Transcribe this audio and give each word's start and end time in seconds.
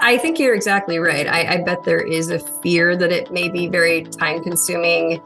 I 0.00 0.18
think 0.18 0.38
you're 0.38 0.54
exactly 0.54 0.98
right. 0.98 1.26
I, 1.26 1.54
I, 1.54 1.56
bet 1.62 1.84
there 1.84 2.00
is 2.00 2.30
a 2.30 2.38
fear 2.38 2.96
that 2.96 3.12
it 3.12 3.30
may 3.30 3.48
be 3.48 3.68
very 3.68 4.02
time 4.02 4.42
consuming. 4.42 5.20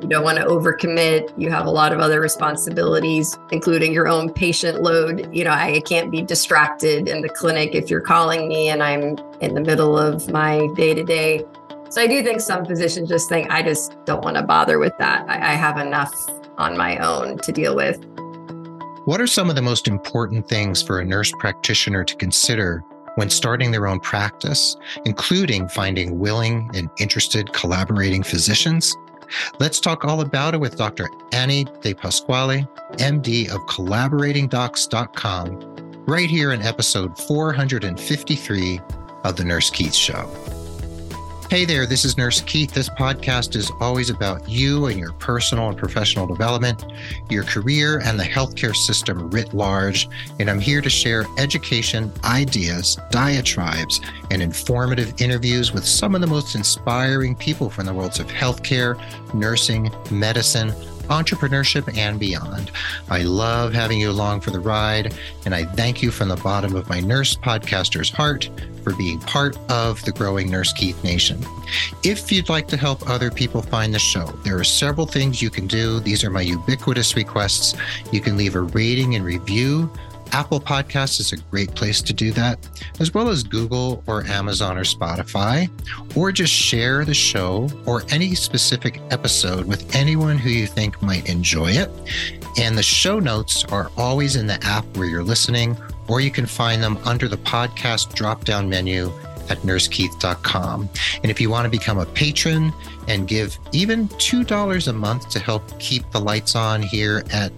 You 0.00 0.08
don't 0.08 0.24
want 0.24 0.38
to 0.38 0.44
overcommit. 0.44 1.32
You 1.36 1.50
have 1.50 1.66
a 1.66 1.70
lot 1.70 1.92
of 1.92 2.00
other 2.00 2.20
responsibilities, 2.20 3.38
including 3.50 3.92
your 3.92 4.08
own 4.08 4.32
patient 4.32 4.82
load. 4.82 5.28
You 5.32 5.44
know, 5.44 5.50
I 5.50 5.80
can't 5.80 6.10
be 6.10 6.22
distracted 6.22 7.08
in 7.08 7.20
the 7.20 7.28
clinic 7.28 7.74
if 7.74 7.90
you're 7.90 8.00
calling 8.00 8.48
me 8.48 8.68
and 8.68 8.82
I'm 8.82 9.18
in 9.40 9.54
the 9.54 9.60
middle 9.60 9.98
of 9.98 10.30
my 10.30 10.66
day 10.74 10.94
to 10.94 11.04
day. 11.04 11.44
So 11.88 12.00
I 12.00 12.06
do 12.06 12.22
think 12.22 12.40
some 12.40 12.64
physicians 12.64 13.08
just 13.08 13.28
think, 13.28 13.50
I 13.50 13.62
just 13.62 13.94
don't 14.06 14.24
want 14.24 14.36
to 14.36 14.42
bother 14.42 14.78
with 14.78 14.96
that. 14.98 15.28
I, 15.28 15.52
I 15.52 15.54
have 15.54 15.78
enough 15.78 16.14
on 16.58 16.76
my 16.76 16.96
own 16.98 17.38
to 17.38 17.52
deal 17.52 17.76
with. 17.76 18.02
What 19.04 19.20
are 19.20 19.26
some 19.26 19.50
of 19.50 19.56
the 19.56 19.62
most 19.62 19.88
important 19.88 20.48
things 20.48 20.80
for 20.80 21.00
a 21.00 21.04
nurse 21.04 21.32
practitioner 21.32 22.04
to 22.04 22.16
consider 22.16 22.84
when 23.16 23.28
starting 23.30 23.70
their 23.70 23.86
own 23.86 24.00
practice, 24.00 24.76
including 25.04 25.68
finding 25.68 26.18
willing 26.18 26.70
and 26.74 26.88
interested 26.98 27.52
collaborating 27.52 28.22
physicians? 28.22 28.96
Let's 29.58 29.80
talk 29.80 30.04
all 30.04 30.20
about 30.20 30.54
it 30.54 30.60
with 30.60 30.76
Dr. 30.76 31.08
Annie 31.32 31.64
DePasquale, 31.64 32.68
MD 32.98 33.50
of 33.50 33.60
collaboratingdocs.com, 33.62 36.04
right 36.06 36.28
here 36.28 36.52
in 36.52 36.60
episode 36.62 37.18
453 37.18 38.80
of 39.24 39.36
The 39.36 39.44
Nurse 39.44 39.70
Keith 39.70 39.94
Show. 39.94 40.28
Hey 41.52 41.66
there, 41.66 41.84
this 41.84 42.06
is 42.06 42.16
Nurse 42.16 42.40
Keith. 42.40 42.72
This 42.72 42.88
podcast 42.88 43.56
is 43.56 43.70
always 43.78 44.08
about 44.08 44.48
you 44.48 44.86
and 44.86 44.98
your 44.98 45.12
personal 45.12 45.68
and 45.68 45.76
professional 45.76 46.26
development, 46.26 46.82
your 47.28 47.44
career, 47.44 48.00
and 48.02 48.18
the 48.18 48.24
healthcare 48.24 48.74
system 48.74 49.28
writ 49.28 49.52
large. 49.52 50.08
And 50.40 50.48
I'm 50.48 50.60
here 50.60 50.80
to 50.80 50.88
share 50.88 51.26
education, 51.36 52.10
ideas, 52.24 52.96
diatribes, 53.10 54.00
and 54.30 54.40
informative 54.40 55.20
interviews 55.20 55.74
with 55.74 55.84
some 55.84 56.14
of 56.14 56.22
the 56.22 56.26
most 56.26 56.54
inspiring 56.54 57.36
people 57.36 57.68
from 57.68 57.84
the 57.84 57.92
worlds 57.92 58.18
of 58.18 58.28
healthcare, 58.28 58.98
nursing, 59.34 59.90
medicine, 60.10 60.72
entrepreneurship, 61.04 61.96
and 61.96 62.18
beyond. 62.18 62.70
I 63.08 63.22
love 63.22 63.72
having 63.72 64.00
you 64.00 64.10
along 64.10 64.40
for 64.40 64.50
the 64.50 64.60
ride, 64.60 65.14
and 65.44 65.54
I 65.54 65.64
thank 65.64 66.02
you 66.02 66.10
from 66.10 66.28
the 66.28 66.36
bottom 66.36 66.74
of 66.74 66.88
my 66.88 67.00
nurse 67.00 67.36
podcaster's 67.36 68.10
heart 68.10 68.48
for 68.82 68.94
being 68.94 69.20
part 69.20 69.56
of 69.70 70.02
the 70.04 70.12
growing 70.12 70.50
Nurse 70.50 70.72
Keith 70.72 71.02
Nation. 71.04 71.44
If 72.02 72.32
you'd 72.32 72.48
like 72.48 72.68
to 72.68 72.76
help 72.76 73.08
other 73.08 73.30
people 73.30 73.62
find 73.62 73.94
the 73.94 73.98
show, 73.98 74.26
there 74.44 74.58
are 74.58 74.64
several 74.64 75.06
things 75.06 75.40
you 75.40 75.50
can 75.50 75.66
do. 75.66 76.00
These 76.00 76.24
are 76.24 76.30
my 76.30 76.42
ubiquitous 76.42 77.16
requests. 77.16 77.74
You 78.10 78.20
can 78.20 78.36
leave 78.36 78.54
a 78.54 78.62
rating 78.62 79.14
and 79.14 79.24
review 79.24 79.90
Apple 80.32 80.60
Podcasts 80.60 81.20
is 81.20 81.32
a 81.32 81.36
great 81.36 81.74
place 81.74 82.00
to 82.02 82.12
do 82.12 82.32
that, 82.32 82.58
as 83.00 83.12
well 83.12 83.28
as 83.28 83.42
Google 83.42 84.02
or 84.06 84.26
Amazon 84.26 84.78
or 84.78 84.84
Spotify, 84.84 85.70
or 86.16 86.32
just 86.32 86.52
share 86.52 87.04
the 87.04 87.14
show 87.14 87.68
or 87.86 88.02
any 88.10 88.34
specific 88.34 89.00
episode 89.10 89.66
with 89.66 89.94
anyone 89.94 90.38
who 90.38 90.48
you 90.48 90.66
think 90.66 91.00
might 91.02 91.28
enjoy 91.28 91.70
it. 91.70 91.90
And 92.58 92.76
the 92.76 92.82
show 92.82 93.18
notes 93.18 93.64
are 93.66 93.90
always 93.96 94.36
in 94.36 94.46
the 94.46 94.62
app 94.64 94.84
where 94.96 95.06
you're 95.06 95.22
listening, 95.22 95.76
or 96.08 96.20
you 96.20 96.30
can 96.30 96.46
find 96.46 96.82
them 96.82 96.98
under 97.04 97.28
the 97.28 97.36
podcast 97.36 98.14
drop 98.14 98.44
down 98.44 98.68
menu 98.68 99.12
at 99.48 99.58
nursekeith.com. 99.58 100.88
And 101.22 101.30
if 101.30 101.40
you 101.40 101.50
want 101.50 101.64
to 101.64 101.70
become 101.70 101.98
a 101.98 102.06
patron 102.06 102.72
and 103.08 103.28
give 103.28 103.58
even 103.72 104.08
$2 104.08 104.88
a 104.88 104.92
month 104.92 105.28
to 105.30 105.38
help 105.38 105.78
keep 105.78 106.10
the 106.10 106.20
lights 106.20 106.54
on 106.54 106.82
here 106.82 107.24
at 107.32 107.52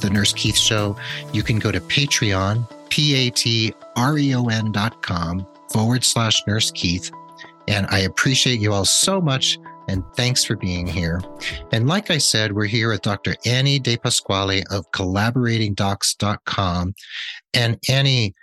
the 0.00 0.10
Nurse 0.10 0.32
Keith 0.32 0.56
Show, 0.56 0.96
you 1.32 1.42
can 1.42 1.58
go 1.58 1.72
to 1.72 1.80
Patreon, 1.80 2.68
P 2.90 3.14
A 3.14 3.30
T 3.30 3.74
R 3.96 4.18
E 4.18 4.34
O 4.34 4.46
N 4.46 4.72
dot 4.72 5.02
com 5.02 5.46
forward 5.72 6.04
slash 6.04 6.42
Nurse 6.46 6.70
Keith. 6.70 7.10
And 7.68 7.86
I 7.90 8.00
appreciate 8.00 8.60
you 8.60 8.72
all 8.72 8.84
so 8.84 9.20
much. 9.20 9.58
And 9.88 10.04
thanks 10.14 10.44
for 10.44 10.56
being 10.56 10.86
here. 10.86 11.20
And 11.72 11.86
like 11.86 12.10
I 12.10 12.18
said, 12.18 12.52
we're 12.52 12.66
here 12.66 12.90
with 12.90 13.02
Dr. 13.02 13.36
Annie 13.44 13.78
DePasquale 13.78 14.64
of 14.70 14.90
collaboratingdocs.com. 14.90 16.94
And 17.54 17.78
Annie, 17.88 18.34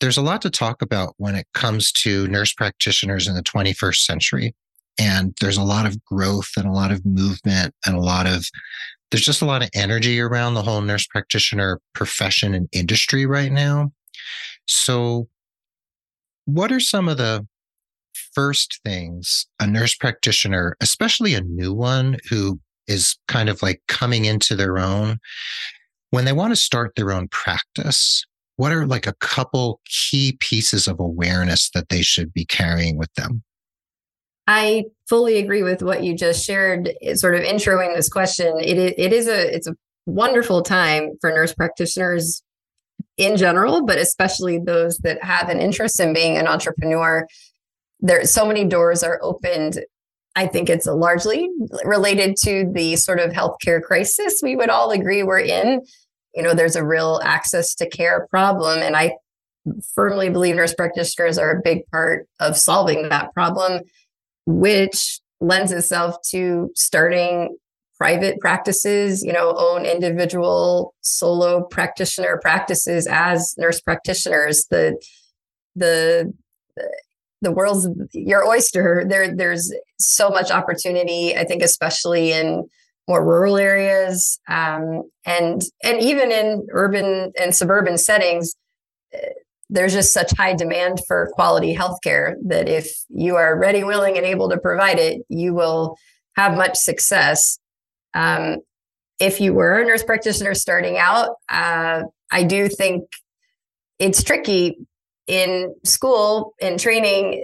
there's 0.00 0.16
a 0.16 0.22
lot 0.22 0.42
to 0.42 0.50
talk 0.50 0.82
about 0.82 1.14
when 1.16 1.34
it 1.34 1.46
comes 1.54 1.90
to 1.92 2.28
nurse 2.28 2.52
practitioners 2.52 3.26
in 3.26 3.34
the 3.34 3.42
21st 3.42 3.96
century. 3.96 4.54
And 4.98 5.34
there's 5.40 5.58
a 5.58 5.62
lot 5.62 5.86
of 5.86 6.02
growth 6.04 6.50
and 6.56 6.66
a 6.66 6.72
lot 6.72 6.92
of 6.92 7.04
movement 7.04 7.74
and 7.84 7.96
a 7.96 8.00
lot 8.00 8.26
of 8.26 8.46
there's 9.10 9.24
just 9.24 9.42
a 9.42 9.46
lot 9.46 9.62
of 9.62 9.70
energy 9.74 10.20
around 10.20 10.54
the 10.54 10.62
whole 10.62 10.80
nurse 10.80 11.06
practitioner 11.06 11.80
profession 11.94 12.54
and 12.54 12.68
industry 12.72 13.26
right 13.26 13.52
now. 13.52 13.92
So, 14.66 15.28
what 16.46 16.72
are 16.72 16.80
some 16.80 17.08
of 17.08 17.16
the 17.16 17.46
first 18.34 18.80
things 18.84 19.46
a 19.60 19.66
nurse 19.66 19.94
practitioner, 19.94 20.76
especially 20.80 21.34
a 21.34 21.40
new 21.40 21.72
one 21.72 22.18
who 22.28 22.60
is 22.86 23.16
kind 23.28 23.48
of 23.48 23.62
like 23.62 23.82
coming 23.88 24.24
into 24.24 24.54
their 24.54 24.78
own, 24.78 25.18
when 26.10 26.24
they 26.24 26.32
want 26.32 26.52
to 26.52 26.56
start 26.56 26.94
their 26.96 27.12
own 27.12 27.28
practice? 27.28 28.24
What 28.56 28.72
are 28.72 28.86
like 28.86 29.06
a 29.06 29.14
couple 29.14 29.80
key 29.84 30.36
pieces 30.40 30.86
of 30.86 30.98
awareness 30.98 31.70
that 31.70 31.90
they 31.90 32.02
should 32.02 32.32
be 32.32 32.46
carrying 32.46 32.96
with 32.96 33.12
them? 33.14 33.42
I 34.46 34.84
fully 35.08 35.38
agree 35.38 35.62
with 35.62 35.82
what 35.82 36.02
you 36.02 36.14
just 36.16 36.44
shared, 36.44 36.90
eh, 37.02 37.14
sort 37.14 37.34
of 37.34 37.42
introing 37.42 37.94
this 37.94 38.08
question. 38.08 38.58
It 38.58 38.78
is, 38.78 38.92
it 38.96 39.12
is 39.12 39.28
a 39.28 39.54
it's 39.54 39.66
a 39.66 39.76
wonderful 40.06 40.62
time 40.62 41.16
for 41.20 41.30
nurse 41.30 41.54
practitioners 41.54 42.42
in 43.16 43.36
general, 43.36 43.84
but 43.84 43.98
especially 43.98 44.58
those 44.58 44.98
that 44.98 45.22
have 45.22 45.48
an 45.48 45.60
interest 45.60 46.00
in 46.00 46.12
being 46.12 46.36
an 46.36 46.46
entrepreneur. 46.46 47.26
There, 48.00 48.24
so 48.24 48.46
many 48.46 48.64
doors 48.64 49.02
are 49.02 49.18
opened. 49.22 49.80
I 50.34 50.46
think 50.46 50.68
it's 50.68 50.86
largely 50.86 51.48
related 51.84 52.36
to 52.42 52.70
the 52.72 52.96
sort 52.96 53.20
of 53.20 53.32
healthcare 53.32 53.82
crisis 53.82 54.40
we 54.42 54.54
would 54.54 54.68
all 54.68 54.90
agree 54.90 55.22
we're 55.22 55.40
in. 55.40 55.82
You 56.34 56.42
know, 56.42 56.52
there's 56.52 56.76
a 56.76 56.84
real 56.84 57.20
access 57.24 57.74
to 57.76 57.88
care 57.88 58.26
problem, 58.28 58.80
and 58.80 58.94
I 58.94 59.16
firmly 59.94 60.28
believe 60.28 60.54
nurse 60.54 60.74
practitioners 60.74 61.38
are 61.38 61.56
a 61.56 61.62
big 61.62 61.86
part 61.86 62.28
of 62.38 62.56
solving 62.56 63.08
that 63.08 63.32
problem 63.32 63.80
which 64.46 65.20
lends 65.40 65.72
itself 65.72 66.16
to 66.30 66.70
starting 66.74 67.56
private 67.98 68.38
practices, 68.40 69.22
you 69.22 69.32
know, 69.32 69.54
own 69.56 69.84
individual 69.84 70.94
solo 71.00 71.62
practitioner 71.62 72.38
practices 72.42 73.06
as 73.10 73.54
nurse 73.58 73.80
practitioners. 73.80 74.66
The 74.70 75.00
the 75.74 76.32
the 77.42 77.52
world's 77.52 77.88
your 78.12 78.46
oyster. 78.46 79.04
There 79.08 79.34
there's 79.34 79.72
so 79.98 80.30
much 80.30 80.50
opportunity. 80.50 81.36
I 81.36 81.44
think, 81.44 81.62
especially 81.62 82.32
in 82.32 82.68
more 83.08 83.24
rural 83.24 83.56
areas, 83.56 84.38
um, 84.48 85.02
and 85.24 85.62
and 85.82 86.00
even 86.00 86.30
in 86.30 86.66
urban 86.72 87.32
and 87.40 87.54
suburban 87.54 87.98
settings 87.98 88.54
there's 89.68 89.92
just 89.92 90.12
such 90.12 90.32
high 90.36 90.54
demand 90.54 91.00
for 91.06 91.30
quality 91.32 91.74
healthcare 91.74 92.34
that 92.46 92.68
if 92.68 92.88
you 93.08 93.36
are 93.36 93.58
ready, 93.58 93.82
willing, 93.82 94.16
and 94.16 94.26
able 94.26 94.48
to 94.50 94.58
provide 94.58 94.98
it, 94.98 95.22
you 95.28 95.54
will 95.54 95.96
have 96.36 96.56
much 96.56 96.76
success. 96.76 97.58
Um, 98.14 98.58
if 99.18 99.40
you 99.40 99.54
were 99.54 99.80
a 99.80 99.84
nurse 99.84 100.02
practitioner 100.02 100.54
starting 100.54 100.98
out, 100.98 101.30
uh, 101.48 102.02
I 102.30 102.42
do 102.42 102.68
think 102.68 103.04
it's 103.98 104.22
tricky 104.22 104.76
in 105.26 105.74
school 105.84 106.54
in 106.60 106.78
training. 106.78 107.42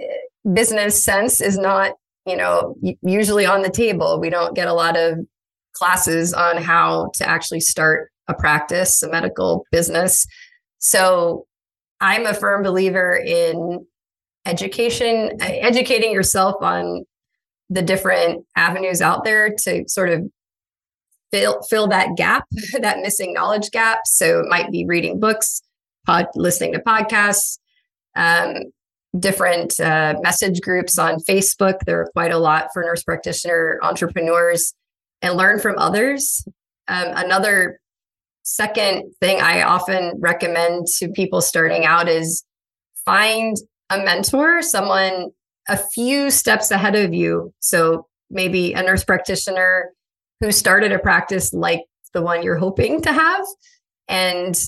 Business 0.53 1.03
sense 1.03 1.41
is 1.41 1.57
not, 1.57 1.93
you 2.25 2.37
know, 2.37 2.75
usually 3.01 3.45
on 3.45 3.61
the 3.63 3.69
table. 3.69 4.19
We 4.19 4.29
don't 4.29 4.55
get 4.55 4.67
a 4.67 4.73
lot 4.73 4.97
of 4.97 5.19
classes 5.73 6.33
on 6.33 6.57
how 6.57 7.09
to 7.15 7.27
actually 7.27 7.59
start 7.59 8.11
a 8.27 8.33
practice, 8.33 9.01
a 9.03 9.09
medical 9.09 9.65
business. 9.71 10.25
So 10.79 11.47
I'm 12.03 12.25
a 12.25 12.33
firm 12.33 12.63
believer 12.63 13.15
in 13.15 13.87
education, 14.45 15.37
educating 15.39 16.11
yourself 16.11 16.55
on 16.61 17.05
the 17.69 17.81
different 17.81 18.45
avenues 18.57 19.01
out 19.01 19.23
there 19.23 19.55
to 19.63 19.85
sort 19.87 20.09
of 20.09 20.29
fill 21.31 21.61
fill 21.63 21.87
that 21.87 22.09
gap, 22.17 22.43
that 22.81 22.99
missing 22.99 23.33
knowledge 23.33 23.71
gap. 23.71 23.99
So 24.03 24.41
it 24.41 24.49
might 24.49 24.69
be 24.69 24.85
reading 24.85 25.17
books, 25.17 25.61
pod, 26.05 26.27
listening 26.35 26.73
to 26.73 26.79
podcasts, 26.79 27.57
um, 28.17 28.55
different 29.17 29.79
uh, 29.79 30.15
message 30.21 30.59
groups 30.59 30.99
on 30.99 31.21
Facebook. 31.21 31.79
There 31.85 32.01
are 32.01 32.11
quite 32.11 32.33
a 32.33 32.37
lot 32.37 32.67
for 32.73 32.83
nurse 32.83 33.03
practitioner 33.03 33.79
entrepreneurs, 33.81 34.73
and 35.21 35.37
learn 35.37 35.57
from 35.61 35.77
others. 35.77 36.45
Um, 36.89 37.07
another 37.15 37.79
second 38.43 39.13
thing 39.19 39.41
I 39.41 39.63
often 39.63 40.13
recommend 40.19 40.87
to 40.99 41.09
people 41.09 41.41
starting 41.41 41.85
out 41.85 42.07
is 42.07 42.43
find 43.05 43.57
a 43.89 43.97
mentor, 43.97 44.61
someone 44.61 45.31
a 45.67 45.77
few 45.77 46.29
steps 46.29 46.71
ahead 46.71 46.95
of 46.95 47.13
you. 47.13 47.53
So 47.59 48.07
maybe 48.29 48.73
a 48.73 48.81
nurse 48.81 49.03
practitioner 49.03 49.91
who 50.39 50.51
started 50.51 50.91
a 50.91 50.99
practice 50.99 51.53
like 51.53 51.81
the 52.13 52.21
one 52.21 52.43
you're 52.43 52.57
hoping 52.57 53.01
to 53.01 53.13
have 53.13 53.45
and 54.07 54.59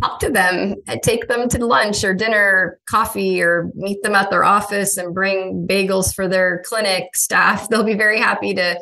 talk 0.00 0.20
to 0.20 0.30
them 0.30 0.76
and 0.86 1.02
take 1.02 1.28
them 1.28 1.48
to 1.48 1.64
lunch 1.64 2.04
or 2.04 2.14
dinner, 2.14 2.78
coffee, 2.88 3.42
or 3.42 3.70
meet 3.74 4.02
them 4.02 4.14
at 4.14 4.30
their 4.30 4.44
office 4.44 4.96
and 4.96 5.14
bring 5.14 5.66
bagels 5.68 6.14
for 6.14 6.28
their 6.28 6.62
clinic 6.64 7.14
staff. 7.14 7.68
They'll 7.70 7.84
be 7.84 7.94
very 7.94 8.18
happy 8.18 8.54
to 8.54 8.80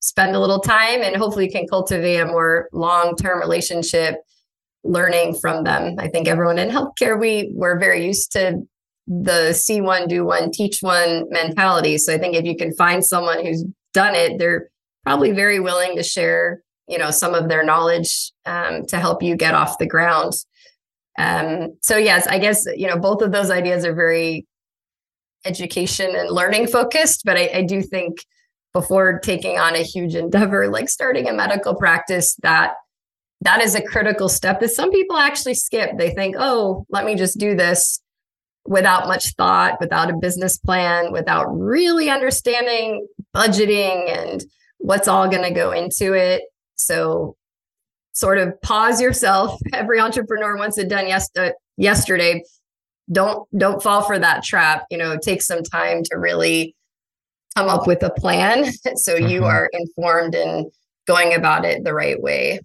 spend 0.00 0.36
a 0.36 0.40
little 0.40 0.60
time 0.60 1.02
and 1.02 1.16
hopefully 1.16 1.48
can 1.48 1.66
cultivate 1.66 2.18
a 2.18 2.26
more 2.26 2.68
long-term 2.72 3.40
relationship 3.40 4.16
learning 4.84 5.36
from 5.40 5.64
them. 5.64 5.96
I 5.98 6.08
think 6.08 6.28
everyone 6.28 6.58
in 6.58 6.68
healthcare, 6.68 7.18
we 7.18 7.50
we're 7.54 7.78
very 7.78 8.06
used 8.06 8.32
to 8.32 8.62
the 9.06 9.52
see 9.52 9.80
one, 9.80 10.08
do 10.08 10.24
one, 10.24 10.50
teach 10.50 10.78
one 10.80 11.26
mentality. 11.30 11.98
So 11.98 12.12
I 12.12 12.18
think 12.18 12.34
if 12.34 12.44
you 12.44 12.56
can 12.56 12.74
find 12.74 13.04
someone 13.04 13.44
who's 13.44 13.64
done 13.94 14.14
it, 14.14 14.38
they're 14.38 14.68
probably 15.04 15.32
very 15.32 15.60
willing 15.60 15.96
to 15.96 16.02
share, 16.02 16.60
you 16.88 16.98
know, 16.98 17.10
some 17.10 17.34
of 17.34 17.48
their 17.48 17.64
knowledge 17.64 18.32
um, 18.44 18.84
to 18.86 18.98
help 18.98 19.22
you 19.22 19.36
get 19.36 19.54
off 19.54 19.78
the 19.78 19.86
ground. 19.86 20.32
Um, 21.18 21.76
so 21.80 21.96
yes, 21.96 22.26
I 22.26 22.38
guess 22.38 22.66
you 22.76 22.86
know 22.86 22.98
both 22.98 23.22
of 23.22 23.32
those 23.32 23.50
ideas 23.50 23.84
are 23.84 23.94
very 23.94 24.46
education 25.44 26.14
and 26.14 26.30
learning 26.30 26.66
focused, 26.66 27.22
but 27.24 27.36
I, 27.36 27.50
I 27.54 27.62
do 27.62 27.82
think 27.82 28.18
before 28.76 29.18
taking 29.20 29.58
on 29.58 29.74
a 29.74 29.82
huge 29.82 30.14
endeavor 30.14 30.68
like 30.68 30.90
starting 30.90 31.26
a 31.26 31.32
medical 31.32 31.74
practice, 31.74 32.36
that 32.42 32.74
that 33.40 33.62
is 33.62 33.74
a 33.74 33.80
critical 33.80 34.28
step 34.28 34.60
that 34.60 34.68
some 34.68 34.90
people 34.90 35.16
actually 35.16 35.54
skip. 35.54 35.96
They 35.96 36.10
think, 36.10 36.36
oh, 36.38 36.84
let 36.90 37.06
me 37.06 37.14
just 37.14 37.38
do 37.38 37.56
this 37.56 38.02
without 38.66 39.08
much 39.08 39.34
thought, 39.36 39.80
without 39.80 40.10
a 40.10 40.16
business 40.20 40.58
plan, 40.58 41.10
without 41.10 41.46
really 41.46 42.10
understanding 42.10 43.06
budgeting 43.34 44.10
and 44.10 44.44
what's 44.76 45.08
all 45.08 45.26
going 45.26 45.44
to 45.44 45.54
go 45.54 45.72
into 45.72 46.12
it. 46.12 46.42
So 46.74 47.34
sort 48.12 48.36
of 48.36 48.60
pause 48.60 49.00
yourself. 49.00 49.58
Every 49.72 50.00
entrepreneur 50.00 50.58
wants 50.58 50.76
it 50.76 50.90
done 50.90 51.08
yes, 51.08 51.30
uh, 51.38 51.52
yesterday. 51.78 52.44
Don't 53.10 53.48
don't 53.56 53.82
fall 53.82 54.02
for 54.02 54.18
that 54.18 54.44
trap. 54.44 54.84
You 54.90 54.98
know, 54.98 55.16
take 55.16 55.40
some 55.40 55.62
time 55.62 56.02
to 56.10 56.18
really 56.18 56.75
come 57.56 57.68
up 57.68 57.86
with 57.86 58.02
a 58.02 58.10
plan 58.10 58.64
so 58.96 59.14
mm-hmm. 59.14 59.28
you 59.28 59.44
are 59.44 59.70
informed 59.72 60.34
and 60.34 60.66
going 61.06 61.34
about 61.34 61.64
it 61.64 61.84
the 61.84 61.94
right 61.94 62.20
way. 62.20 62.60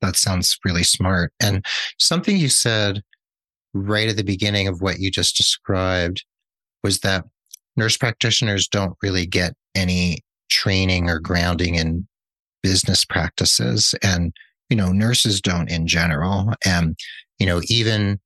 That 0.00 0.16
sounds 0.16 0.58
really 0.64 0.82
smart. 0.82 1.32
And 1.40 1.64
something 1.98 2.36
you 2.36 2.48
said 2.48 3.02
right 3.74 4.08
at 4.08 4.16
the 4.16 4.24
beginning 4.24 4.68
of 4.68 4.80
what 4.80 4.98
you 4.98 5.10
just 5.10 5.36
described 5.36 6.24
was 6.82 7.00
that 7.00 7.24
nurse 7.76 7.96
practitioners 7.96 8.68
don't 8.68 8.96
really 9.02 9.26
get 9.26 9.54
any 9.74 10.20
training 10.50 11.08
or 11.08 11.18
grounding 11.18 11.76
in 11.76 12.06
business 12.62 13.04
practices 13.04 13.94
and 14.02 14.32
you 14.68 14.76
know 14.76 14.92
nurses 14.92 15.40
don't 15.40 15.70
in 15.70 15.86
general 15.86 16.52
and 16.64 16.96
you 17.38 17.46
know 17.46 17.60
even 17.68 18.20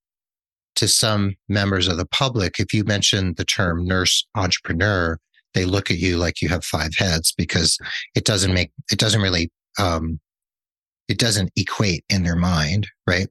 to 0.75 0.89
some 0.89 1.35
members 1.49 1.89
of 1.89 1.97
the 1.97 2.07
public 2.07 2.59
if 2.59 2.75
you 2.75 2.85
mention 2.85 3.35
the 3.37 3.45
term 3.45 3.87
nurse 3.87 4.27
entrepreneur 4.35 5.17
they 5.57 5.65
look 5.65 5.91
at 5.91 5.99
you 5.99 6.19
like 6.19 6.41
you 6.41 6.49
have 6.49 6.65
five 6.65 6.95
heads 6.97 7.33
because 7.37 7.79
it 8.15 8.25
doesn't 8.25 8.55
make 8.55 8.71
it 8.93 8.99
doesn't 8.99 9.23
really 9.23 9.51
um 9.81 10.21
it 11.09 11.19
doesn't 11.19 11.51
equate 11.57 12.05
in 12.09 12.23
their 12.23 12.37
mind 12.37 12.87
right 13.07 13.29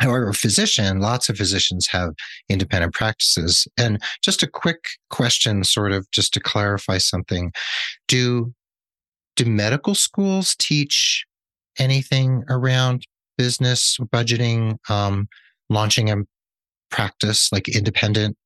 However, 0.00 0.32
physician, 0.32 1.00
lots 1.00 1.28
of 1.28 1.36
physicians 1.36 1.86
have 1.88 2.14
independent 2.48 2.94
practices. 2.94 3.68
And 3.76 4.02
just 4.22 4.42
a 4.42 4.46
quick 4.46 4.86
question, 5.10 5.62
sort 5.62 5.92
of 5.92 6.10
just 6.10 6.32
to 6.34 6.40
clarify 6.40 6.96
something. 6.96 7.52
Do, 8.08 8.54
do 9.36 9.44
medical 9.44 9.94
schools 9.94 10.56
teach 10.58 11.26
anything 11.78 12.44
around 12.48 13.06
business, 13.36 13.98
budgeting, 14.10 14.78
um, 14.88 15.28
launching 15.68 16.10
a 16.10 16.16
practice, 16.90 17.52
like 17.52 17.68
independent 17.68 18.38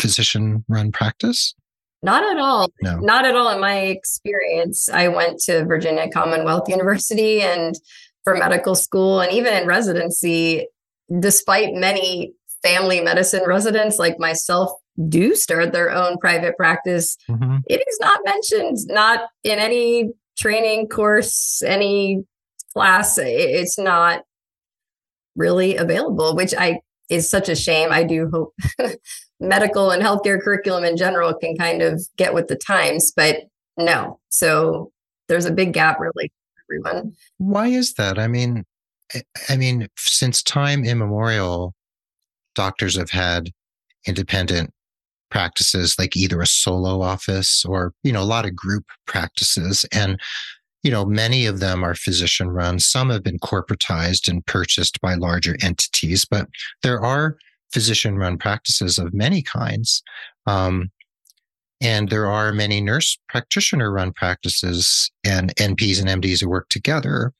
physician 0.00 0.64
run 0.68 0.92
practice? 0.92 1.54
Not 2.02 2.24
at 2.24 2.38
all. 2.38 2.70
No. 2.82 2.98
Not 2.98 3.24
at 3.24 3.36
all. 3.36 3.50
In 3.50 3.60
my 3.60 3.78
experience, 3.80 4.88
I 4.88 5.08
went 5.08 5.38
to 5.40 5.64
Virginia 5.64 6.08
Commonwealth 6.10 6.68
University 6.68 7.42
and 7.42 7.74
for 8.24 8.36
medical 8.36 8.74
school 8.74 9.20
and 9.20 9.32
even 9.32 9.54
in 9.54 9.66
residency, 9.66 10.66
despite 11.18 11.74
many 11.74 12.32
family 12.62 13.00
medicine 13.00 13.42
residents 13.46 13.98
like 13.98 14.18
myself 14.18 14.70
do 15.08 15.34
start 15.34 15.72
their 15.72 15.90
own 15.90 16.18
private 16.18 16.56
practice, 16.56 17.16
mm-hmm. 17.28 17.58
it 17.68 17.82
is 17.86 17.98
not 18.00 18.20
mentioned, 18.24 18.78
not 18.86 19.28
in 19.44 19.58
any 19.58 20.12
training 20.38 20.88
course, 20.88 21.62
any 21.62 22.24
class. 22.72 23.18
It's 23.18 23.78
not 23.78 24.22
really 25.36 25.76
available, 25.76 26.34
which 26.36 26.54
I 26.56 26.80
is 27.08 27.28
such 27.28 27.48
a 27.48 27.56
shame. 27.56 27.90
I 27.90 28.04
do 28.04 28.30
hope 28.32 28.54
medical 29.40 29.90
and 29.90 30.02
healthcare 30.02 30.40
curriculum 30.40 30.84
in 30.84 30.96
general 30.96 31.34
can 31.34 31.56
kind 31.56 31.82
of 31.82 32.02
get 32.16 32.34
with 32.34 32.48
the 32.48 32.56
times, 32.56 33.10
but 33.10 33.44
no. 33.76 34.20
So 34.28 34.92
there's 35.28 35.46
a 35.46 35.52
big 35.52 35.72
gap 35.72 35.98
really 35.98 36.30
everyone. 36.66 37.14
Why 37.38 37.68
is 37.68 37.94
that? 37.94 38.18
I 38.18 38.28
mean, 38.28 38.64
I 39.48 39.56
mean, 39.56 39.88
since 39.96 40.42
time 40.42 40.84
immemorial, 40.84 41.74
doctors 42.54 42.96
have 42.96 43.10
had 43.10 43.50
independent 44.06 44.70
practices, 45.30 45.96
like 45.98 46.16
either 46.16 46.40
a 46.40 46.46
solo 46.46 47.02
office 47.02 47.64
or, 47.64 47.92
you 48.02 48.12
know, 48.12 48.22
a 48.22 48.24
lot 48.24 48.44
of 48.44 48.54
group 48.54 48.84
practices. 49.06 49.84
And, 49.92 50.20
you 50.82 50.90
know, 50.90 51.04
many 51.04 51.46
of 51.46 51.60
them 51.60 51.84
are 51.84 51.94
physician 51.94 52.50
run. 52.50 52.78
Some 52.78 53.10
have 53.10 53.22
been 53.22 53.38
corporatized 53.38 54.28
and 54.28 54.44
purchased 54.46 55.00
by 55.00 55.14
larger 55.14 55.56
entities, 55.62 56.24
but 56.24 56.48
there 56.82 57.00
are 57.00 57.36
physician 57.72 58.16
run 58.16 58.38
practices 58.38 58.98
of 58.98 59.14
many 59.14 59.42
kinds. 59.42 60.02
Um, 60.46 60.90
and 61.80 62.10
there 62.10 62.26
are 62.26 62.52
many 62.52 62.80
nurse 62.80 63.18
practitioner 63.28 63.90
run 63.90 64.12
practices 64.12 65.10
and 65.24 65.54
NPs 65.56 66.00
and 66.00 66.22
MDs 66.22 66.40
who 66.42 66.48
work 66.48 66.68
together. 66.68 67.32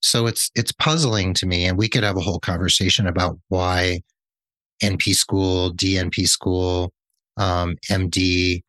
So 0.00 0.26
it's 0.26 0.50
it's 0.54 0.72
puzzling 0.72 1.34
to 1.34 1.46
me, 1.46 1.64
and 1.64 1.78
we 1.78 1.88
could 1.88 2.02
have 2.02 2.16
a 2.16 2.20
whole 2.20 2.40
conversation 2.40 3.06
about 3.06 3.38
why 3.48 4.02
NP 4.82 5.14
school, 5.14 5.72
DNP 5.72 6.28
school, 6.28 6.92
um, 7.36 7.76
MD 7.90 8.62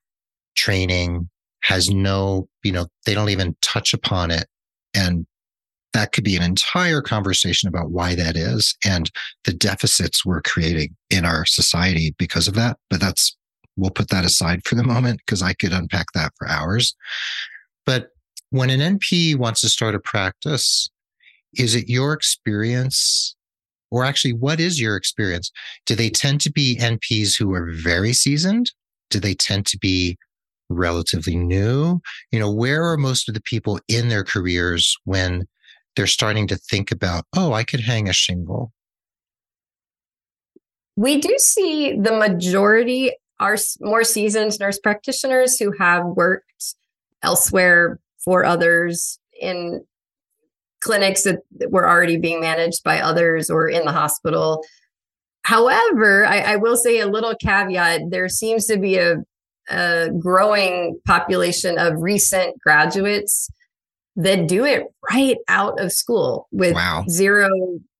training 0.55 1.29
has 1.63 1.89
no, 1.89 2.47
you 2.63 2.71
know, 2.71 2.87
they 3.05 3.13
don't 3.13 3.29
even 3.29 3.55
touch 3.61 3.93
upon 3.93 4.31
it, 4.31 4.47
and 4.93 5.25
that 5.97 6.11
could 6.11 6.23
be 6.23 6.35
an 6.35 6.43
entire 6.43 7.01
conversation 7.01 7.67
about 7.67 7.91
why 7.91 8.15
that 8.15 8.35
is 8.37 8.75
and 8.85 9.11
the 9.45 9.53
deficits 9.53 10.25
we're 10.25 10.41
creating 10.41 10.95
in 11.09 11.25
our 11.25 11.45
society 11.45 12.13
because 12.17 12.47
of 12.47 12.53
that. 12.55 12.77
But 12.89 12.99
that's 12.99 13.35
we'll 13.75 13.91
put 13.91 14.09
that 14.09 14.25
aside 14.25 14.65
for 14.65 14.75
the 14.75 14.83
moment 14.83 15.21
because 15.25 15.41
I 15.41 15.53
could 15.53 15.73
unpack 15.73 16.07
that 16.13 16.33
for 16.37 16.47
hours. 16.47 16.95
But 17.85 18.09
when 18.49 18.69
an 18.69 18.99
NP 18.99 19.37
wants 19.37 19.61
to 19.61 19.69
start 19.69 19.95
a 19.95 19.99
practice, 19.99 20.89
is 21.57 21.75
it 21.75 21.89
your 21.89 22.13
experience 22.13 23.35
or 23.89 24.03
actually 24.03 24.33
what 24.33 24.59
is 24.59 24.81
your 24.81 24.97
experience 24.97 25.49
do 25.85 25.95
they 25.95 26.09
tend 26.09 26.41
to 26.41 26.51
be 26.51 26.77
nps 26.81 27.37
who 27.37 27.53
are 27.53 27.71
very 27.71 28.11
seasoned 28.11 28.69
do 29.09 29.17
they 29.17 29.33
tend 29.33 29.65
to 29.65 29.77
be 29.77 30.17
relatively 30.69 31.37
new 31.37 31.99
you 32.31 32.39
know 32.39 32.51
where 32.51 32.83
are 32.83 32.97
most 32.97 33.29
of 33.29 33.33
the 33.33 33.41
people 33.41 33.79
in 33.87 34.09
their 34.09 34.25
careers 34.25 34.97
when 35.05 35.47
they're 35.97 36.07
starting 36.07 36.47
to 36.47 36.55
think 36.55 36.91
about 36.91 37.25
oh 37.35 37.51
i 37.51 37.63
could 37.63 37.81
hang 37.81 38.07
a 38.07 38.13
shingle 38.13 38.71
we 40.95 41.19
do 41.19 41.35
see 41.37 41.97
the 41.99 42.13
majority 42.13 43.11
are 43.39 43.57
more 43.81 44.03
seasoned 44.03 44.59
nurse 44.59 44.79
practitioners 44.79 45.59
who 45.59 45.71
have 45.77 46.05
worked 46.05 46.75
elsewhere 47.21 47.99
for 48.23 48.45
others 48.45 49.19
in 49.39 49.85
clinics 50.81 51.23
that 51.23 51.41
were 51.69 51.87
already 51.87 52.17
being 52.17 52.41
managed 52.41 52.83
by 52.83 52.99
others 52.99 53.49
or 53.49 53.67
in 53.67 53.85
the 53.85 53.91
hospital. 53.91 54.63
However, 55.43 56.25
I, 56.25 56.39
I 56.39 56.55
will 56.57 56.77
say 56.77 56.99
a 56.99 57.07
little 57.07 57.35
caveat 57.35 58.01
there 58.09 58.29
seems 58.29 58.65
to 58.67 58.77
be 58.77 58.97
a, 58.97 59.17
a 59.69 60.09
growing 60.19 60.99
population 61.05 61.77
of 61.77 61.93
recent 62.01 62.59
graduates 62.61 63.49
that 64.17 64.47
do 64.47 64.65
it 64.65 64.83
right 65.11 65.37
out 65.47 65.79
of 65.79 65.91
school 65.93 66.47
with 66.51 66.73
wow. 66.73 67.05
zero 67.07 67.47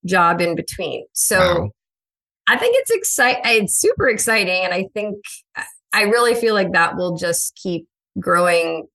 job 0.06 0.42
in 0.42 0.56
between. 0.56 1.06
So 1.14 1.38
wow. 1.38 1.70
I 2.48 2.58
think 2.58 2.76
it's 2.80 2.92
exciting. 2.92 3.42
It's 3.46 3.76
super 3.76 4.10
exciting. 4.10 4.66
And 4.66 4.74
I 4.74 4.88
think 4.94 5.18
I 5.94 6.04
really 6.04 6.34
feel 6.34 6.56
like 6.56 6.74
that 6.74 6.98
will 6.98 7.18
just 7.18 7.56
keep 7.62 7.88
growing. 8.20 8.88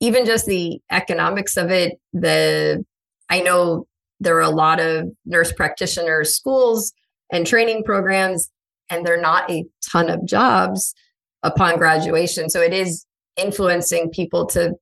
Even 0.00 0.26
just 0.26 0.46
the 0.46 0.80
economics 0.90 1.56
of 1.56 1.70
it, 1.70 1.98
the 2.12 2.84
I 3.30 3.40
know 3.40 3.86
there 4.20 4.36
are 4.36 4.42
a 4.42 4.50
lot 4.50 4.80
of 4.80 5.08
nurse 5.26 5.52
practitioner 5.52 6.24
schools 6.24 6.92
and 7.32 7.46
training 7.46 7.84
programs, 7.84 8.48
and 8.90 9.06
there 9.06 9.16
are 9.16 9.20
not 9.20 9.48
a 9.50 9.64
ton 9.92 10.10
of 10.10 10.26
jobs 10.26 10.94
upon 11.42 11.78
graduation. 11.78 12.50
So 12.50 12.60
it 12.60 12.72
is 12.72 13.04
influencing 13.36 14.10
people 14.10 14.46
to 14.46 14.74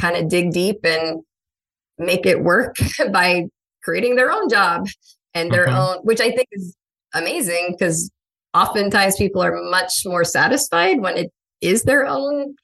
kind 0.00 0.16
of 0.16 0.28
dig 0.28 0.52
deep 0.52 0.78
and 0.84 1.22
make 1.98 2.26
it 2.26 2.42
work 2.42 2.76
by 3.12 3.46
creating 3.82 4.16
their 4.16 4.30
own 4.30 4.48
job. 4.48 4.86
and 5.34 5.50
their 5.50 5.66
mm-hmm. 5.66 5.76
own, 5.76 5.96
which 6.04 6.20
I 6.20 6.30
think 6.30 6.48
is 6.52 6.76
amazing 7.12 7.74
because 7.76 8.10
oftentimes 8.54 9.16
people 9.16 9.42
are 9.42 9.60
much 9.70 10.02
more 10.06 10.24
satisfied 10.24 11.00
when 11.00 11.16
it 11.16 11.32
is 11.60 11.82
their 11.82 12.06
own 12.06 12.54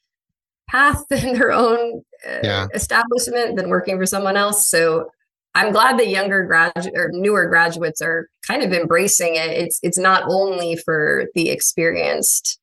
path 0.68 1.02
and 1.10 1.36
their 1.36 1.52
own 1.52 2.02
uh, 2.26 2.38
yeah. 2.42 2.66
establishment 2.74 3.56
than 3.56 3.68
working 3.68 3.98
for 3.98 4.06
someone 4.06 4.36
else. 4.36 4.68
So 4.68 5.10
I'm 5.54 5.72
glad 5.72 5.98
that 5.98 6.08
younger 6.08 6.44
graduate 6.44 6.94
or 6.96 7.10
newer 7.12 7.46
graduates 7.48 8.00
are 8.00 8.28
kind 8.46 8.62
of 8.62 8.72
embracing 8.72 9.34
it. 9.34 9.50
It's 9.50 9.80
it's 9.82 9.98
not 9.98 10.22
only 10.28 10.76
for 10.76 11.26
the 11.34 11.50
experienced. 11.50 12.60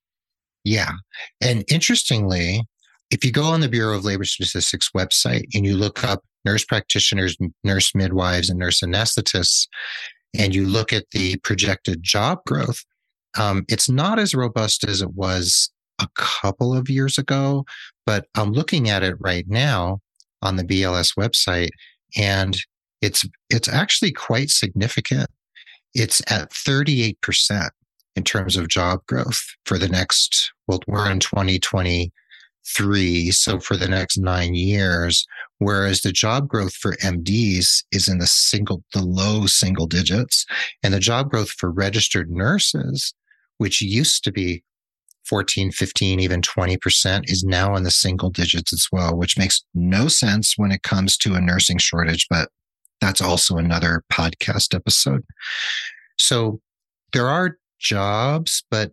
Yeah. 0.63 0.91
And 1.41 1.65
interestingly, 1.69 2.61
if 3.09 3.23
you 3.23 3.31
go 3.31 3.43
on 3.43 3.61
the 3.61 3.69
Bureau 3.69 3.95
of 3.95 4.05
Labor 4.05 4.25
Statistics 4.25 4.89
website 4.95 5.45
and 5.53 5.65
you 5.65 5.75
look 5.75 6.03
up 6.03 6.23
nurse 6.45 6.65
practitioners, 6.65 7.37
nurse 7.63 7.93
midwives, 7.95 8.49
and 8.49 8.59
nurse 8.59 8.81
anesthetists, 8.81 9.67
and 10.37 10.53
you 10.53 10.65
look 10.65 10.91
at 10.91 11.05
the 11.11 11.37
projected 11.37 12.03
job 12.03 12.39
growth, 12.45 12.83
um, 13.37 13.65
it's 13.69 13.89
not 13.89 14.19
as 14.19 14.35
robust 14.35 14.83
as 14.83 15.01
it 15.01 15.13
was 15.13 15.71
a 15.99 16.07
couple 16.15 16.75
of 16.75 16.89
years 16.89 17.17
ago, 17.17 17.65
but 18.05 18.25
I'm 18.35 18.51
looking 18.51 18.89
at 18.89 19.03
it 19.03 19.15
right 19.19 19.45
now 19.47 19.99
on 20.41 20.55
the 20.55 20.63
BLS 20.63 21.17
website, 21.17 21.69
and 22.15 22.57
it's 23.01 23.25
it's 23.49 23.67
actually 23.67 24.11
quite 24.11 24.49
significant. 24.49 25.29
It's 25.93 26.21
at 26.31 26.51
38% 26.51 27.69
in 28.15 28.23
terms 28.23 28.55
of 28.55 28.67
job 28.67 28.99
growth 29.07 29.41
for 29.65 29.77
the 29.77 29.87
next, 29.87 30.51
well, 30.67 30.79
we're 30.87 31.09
in 31.09 31.19
2023. 32.75 33.31
So 33.31 33.59
for 33.59 33.77
the 33.77 33.87
next 33.87 34.17
nine 34.17 34.53
years, 34.55 35.25
whereas 35.59 36.01
the 36.01 36.11
job 36.11 36.47
growth 36.47 36.73
for 36.73 36.95
MDs 36.97 37.83
is 37.91 38.07
in 38.07 38.19
the 38.19 38.27
single, 38.27 38.83
the 38.93 39.01
low 39.01 39.45
single 39.45 39.87
digits 39.87 40.45
and 40.83 40.93
the 40.93 40.99
job 40.99 41.29
growth 41.29 41.49
for 41.49 41.71
registered 41.71 42.29
nurses, 42.29 43.13
which 43.57 43.81
used 43.81 44.23
to 44.23 44.31
be 44.31 44.63
14, 45.25 45.71
15, 45.71 46.19
even 46.19 46.41
20% 46.41 47.29
is 47.29 47.43
now 47.43 47.75
in 47.75 47.83
the 47.83 47.91
single 47.91 48.29
digits 48.29 48.71
as 48.71 48.87
well, 48.91 49.15
which 49.17 49.37
makes 49.37 49.63
no 49.73 50.07
sense 50.07 50.53
when 50.57 50.71
it 50.71 50.83
comes 50.83 51.17
to 51.17 51.35
a 51.35 51.41
nursing 51.41 51.77
shortage, 51.77 52.25
but 52.29 52.49
that's 53.01 53.21
also 53.21 53.57
another 53.57 54.03
podcast 54.11 54.73
episode. 54.73 55.23
So 56.17 56.61
there 57.11 57.27
are 57.27 57.57
jobs, 57.79 58.63
but 58.71 58.91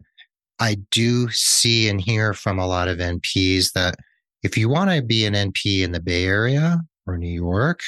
I 0.59 0.77
do 0.91 1.29
see 1.31 1.89
and 1.89 2.01
hear 2.01 2.33
from 2.33 2.59
a 2.59 2.67
lot 2.67 2.89
of 2.89 2.99
NPs 2.99 3.73
that 3.73 3.97
if 4.43 4.57
you 4.57 4.69
want 4.69 4.91
to 4.91 5.03
be 5.03 5.25
an 5.25 5.35
NP 5.35 5.83
in 5.83 5.93
the 5.93 6.01
Bay 6.01 6.25
Area 6.25 6.81
or 7.07 7.19
New 7.19 7.27
York 7.29 7.81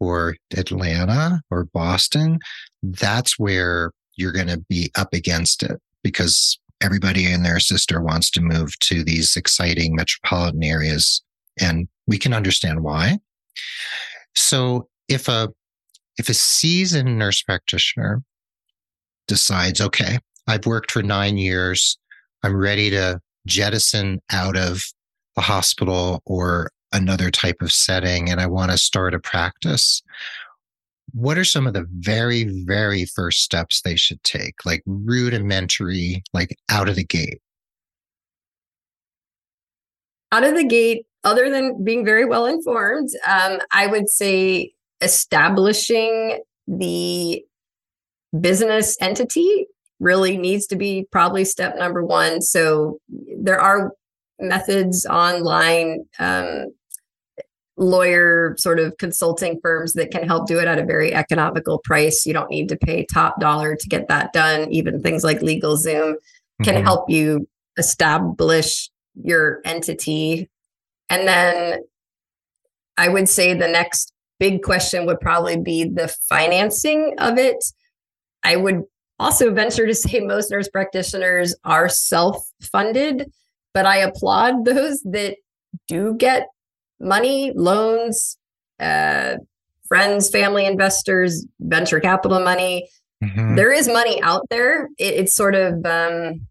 or 0.00 0.36
Atlanta 0.56 1.40
or 1.50 1.64
Boston, 1.64 2.38
that's 2.82 3.38
where 3.38 3.92
you're 4.16 4.32
going 4.32 4.48
to 4.48 4.62
be 4.68 4.90
up 4.96 5.12
against 5.12 5.62
it 5.62 5.80
because 6.02 6.58
everybody 6.82 7.26
and 7.26 7.44
their 7.44 7.60
sister 7.60 8.00
wants 8.00 8.30
to 8.30 8.40
move 8.40 8.78
to 8.80 9.04
these 9.04 9.36
exciting 9.36 9.94
metropolitan 9.94 10.62
areas. 10.62 11.22
And 11.60 11.86
we 12.06 12.18
can 12.18 12.32
understand 12.32 12.82
why. 12.82 13.18
So 14.34 14.88
if 15.08 15.28
a 15.28 15.50
if 16.18 16.28
a 16.28 16.34
seasoned 16.34 17.18
nurse 17.18 17.42
practitioner 17.42 18.22
decides, 19.26 19.80
okay, 19.80 20.18
I've 20.50 20.66
worked 20.66 20.90
for 20.90 21.02
nine 21.02 21.38
years, 21.38 21.96
I'm 22.42 22.56
ready 22.56 22.90
to 22.90 23.20
jettison 23.46 24.20
out 24.32 24.56
of 24.56 24.82
the 25.36 25.42
hospital 25.42 26.22
or 26.26 26.72
another 26.92 27.30
type 27.30 27.62
of 27.62 27.70
setting, 27.70 28.28
and 28.28 28.40
I 28.40 28.46
want 28.46 28.72
to 28.72 28.76
start 28.76 29.14
a 29.14 29.20
practice. 29.20 30.02
What 31.12 31.38
are 31.38 31.44
some 31.44 31.68
of 31.68 31.74
the 31.74 31.86
very, 31.98 32.64
very 32.64 33.04
first 33.04 33.44
steps 33.44 33.80
they 33.80 33.94
should 33.94 34.20
take, 34.24 34.56
like 34.64 34.82
rudimentary, 34.86 36.24
like 36.32 36.56
out 36.68 36.88
of 36.88 36.96
the 36.96 37.04
gate? 37.04 37.40
Out 40.32 40.42
of 40.42 40.56
the 40.56 40.66
gate, 40.66 41.06
other 41.22 41.48
than 41.48 41.84
being 41.84 42.04
very 42.04 42.24
well 42.24 42.46
informed, 42.46 43.10
um, 43.24 43.58
I 43.72 43.86
would 43.86 44.08
say 44.08 44.72
establishing 45.00 46.40
the 46.66 47.44
business 48.40 48.96
entity 49.00 49.66
really 50.00 50.36
needs 50.36 50.66
to 50.66 50.76
be 50.76 51.06
probably 51.12 51.44
step 51.44 51.76
number 51.78 52.04
one. 52.04 52.40
So 52.40 52.98
there 53.38 53.60
are 53.60 53.92
methods 54.40 55.06
online, 55.06 56.06
um, 56.18 56.72
lawyer 57.76 58.54
sort 58.58 58.78
of 58.78 58.96
consulting 58.98 59.58
firms 59.62 59.94
that 59.94 60.10
can 60.10 60.26
help 60.26 60.46
do 60.46 60.58
it 60.58 60.68
at 60.68 60.78
a 60.78 60.84
very 60.84 61.14
economical 61.14 61.78
price. 61.78 62.26
You 62.26 62.34
don't 62.34 62.50
need 62.50 62.68
to 62.68 62.76
pay 62.76 63.06
top 63.06 63.40
dollar 63.40 63.74
to 63.74 63.88
get 63.88 64.08
that 64.08 64.32
done. 64.32 64.70
Even 64.70 65.02
things 65.02 65.24
like 65.24 65.40
LegalZoom 65.40 66.14
can 66.62 66.74
mm-hmm. 66.74 66.84
help 66.84 67.08
you 67.08 67.48
establish 67.78 68.90
your 69.14 69.60
entity. 69.64 70.50
And 71.08 71.26
then 71.26 71.80
I 72.98 73.08
would 73.08 73.28
say 73.28 73.54
the 73.54 73.68
next 73.68 74.12
big 74.38 74.62
question 74.62 75.06
would 75.06 75.20
probably 75.20 75.56
be 75.58 75.84
the 75.84 76.08
financing 76.28 77.14
of 77.18 77.38
it. 77.38 77.64
I 78.42 78.56
would 78.56 78.84
also 79.20 79.52
venture 79.52 79.86
to 79.86 79.94
say 79.94 80.20
most 80.20 80.50
nurse 80.50 80.68
practitioners 80.68 81.54
are 81.64 81.88
self 81.88 82.50
funded, 82.60 83.30
but 83.74 83.86
I 83.86 83.98
applaud 83.98 84.64
those 84.64 85.00
that 85.02 85.36
do 85.86 86.14
get 86.14 86.48
money, 86.98 87.52
loans, 87.54 88.36
uh, 88.80 89.36
friends, 89.86 90.30
family 90.30 90.66
investors, 90.66 91.46
venture 91.60 92.00
capital 92.00 92.40
money. 92.40 92.88
Mm-hmm. 93.22 93.54
There 93.54 93.72
is 93.72 93.86
money 93.86 94.20
out 94.22 94.46
there. 94.48 94.86
It, 94.98 95.14
it's 95.14 95.34
sort 95.36 95.54
of 95.54 95.84
um, 95.84 96.46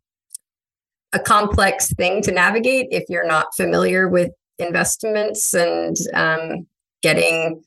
a 1.12 1.20
complex 1.20 1.92
thing 1.94 2.22
to 2.22 2.32
navigate 2.32 2.88
if 2.92 3.06
you're 3.10 3.28
not 3.28 3.48
familiar 3.56 4.08
with 4.08 4.32
investments 4.60 5.54
and 5.54 5.96
um, 6.14 6.68
getting 7.02 7.64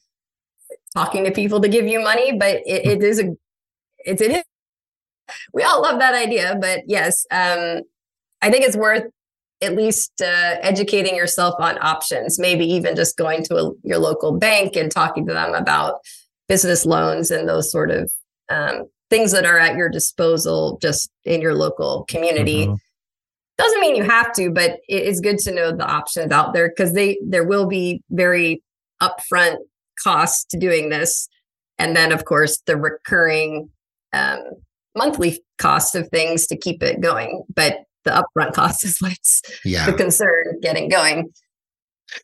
talking 0.95 1.25
to 1.25 1.33
people 1.33 1.61
to 1.61 1.69
give 1.69 1.87
you 1.87 2.01
money, 2.01 2.37
but 2.37 2.57
it, 2.67 2.87
it 2.87 3.03
is 3.03 3.19
a 3.19 3.35
it's 4.05 4.21
it 4.21 4.31
is 4.31 4.43
we 5.53 5.63
all 5.63 5.83
love 5.83 5.99
that 5.99 6.15
idea, 6.15 6.57
but 6.61 6.81
yes, 6.87 7.27
um, 7.31 7.83
I 8.41 8.51
think 8.51 8.65
it's 8.65 8.77
worth 8.77 9.05
at 9.63 9.77
least 9.77 10.21
uh, 10.21 10.57
educating 10.61 11.15
yourself 11.15 11.55
on 11.59 11.79
options. 11.81 12.39
Maybe 12.39 12.65
even 12.67 12.97
just 12.97 13.17
going 13.17 13.45
to 13.45 13.57
a, 13.57 13.71
your 13.85 13.99
local 13.99 14.39
bank 14.39 14.77
and 14.77 14.91
talking 14.91 15.27
to 15.27 15.33
them 15.33 15.55
about 15.55 16.01
business 16.49 16.85
loans 16.85 17.31
and 17.31 17.49
those 17.49 17.71
sort 17.71 17.91
of 17.91 18.13
um, 18.49 18.85
things 19.09 19.31
that 19.33 19.47
are 19.47 19.59
at 19.59 19.77
your 19.77 19.89
disposal 19.89 20.79
just 20.83 21.11
in 21.25 21.41
your 21.41 21.55
local 21.55 22.05
community. 22.09 22.67
Mm-hmm. 22.67 22.75
Doesn't 23.59 23.81
mean 23.81 23.95
you 23.95 24.03
have 24.05 24.33
to, 24.35 24.51
but 24.51 24.81
it's 24.89 25.21
good 25.21 25.39
to 25.41 25.55
know 25.55 25.71
the 25.71 25.87
options 25.87 26.33
out 26.33 26.53
there 26.53 26.69
because 26.69 26.95
they 26.95 27.19
there 27.25 27.45
will 27.45 27.67
be 27.67 28.03
very 28.11 28.63
upfront 29.01 29.59
costs 30.03 30.45
to 30.47 30.59
doing 30.59 30.89
this. 30.89 31.29
And 31.79 31.95
then, 31.95 32.11
of 32.11 32.25
course, 32.25 32.63
the 32.67 32.77
recurring 32.77 33.69
um, 34.13 34.41
monthly 34.97 35.43
cost 35.59 35.95
of 35.95 36.09
things 36.09 36.47
to 36.49 36.57
keep 36.57 36.83
it 36.83 37.01
going. 37.01 37.45
But 37.55 37.85
the 38.05 38.11
upfront 38.11 38.53
cost 38.55 38.85
is 38.85 38.99
what's 39.01 39.43
yeah. 39.65 39.87
the 39.87 39.93
concern 39.93 40.61
getting 40.61 40.89
going. 40.89 41.33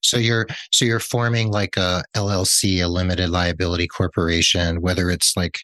So 0.02 0.18
you're 0.18 0.46
so 0.70 0.84
you're 0.84 1.00
forming 1.00 1.50
like 1.50 1.76
a 1.76 2.02
LLC, 2.14 2.82
a 2.82 2.88
limited 2.88 3.30
liability 3.30 3.86
corporation, 3.86 4.82
whether 4.82 5.10
it's 5.10 5.34
like 5.34 5.60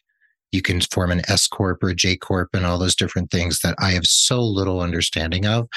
you 0.51 0.63
can 0.63 0.81
form 0.81 1.11
an 1.11 1.21
S 1.27 1.47
corp 1.47 1.83
or 1.83 1.89
a 1.89 1.95
J 1.95 2.17
corp 2.17 2.49
and 2.53 2.65
all 2.65 2.79
those 2.79 2.95
different 2.95 3.29
things 3.29 3.59
that 3.59 3.75
I 3.77 3.91
have 3.91 4.05
so 4.05 4.41
little 4.41 4.81
understanding 4.81 5.45
of 5.45 5.67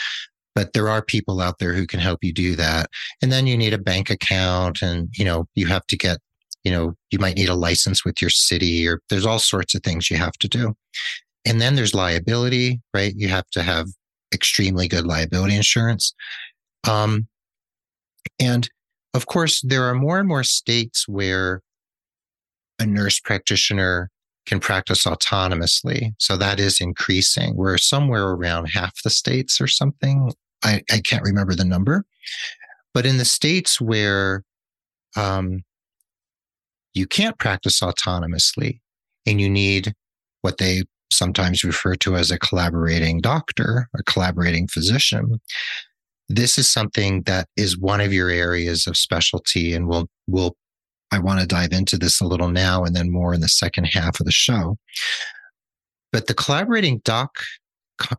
but 0.58 0.72
there 0.72 0.88
are 0.88 1.04
people 1.04 1.40
out 1.40 1.60
there 1.60 1.72
who 1.72 1.86
can 1.86 2.00
help 2.00 2.18
you 2.20 2.32
do 2.32 2.56
that. 2.56 2.90
And 3.22 3.30
then 3.30 3.46
you 3.46 3.56
need 3.56 3.72
a 3.72 3.78
bank 3.78 4.10
account 4.10 4.82
and, 4.82 5.08
you 5.16 5.24
know, 5.24 5.46
you 5.54 5.68
have 5.68 5.86
to 5.86 5.96
get, 5.96 6.18
you 6.64 6.72
know, 6.72 6.94
you 7.10 7.18
might 7.18 7.36
need 7.36 7.48
a 7.48 7.54
license 7.54 8.04
with 8.04 8.20
your 8.20 8.30
city 8.30 8.86
or 8.86 9.00
there's 9.10 9.26
all 9.26 9.38
sorts 9.38 9.74
of 9.74 9.82
things 9.82 10.10
you 10.10 10.16
have 10.16 10.36
to 10.38 10.48
do. 10.48 10.74
And 11.44 11.60
then 11.60 11.76
there's 11.76 11.94
liability, 11.94 12.80
right? 12.92 13.14
You 13.16 13.28
have 13.28 13.48
to 13.50 13.62
have 13.62 13.86
extremely 14.34 14.88
good 14.88 15.06
liability 15.06 15.56
insurance. 15.56 16.14
Um, 16.86 17.28
and 18.38 18.68
of 19.14 19.26
course, 19.26 19.62
there 19.62 19.84
are 19.84 19.94
more 19.94 20.18
and 20.18 20.28
more 20.28 20.44
states 20.44 21.08
where 21.08 21.62
a 22.78 22.86
nurse 22.86 23.18
practitioner 23.18 24.10
can 24.46 24.60
practice 24.60 25.04
autonomously. 25.04 26.12
So 26.18 26.36
that 26.36 26.60
is 26.60 26.80
increasing. 26.80 27.56
We're 27.56 27.78
somewhere 27.78 28.28
around 28.28 28.66
half 28.66 29.02
the 29.02 29.10
states 29.10 29.60
or 29.60 29.66
something 29.66 30.32
I, 30.62 30.82
I 30.90 31.00
can't 31.00 31.22
remember 31.22 31.54
the 31.54 31.64
number, 31.64 32.04
but 32.94 33.06
in 33.06 33.18
the 33.18 33.24
states 33.24 33.80
where 33.80 34.42
um, 35.16 35.62
you 36.94 37.06
can't 37.06 37.38
practice 37.38 37.80
autonomously 37.80 38.80
and 39.26 39.40
you 39.40 39.48
need 39.48 39.94
what 40.42 40.58
they 40.58 40.82
sometimes 41.12 41.64
refer 41.64 41.94
to 41.96 42.16
as 42.16 42.30
a 42.30 42.38
collaborating 42.38 43.20
doctor, 43.20 43.88
a 43.96 44.02
collaborating 44.04 44.68
physician, 44.68 45.40
this 46.28 46.58
is 46.58 46.70
something 46.70 47.22
that 47.22 47.48
is 47.56 47.78
one 47.78 48.00
of 48.00 48.12
your 48.12 48.28
areas 48.28 48.86
of 48.86 48.96
specialty 48.96 49.72
and 49.72 49.88
we'll 49.88 50.08
we'll 50.26 50.56
I 51.10 51.18
want 51.18 51.40
to 51.40 51.46
dive 51.46 51.72
into 51.72 51.96
this 51.96 52.20
a 52.20 52.26
little 52.26 52.50
now 52.50 52.84
and 52.84 52.94
then 52.94 53.10
more 53.10 53.32
in 53.32 53.40
the 53.40 53.48
second 53.48 53.84
half 53.84 54.20
of 54.20 54.26
the 54.26 54.32
show. 54.32 54.76
But 56.12 56.26
the 56.26 56.34
collaborating 56.34 57.00
doc 57.02 57.30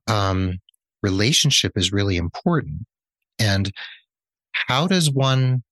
um, 0.07 0.57
relationship 1.03 1.73
is 1.75 1.91
really 1.91 2.17
important. 2.17 2.85
And 3.37 3.71
how 4.53 4.87
does 4.87 5.11
one 5.11 5.63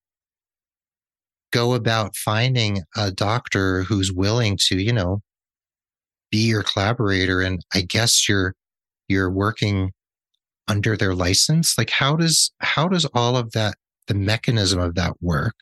go 1.57 1.73
about 1.73 2.15
finding 2.15 2.83
a 2.95 3.11
doctor 3.11 3.81
who's 3.83 4.11
willing 4.11 4.59
to, 4.67 4.77
you 4.77 4.93
know, 4.93 5.21
be 6.29 6.37
your 6.37 6.61
collaborator? 6.61 7.41
And 7.41 7.65
I 7.73 7.81
guess 7.81 8.29
you're 8.29 8.53
you're 9.07 9.31
working 9.31 9.91
under 10.67 10.95
their 10.95 11.15
license. 11.15 11.75
Like 11.77 11.89
how 11.89 12.15
does 12.15 12.51
how 12.59 12.87
does 12.87 13.05
all 13.13 13.35
of 13.35 13.51
that 13.53 13.75
the 14.07 14.13
mechanism 14.13 14.79
of 14.79 14.95
that 14.95 15.13
work? 15.21 15.55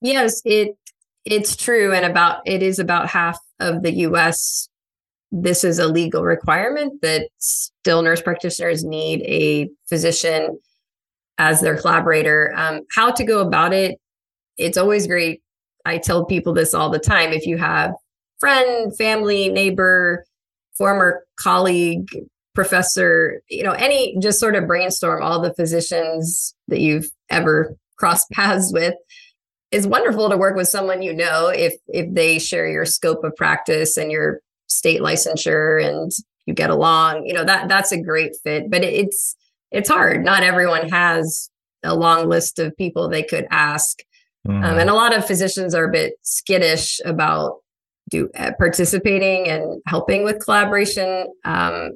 Yes, 0.00 0.40
it 0.44 0.76
it's 1.24 1.56
true, 1.56 1.92
and 1.92 2.06
about 2.06 2.40
it 2.46 2.62
is 2.62 2.78
about 2.78 3.08
half 3.08 3.38
of 3.58 3.82
the 3.82 3.92
U.S. 4.06 4.68
This 5.32 5.64
is 5.64 5.78
a 5.78 5.88
legal 5.88 6.22
requirement 6.22 7.02
that 7.02 7.28
still 7.38 8.02
nurse 8.02 8.22
practitioners 8.22 8.84
need 8.84 9.22
a 9.22 9.68
physician 9.88 10.58
as 11.38 11.60
their 11.60 11.76
collaborator. 11.76 12.52
Um, 12.56 12.82
how 12.94 13.10
to 13.10 13.24
go 13.24 13.40
about 13.40 13.74
it? 13.74 13.98
It's 14.58 14.78
always 14.78 15.06
great. 15.06 15.42
I 15.84 15.98
tell 15.98 16.24
people 16.24 16.52
this 16.52 16.74
all 16.74 16.90
the 16.90 16.98
time. 16.98 17.32
If 17.32 17.46
you 17.46 17.56
have 17.56 17.92
friend, 18.40 18.94
family, 18.96 19.48
neighbor, 19.48 20.24
former 20.76 21.24
colleague, 21.36 22.08
professor, 22.54 23.40
you 23.48 23.62
know, 23.62 23.72
any 23.72 24.16
just 24.18 24.40
sort 24.40 24.56
of 24.56 24.66
brainstorm 24.66 25.22
all 25.22 25.40
the 25.40 25.54
physicians 25.54 26.54
that 26.68 26.80
you've 26.80 27.08
ever 27.30 27.76
crossed 27.96 28.30
paths 28.32 28.72
with 28.72 28.94
it's 29.70 29.86
wonderful 29.86 30.30
to 30.30 30.36
work 30.36 30.56
with 30.56 30.68
someone 30.68 31.02
you 31.02 31.12
know 31.12 31.48
if 31.48 31.74
if 31.88 32.12
they 32.14 32.38
share 32.38 32.68
your 32.68 32.84
scope 32.84 33.22
of 33.24 33.34
practice 33.36 33.96
and 33.96 34.10
your 34.10 34.40
state 34.66 35.00
licensure 35.00 35.82
and 35.82 36.10
you 36.46 36.54
get 36.54 36.70
along 36.70 37.24
you 37.26 37.34
know 37.34 37.44
that 37.44 37.68
that's 37.68 37.92
a 37.92 38.00
great 38.00 38.32
fit 38.42 38.70
but 38.70 38.82
it's 38.82 39.36
it's 39.70 39.88
hard 39.88 40.24
not 40.24 40.42
everyone 40.42 40.88
has 40.88 41.50
a 41.84 41.94
long 41.94 42.28
list 42.28 42.58
of 42.58 42.76
people 42.76 43.08
they 43.08 43.22
could 43.22 43.46
ask 43.50 43.98
mm. 44.46 44.54
um, 44.54 44.62
and 44.64 44.78
mm-hmm. 44.78 44.88
a 44.88 44.94
lot 44.94 45.16
of 45.16 45.26
physicians 45.26 45.74
are 45.74 45.84
a 45.84 45.92
bit 45.92 46.14
skittish 46.22 47.00
about 47.04 47.58
do 48.10 48.30
uh, 48.36 48.52
participating 48.58 49.48
and 49.48 49.82
helping 49.86 50.24
with 50.24 50.42
collaboration 50.42 51.26
um, 51.44 51.90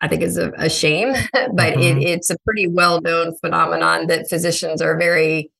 I 0.00 0.08
think 0.08 0.20
is 0.20 0.36
a, 0.36 0.52
a 0.58 0.68
shame, 0.68 1.14
but 1.32 1.74
mm-hmm. 1.74 1.98
it, 1.98 2.02
it's 2.02 2.28
a 2.28 2.38
pretty 2.40 2.66
well 2.66 3.00
known 3.00 3.34
phenomenon 3.36 4.06
that 4.08 4.28
physicians 4.28 4.82
are 4.82 4.98
very 4.98 5.50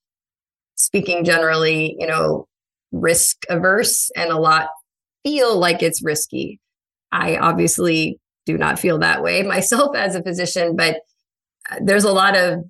speaking 0.77 1.25
generally, 1.25 1.97
you 1.99 2.07
know, 2.07 2.47
risk 2.93 3.45
averse 3.49 4.11
and 4.17 4.31
a 4.31 4.39
lot 4.39 4.69
feel 5.25 5.59
like 5.59 5.83
it's 5.83 6.03
risky. 6.03 6.61
I 7.11 7.37
obviously 7.37 8.21
do 8.45 8.59
not 8.59 8.79
feel 8.79 8.99
that 8.99 9.23
way 9.23 9.43
myself 9.55 9.97
as 9.97 10.15
a 10.15 10.23
physician, 10.23 10.77
but 10.77 10.97
uh, 11.71 11.79
there's 11.83 12.05
a 12.05 12.13
lot 12.13 12.37
of, 12.37 12.65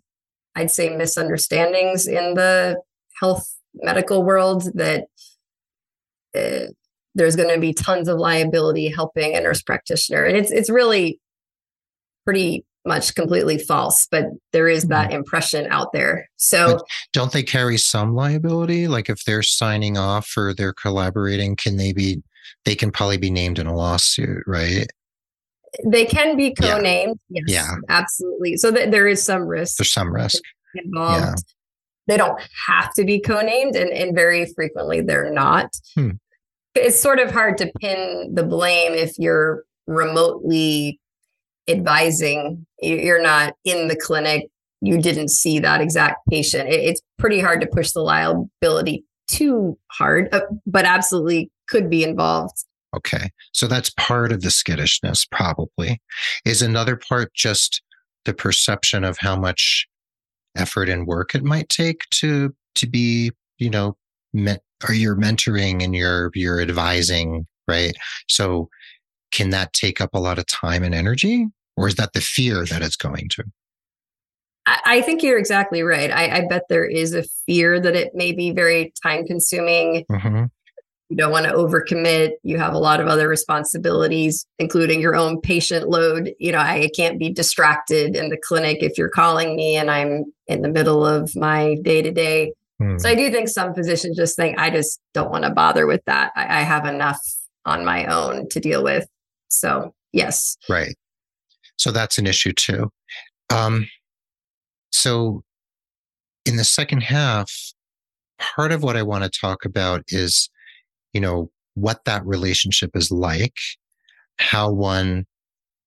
I'd 0.54 0.71
say, 0.71 0.95
misunderstandings 0.95 2.07
in 2.07 2.35
the 2.35 2.76
health 3.18 3.54
medical 3.75 4.23
world 4.23 4.64
that 4.75 5.06
uh, 6.37 6.71
there's 7.14 7.37
going 7.37 7.52
to 7.54 7.61
be 7.61 7.73
tons 7.73 8.09
of 8.09 8.18
liability 8.18 8.88
helping 8.88 9.37
a 9.37 9.40
nurse 9.40 9.62
practitioner, 9.62 10.25
and 10.25 10.37
it's 10.37 10.50
it's 10.50 10.71
really 10.71 11.21
pretty 12.25 12.64
much 12.87 13.14
completely 13.14 13.59
false, 13.59 14.06
but 14.11 14.26
there 14.52 14.68
is 14.68 14.85
that 14.85 15.09
mm-hmm. 15.09 15.16
impression 15.16 15.66
out 15.71 15.92
there. 15.92 16.28
So, 16.37 16.75
but 16.75 16.83
don't 17.12 17.33
they 17.33 17.42
carry 17.42 17.78
some 17.78 18.14
liability? 18.14 18.88
Like 18.88 19.09
if 19.09 19.25
they're 19.25 19.42
signing 19.42 19.97
off 19.97 20.33
or 20.37 20.52
they're 20.54 20.75
collaborating, 20.75 21.56
can 21.56 21.76
they 21.76 21.92
be? 21.92 22.23
They 22.64 22.75
can 22.75 22.90
probably 22.90 23.16
be 23.16 23.30
named 23.30 23.59
in 23.59 23.66
a 23.66 23.75
lawsuit, 23.75 24.42
right? 24.47 24.87
They 25.87 26.04
can 26.04 26.37
be 26.37 26.54
co-named. 26.54 27.18
Yeah, 27.28 27.40
yes, 27.47 27.66
yeah. 27.66 27.76
absolutely. 27.88 28.56
So 28.56 28.71
that 28.71 28.90
there 28.90 29.09
is 29.09 29.23
some 29.23 29.42
risk. 29.42 29.78
There's 29.78 29.92
some 29.92 30.12
risk 30.12 30.42
involved. 30.74 31.42
They 32.07 32.17
don't 32.17 32.40
have 32.67 32.93
to 32.95 33.05
be 33.05 33.21
co-named, 33.21 33.77
and, 33.77 33.90
and 33.90 34.14
very 34.14 34.47
frequently 34.55 35.01
they're 35.01 35.33
not. 35.33 35.71
Hmm. 35.95 36.11
It's 36.75 37.01
sort 37.01 37.21
of 37.21 37.31
hard 37.31 37.57
to 37.59 37.71
pin 37.81 38.33
the 38.35 38.43
blame 38.43 38.93
if 38.93 39.19
you're 39.19 39.64
remotely 39.87 41.01
advising. 41.69 42.67
You're 42.83 43.23
not 43.23 43.55
in 43.64 43.88
the 43.88 43.97
clinic. 43.97 44.49
You 44.81 45.01
didn't 45.01 45.29
see 45.29 45.61
that 45.61 45.81
exact 45.81 46.27
patient. 46.29 46.69
It's 46.69 47.01
pretty 47.19 47.40
hard 47.40 47.61
to 47.62 47.67
push 47.67 47.93
the 47.93 48.01
liability 48.01 49.05
too 49.29 49.79
hard 49.90 50.29
uh, 50.35 50.43
but 50.67 50.85
absolutely 50.85 51.51
could 51.69 51.88
be 51.88 52.05
involved. 52.05 52.64
Okay. 52.97 53.31
So 53.53 53.67
that's 53.67 53.90
part 53.90 54.33
of 54.33 54.43
the 54.43 54.51
skittishness 54.51 55.25
probably. 55.25 56.01
Is 56.45 56.62
another 56.62 56.97
part 56.97 57.33
just 57.35 57.83
the 58.25 58.35
perception 58.35 59.05
of 59.05 59.19
how 59.19 59.37
much 59.37 59.87
effort 60.57 60.88
and 60.88 61.07
work 61.07 61.35
it 61.35 61.43
might 61.43 61.69
take 61.69 62.03
to 62.11 62.55
to 62.75 62.87
be 62.87 63.31
you 63.59 63.71
know 63.71 63.97
met, 64.33 64.62
or 64.88 64.95
you're 64.95 65.17
mentoring 65.17 65.83
and 65.83 65.95
you're 65.95 66.31
you're 66.35 66.61
advising 66.61 67.47
right 67.67 67.95
so 68.29 68.69
can 69.35 69.51
that 69.51 69.73
take 69.73 70.01
up 70.01 70.14
a 70.14 70.19
lot 70.19 70.38
of 70.38 70.47
time 70.47 70.85
and 70.85 70.95
energy? 70.95 71.49
Or 71.77 71.88
is 71.88 71.97
that 71.97 72.12
the 72.12 72.21
fear 72.21 72.64
that 72.67 72.83
it's 72.83 72.97
going 72.97 73.29
to? 73.31 73.45
I 74.67 75.03
think 75.03 75.23
you're 75.23 75.38
exactly 75.38 75.83
right. 75.83 76.11
I, 76.11 76.38
I 76.38 76.47
bet 76.49 76.62
there 76.71 76.87
is 76.87 77.12
a 77.12 77.25
fear 77.45 77.79
that 77.79 77.95
it 77.95 78.14
may 78.14 78.33
be 78.33 78.51
very 78.53 78.95
time 79.03 79.27
consuming. 79.27 80.07
Mm-hmm. 80.11 80.45
You 81.14 81.18
don't 81.18 81.31
want 81.31 81.46
to 81.46 81.53
overcommit. 81.53 82.33
You 82.42 82.59
have 82.59 82.74
a 82.74 82.79
lot 82.79 82.98
of 82.98 83.07
other 83.07 83.29
responsibilities, 83.29 84.44
including 84.59 85.00
your 85.00 85.14
own 85.14 85.40
patient 85.40 85.88
load. 85.88 86.35
You 86.40 86.50
know, 86.50 86.59
I 86.59 86.90
can't 86.96 87.20
be 87.20 87.33
distracted 87.33 88.16
in 88.16 88.31
the 88.31 88.37
clinic 88.37 88.79
if 88.83 88.98
you're 88.98 89.09
calling 89.09 89.55
me 89.55 89.77
and 89.77 89.92
I'm 89.92 90.24
in 90.48 90.62
the 90.62 90.68
middle 90.68 91.07
of 91.07 91.31
my 91.37 91.77
day 91.83 92.03
to 92.03 92.11
day. 92.11 92.53
So 92.98 93.09
I 93.09 93.14
do 93.14 93.31
think 93.31 93.48
some 93.48 93.74
physicians 93.74 94.16
just 94.16 94.35
think, 94.35 94.59
I 94.59 94.70
just 94.70 95.00
don't 95.12 95.31
want 95.31 95.44
to 95.44 95.50
bother 95.50 95.87
with 95.87 96.05
that. 96.07 96.33
I, 96.35 96.42
I 96.42 96.61
have 96.62 96.85
enough 96.85 97.20
on 97.64 97.85
my 97.85 98.07
own 98.07 98.48
to 98.48 98.59
deal 98.59 98.83
with. 98.83 99.07
So, 99.46 99.94
yes. 100.12 100.57
Right. 100.68 100.96
So 101.77 101.92
that's 101.92 102.18
an 102.18 102.27
issue 102.27 102.53
too. 102.53 102.90
Um, 103.55 103.87
so, 104.90 105.44
in 106.44 106.57
the 106.57 106.64
second 106.64 107.05
half, 107.05 107.53
part 108.57 108.72
of 108.72 108.83
what 108.83 108.96
I 108.96 109.05
want 109.05 109.22
to 109.22 109.31
talk 109.31 109.64
about 109.64 110.03
is, 110.09 110.50
you 111.14 111.20
know, 111.20 111.50
what 111.74 112.05
that 112.05 112.24
relationship 112.27 112.90
is 112.94 113.11
like, 113.11 113.57
how 114.38 114.70
one 114.70 115.24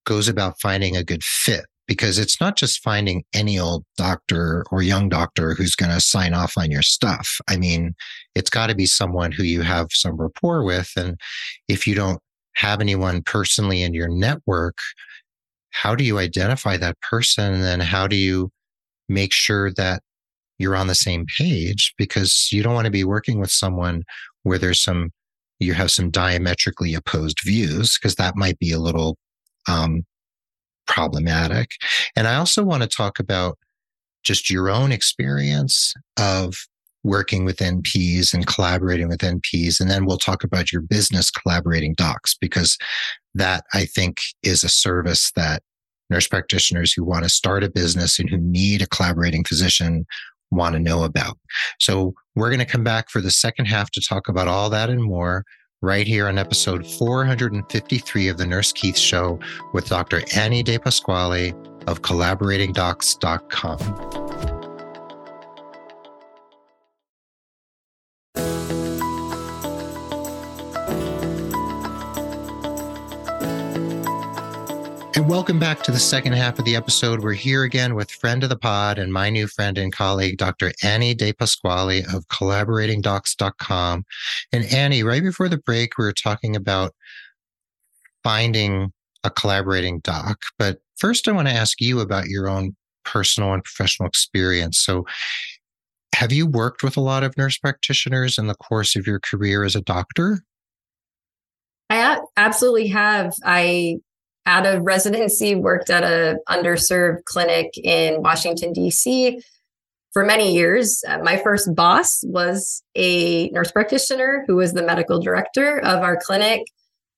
goes 0.06 0.28
about 0.28 0.60
finding 0.60 0.96
a 0.96 1.04
good 1.04 1.24
fit 1.24 1.66
because 1.88 2.20
it's 2.20 2.40
not 2.40 2.58
just 2.58 2.84
finding 2.84 3.24
any 3.34 3.58
old 3.58 3.84
doctor 3.98 4.66
or 4.72 4.82
young 4.82 5.08
doctor 5.08 5.54
who's 5.54 5.76
going 5.76 5.92
to 5.92 6.02
sign 6.02 6.34
off 6.34 6.54
on 6.58 6.70
your 6.70 6.82
stuff. 6.82 7.40
I 7.48 7.58
mean, 7.58 7.94
it's 8.36 8.50
got 8.50 8.68
to 8.68 8.76
be 8.76 8.86
someone 8.86 9.32
who 9.32 9.44
you 9.44 9.62
have 9.62 9.88
some 9.92 10.18
rapport 10.18 10.64
with. 10.64 10.92
And 10.98 11.18
if 11.68 11.88
you 11.88 11.96
don't 11.96 12.20
have 12.56 12.82
anyone 12.82 13.22
personally 13.22 13.82
in 13.84 13.94
your 13.94 14.10
network, 14.10 14.78
how 15.72 15.96
do 15.96 16.04
you 16.04 16.20
identify 16.20 16.76
that 16.78 17.00
person? 17.02 17.54
And 17.54 17.64
then 17.64 17.80
how 17.80 18.08
do 18.08 18.16
you 18.16 18.52
make 19.08 19.32
sure 19.32 19.72
that 19.74 20.02
you're 20.58 20.76
on 20.76 20.88
the 20.88 20.96
same 20.96 21.26
page? 21.38 21.94
Because 21.98 22.50
you 22.52 22.64
don't 22.64 22.74
want 22.74 22.86
to 22.86 22.92
be 22.92 23.06
working 23.06 23.40
with 23.40 23.52
someone 23.52 24.04
where 24.48 24.58
there's 24.58 24.82
some, 24.82 25.12
you 25.60 25.74
have 25.74 25.92
some 25.92 26.10
diametrically 26.10 26.94
opposed 26.94 27.40
views, 27.44 27.98
because 27.98 28.16
that 28.16 28.36
might 28.36 28.58
be 28.60 28.72
a 28.72 28.80
little 28.80 29.18
um, 29.68 30.04
problematic. 30.88 31.72
And 32.16 32.28
I 32.28 32.36
also 32.36 32.64
want 32.64 32.84
to 32.84 32.90
talk 32.90 33.20
about 33.20 33.58
just 34.24 34.50
your 34.50 34.70
own 34.70 34.92
experience 34.92 35.94
of 36.18 36.56
working 37.04 37.46
with 37.46 37.58
NPs 37.58 38.34
and 38.34 38.48
collaborating 38.48 39.08
with 39.08 39.20
NPs. 39.20 39.80
And 39.80 39.90
then 39.90 40.06
we'll 40.06 40.18
talk 40.18 40.44
about 40.44 40.72
your 40.72 40.82
business 40.82 41.32
collaborating 41.32 41.94
docs, 41.96 42.36
because 42.40 42.78
that 43.36 43.64
I 43.74 43.86
think 43.86 44.18
is 44.44 44.64
a 44.64 44.70
service 44.70 45.32
that 45.36 45.62
nurse 46.10 46.28
practitioners 46.28 46.94
who 46.94 47.04
want 47.04 47.24
to 47.24 47.30
start 47.30 47.64
a 47.64 47.70
business 47.70 48.18
and 48.18 48.30
who 48.30 48.38
need 48.38 48.82
a 48.82 48.88
collaborating 48.88 49.44
physician 49.44 50.06
want 50.52 50.74
to 50.74 50.80
know 50.80 51.04
about. 51.04 51.38
So 51.80 52.14
we're 52.36 52.50
going 52.50 52.60
to 52.60 52.66
come 52.66 52.84
back 52.84 53.10
for 53.10 53.22
the 53.22 53.32
second 53.32 53.66
half 53.66 53.90
to 53.92 54.02
talk 54.02 54.30
about 54.30 54.48
all 54.48 54.70
that 54.70 54.90
and 54.90 55.04
more 55.04 55.44
right 55.82 56.08
here 56.08 56.28
on 56.28 56.38
episode 56.38 56.86
453 56.86 58.28
of 58.28 58.38
the 58.38 58.46
Nurse 58.46 58.72
Keith 58.72 58.98
Show 58.98 59.40
with 59.74 59.90
Dr. 59.90 60.22
Annie 60.36 60.64
DePasquale 60.64 61.54
of 61.88 62.02
collaboratingdocs.com. 62.02 64.27
welcome 75.28 75.60
back 75.60 75.84
to 75.84 75.92
the 75.92 76.00
second 76.00 76.32
half 76.32 76.58
of 76.58 76.64
the 76.64 76.76
episode. 76.78 77.22
We're 77.22 77.34
here 77.34 77.64
again 77.64 77.96
with 77.96 78.10
friend 78.10 78.44
of 78.44 78.50
the 78.50 78.58
pod 78.58 78.98
and 78.98 79.12
my 79.12 79.30
new 79.30 79.46
friend 79.48 79.78
and 79.78 79.92
colleague, 79.92 80.38
Dr. 80.38 80.72
Annie 80.84 81.14
DePasquale 81.14 82.16
of 82.16 82.26
collaboratingdocs.com. 82.30 84.06
And 84.54 84.66
Annie, 84.74 85.04
right 85.04 85.22
before 85.22 85.50
the 85.50 85.58
break, 85.58 85.98
we 85.98 86.06
were 86.06 86.14
talking 86.14 86.56
about 86.56 86.96
finding 88.24 88.94
a 89.26 89.30
collaborating 89.30 90.00
doc. 90.00 90.38
But 90.58 90.80
first, 90.96 91.28
I 91.28 91.34
want 91.34 91.50
to 91.50 91.54
ask 91.54 91.82
you 91.82 92.00
about 92.00 92.28
your 92.28 92.48
own 92.48 92.78
personal 93.04 93.54
and 93.54 93.64
professional 93.66 94.08
experience. 94.08 94.80
So, 94.80 95.06
have 96.16 96.32
you 96.32 96.48
worked 96.48 96.84
with 96.84 96.96
a 96.96 97.02
lot 97.02 97.24
of 97.24 97.36
nurse 97.36 97.58
practitioners 97.58 98.38
in 98.38 98.48
the 98.48 98.56
course 98.56 98.96
of 98.96 99.06
your 99.06 99.20
career 99.20 99.66
as 99.66 99.76
a 99.76 99.82
doctor? 99.82 100.42
I 101.90 102.20
absolutely 102.38 102.88
have. 102.88 103.36
I 103.44 103.98
out 104.48 104.66
of 104.66 104.84
residency 104.84 105.54
worked 105.54 105.90
at 105.90 106.04
a 106.04 106.38
underserved 106.50 107.26
clinic 107.26 107.78
in 107.84 108.22
Washington 108.24 108.74
D.C. 108.74 109.42
for 110.14 110.26
many 110.26 110.56
years. 110.56 111.04
Uh, 111.08 111.20
my 111.20 111.38
first 111.38 111.76
boss 111.76 112.24
was 112.26 112.82
a 112.96 113.50
nurse 113.50 113.72
practitioner 113.72 114.46
who 114.48 114.56
was 114.56 114.74
the 114.74 114.82
medical 114.82 115.20
director 115.20 115.80
of 115.80 116.02
our 116.02 116.18
clinic, 116.18 116.62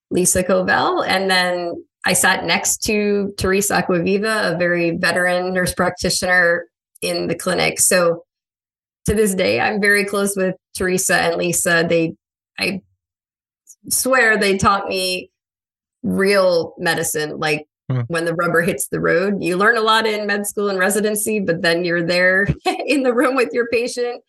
Lisa 0.10 0.44
Covell, 0.44 1.08
and 1.08 1.30
then 1.30 1.86
I 2.06 2.14
sat 2.14 2.46
next 2.46 2.78
to 2.84 3.34
Teresa 3.38 3.84
Acquaviva, 3.84 4.54
a 4.54 4.58
very 4.58 4.98
veteran 4.98 5.54
nurse 5.54 5.74
practitioner 5.74 6.66
in 7.02 7.28
the 7.28 7.36
clinic. 7.36 7.80
So 7.80 8.24
to 9.06 9.14
this 9.14 9.36
day, 9.36 9.60
I'm 9.60 9.80
very 9.80 10.06
close 10.06 10.36
with 10.36 10.56
Teresa 10.76 11.16
and 11.16 11.36
Lisa. 11.36 11.86
They, 11.88 12.16
I 12.58 12.82
swear, 13.90 14.38
they 14.38 14.58
taught 14.58 14.88
me 14.88 15.29
real 16.04 16.74
medicine, 16.78 17.40
like 17.40 17.68
hmm. 17.90 18.02
when 18.08 18.26
the 18.26 18.36
rubber 18.36 18.62
hits 18.62 18.88
the 18.88 19.00
road. 19.00 19.42
You 19.42 19.58
learn 19.58 19.78
a 19.78 19.82
lot 19.82 20.06
in 20.06 20.28
med 20.28 20.48
school 20.48 20.70
and 20.70 20.80
residency, 20.80 21.40
but 21.40 21.62
then 21.62 21.84
you're 21.86 22.06
there 22.06 22.48
in 22.86 23.04
the 23.04 23.14
room 23.14 23.36
with 23.36 23.50
your 23.54 23.68
patient 23.68 24.24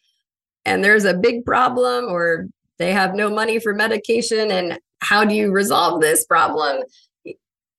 and 0.65 0.85
there's 0.85 1.05
a 1.05 1.15
big 1.15 1.45
problem 1.45 2.07
or 2.07 2.47
they 2.79 2.93
have 2.93 3.15
no 3.15 3.31
money 3.31 3.59
for 3.59 3.75
medication. 3.75 4.51
And 4.51 4.79
how 5.01 5.25
do 5.25 5.35
you 5.35 5.51
resolve 5.53 6.01
this 6.01 6.25
problem? 6.25 6.83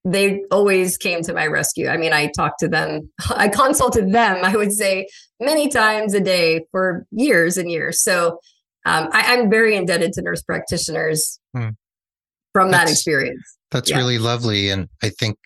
They 0.04 0.43
always 0.51 0.97
came 0.97 1.21
to 1.23 1.34
my 1.34 1.45
rescue. 1.45 1.88
I 1.88 1.97
mean, 1.97 2.13
I 2.13 2.27
talked 2.27 2.60
to 2.60 2.67
them, 2.67 3.12
I 3.30 3.49
consulted 3.49 4.12
them, 4.12 4.43
I 4.43 4.56
would 4.56 4.71
say, 4.71 5.08
many 5.39 5.69
times 5.69 6.13
a 6.13 6.21
day 6.21 6.65
for 6.71 7.06
years 7.12 7.58
and 7.58 7.69
years. 7.69 8.01
So 8.01 8.39
um, 8.86 9.10
I, 9.12 9.36
am 9.36 9.49
very 9.49 9.75
indebted 9.75 10.13
to 10.13 10.23
nurse 10.23 10.41
practitioners 10.41 11.39
hmm. 11.56 11.69
from 12.51 12.71
That's, 12.71 12.86
that 12.86 12.91
experience. 12.91 13.58
That's 13.71 13.89
yeah. 13.89 13.97
really 13.97 14.17
lovely. 14.17 14.69
And 14.69 14.88
I 15.01 15.10
think 15.10 15.38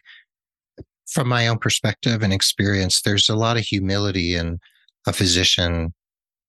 from 1.08 1.28
my 1.28 1.48
own 1.48 1.60
perspective 1.60 2.22
and 2.22 2.34
experience, 2.34 3.02
there's 3.02 3.30
a 3.30 3.36
lot 3.36 3.58
of 3.58 3.64
humility 3.64 4.36
in 4.36 4.60
a 5.08 5.14
physician 5.14 5.94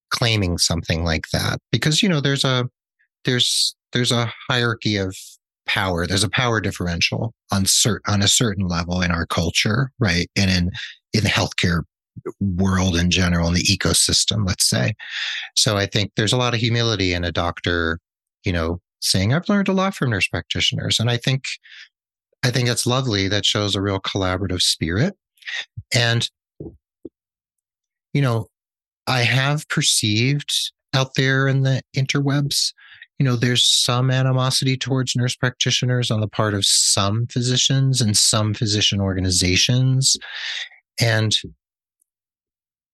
claiming 0.09 0.57
something 0.57 1.03
like 1.03 1.25
that 1.31 1.59
because, 1.71 2.01
you 2.01 2.09
know, 2.09 2.19
there's 2.19 2.43
a, 2.43 2.65
there's, 3.25 3.75
there's 3.93 4.11
a 4.11 4.31
hierarchy 4.49 4.97
of 4.97 5.15
power. 5.67 6.07
There's 6.07 6.23
a 6.23 6.29
power 6.29 6.59
differential 6.59 7.33
on 7.51 7.65
cert, 7.65 7.99
on 8.07 8.21
a 8.21 8.27
certain 8.27 8.67
level 8.67 9.01
in 9.01 9.11
our 9.11 9.25
culture, 9.25 9.91
right? 9.99 10.27
And 10.35 10.49
in, 10.49 10.71
in 11.13 11.23
the 11.23 11.29
healthcare 11.29 11.83
world 12.39 12.95
in 12.95 13.11
general, 13.11 13.47
in 13.47 13.53
the 13.53 13.63
ecosystem, 13.63 14.47
let's 14.47 14.67
say. 14.67 14.93
So 15.55 15.77
I 15.77 15.85
think 15.85 16.11
there's 16.15 16.33
a 16.33 16.37
lot 16.37 16.53
of 16.53 16.59
humility 16.59 17.13
in 17.13 17.23
a 17.23 17.31
doctor, 17.31 17.99
you 18.43 18.53
know, 18.53 18.79
saying 18.99 19.33
I've 19.33 19.49
learned 19.49 19.67
a 19.67 19.73
lot 19.73 19.95
from 19.95 20.09
nurse 20.09 20.27
practitioners. 20.27 20.99
And 20.99 21.09
I 21.09 21.17
think 21.17 21.43
I 22.43 22.51
think 22.51 22.69
it's 22.69 22.85
lovely 22.85 23.27
that 23.27 23.45
shows 23.45 23.75
a 23.75 23.81
real 23.81 23.99
collaborative 23.99 24.61
spirit. 24.61 25.15
And 25.93 26.29
you 28.13 28.21
know, 28.21 28.47
I 29.05 29.21
have 29.21 29.67
perceived 29.69 30.51
out 30.93 31.11
there 31.15 31.47
in 31.47 31.63
the 31.63 31.81
interwebs, 31.95 32.73
you 33.19 33.23
know, 33.23 33.35
there's 33.35 33.65
some 33.65 34.11
animosity 34.11 34.77
towards 34.77 35.15
nurse 35.15 35.35
practitioners 35.35 36.11
on 36.11 36.21
the 36.21 36.27
part 36.27 36.53
of 36.53 36.65
some 36.65 37.25
physicians 37.27 37.99
and 37.99 38.15
some 38.15 38.53
physician 38.53 39.01
organizations. 39.01 40.17
And, 40.99 41.35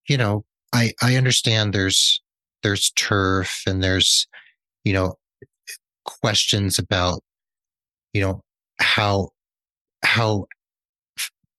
you 0.08 0.18
know, 0.18 0.46
I, 0.74 0.94
I 1.02 1.16
understand 1.16 1.74
there's, 1.74 2.22
there's 2.64 2.92
turf 2.92 3.64
and 3.68 3.84
there's, 3.84 4.28
you 4.86 4.94
know, 4.94 5.16
questions 6.06 6.80
about, 6.80 7.22
you 8.14 8.22
know, 8.22 8.42
how, 8.80 9.30
how 10.04 10.46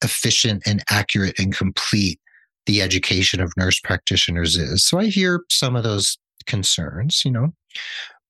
efficient 0.03 0.63
and 0.67 0.83
accurate 0.91 1.39
and 1.39 1.57
complete 1.57 2.21
the 2.67 2.83
education 2.83 3.41
of 3.41 3.53
nurse 3.57 3.81
practitioners 3.81 4.57
is. 4.57 4.85
So 4.85 4.99
I 4.99 5.07
hear 5.07 5.41
some 5.51 5.77
of 5.77 5.83
those 5.83 6.17
concerns, 6.47 7.23
you 7.25 7.31
know, 7.31 7.53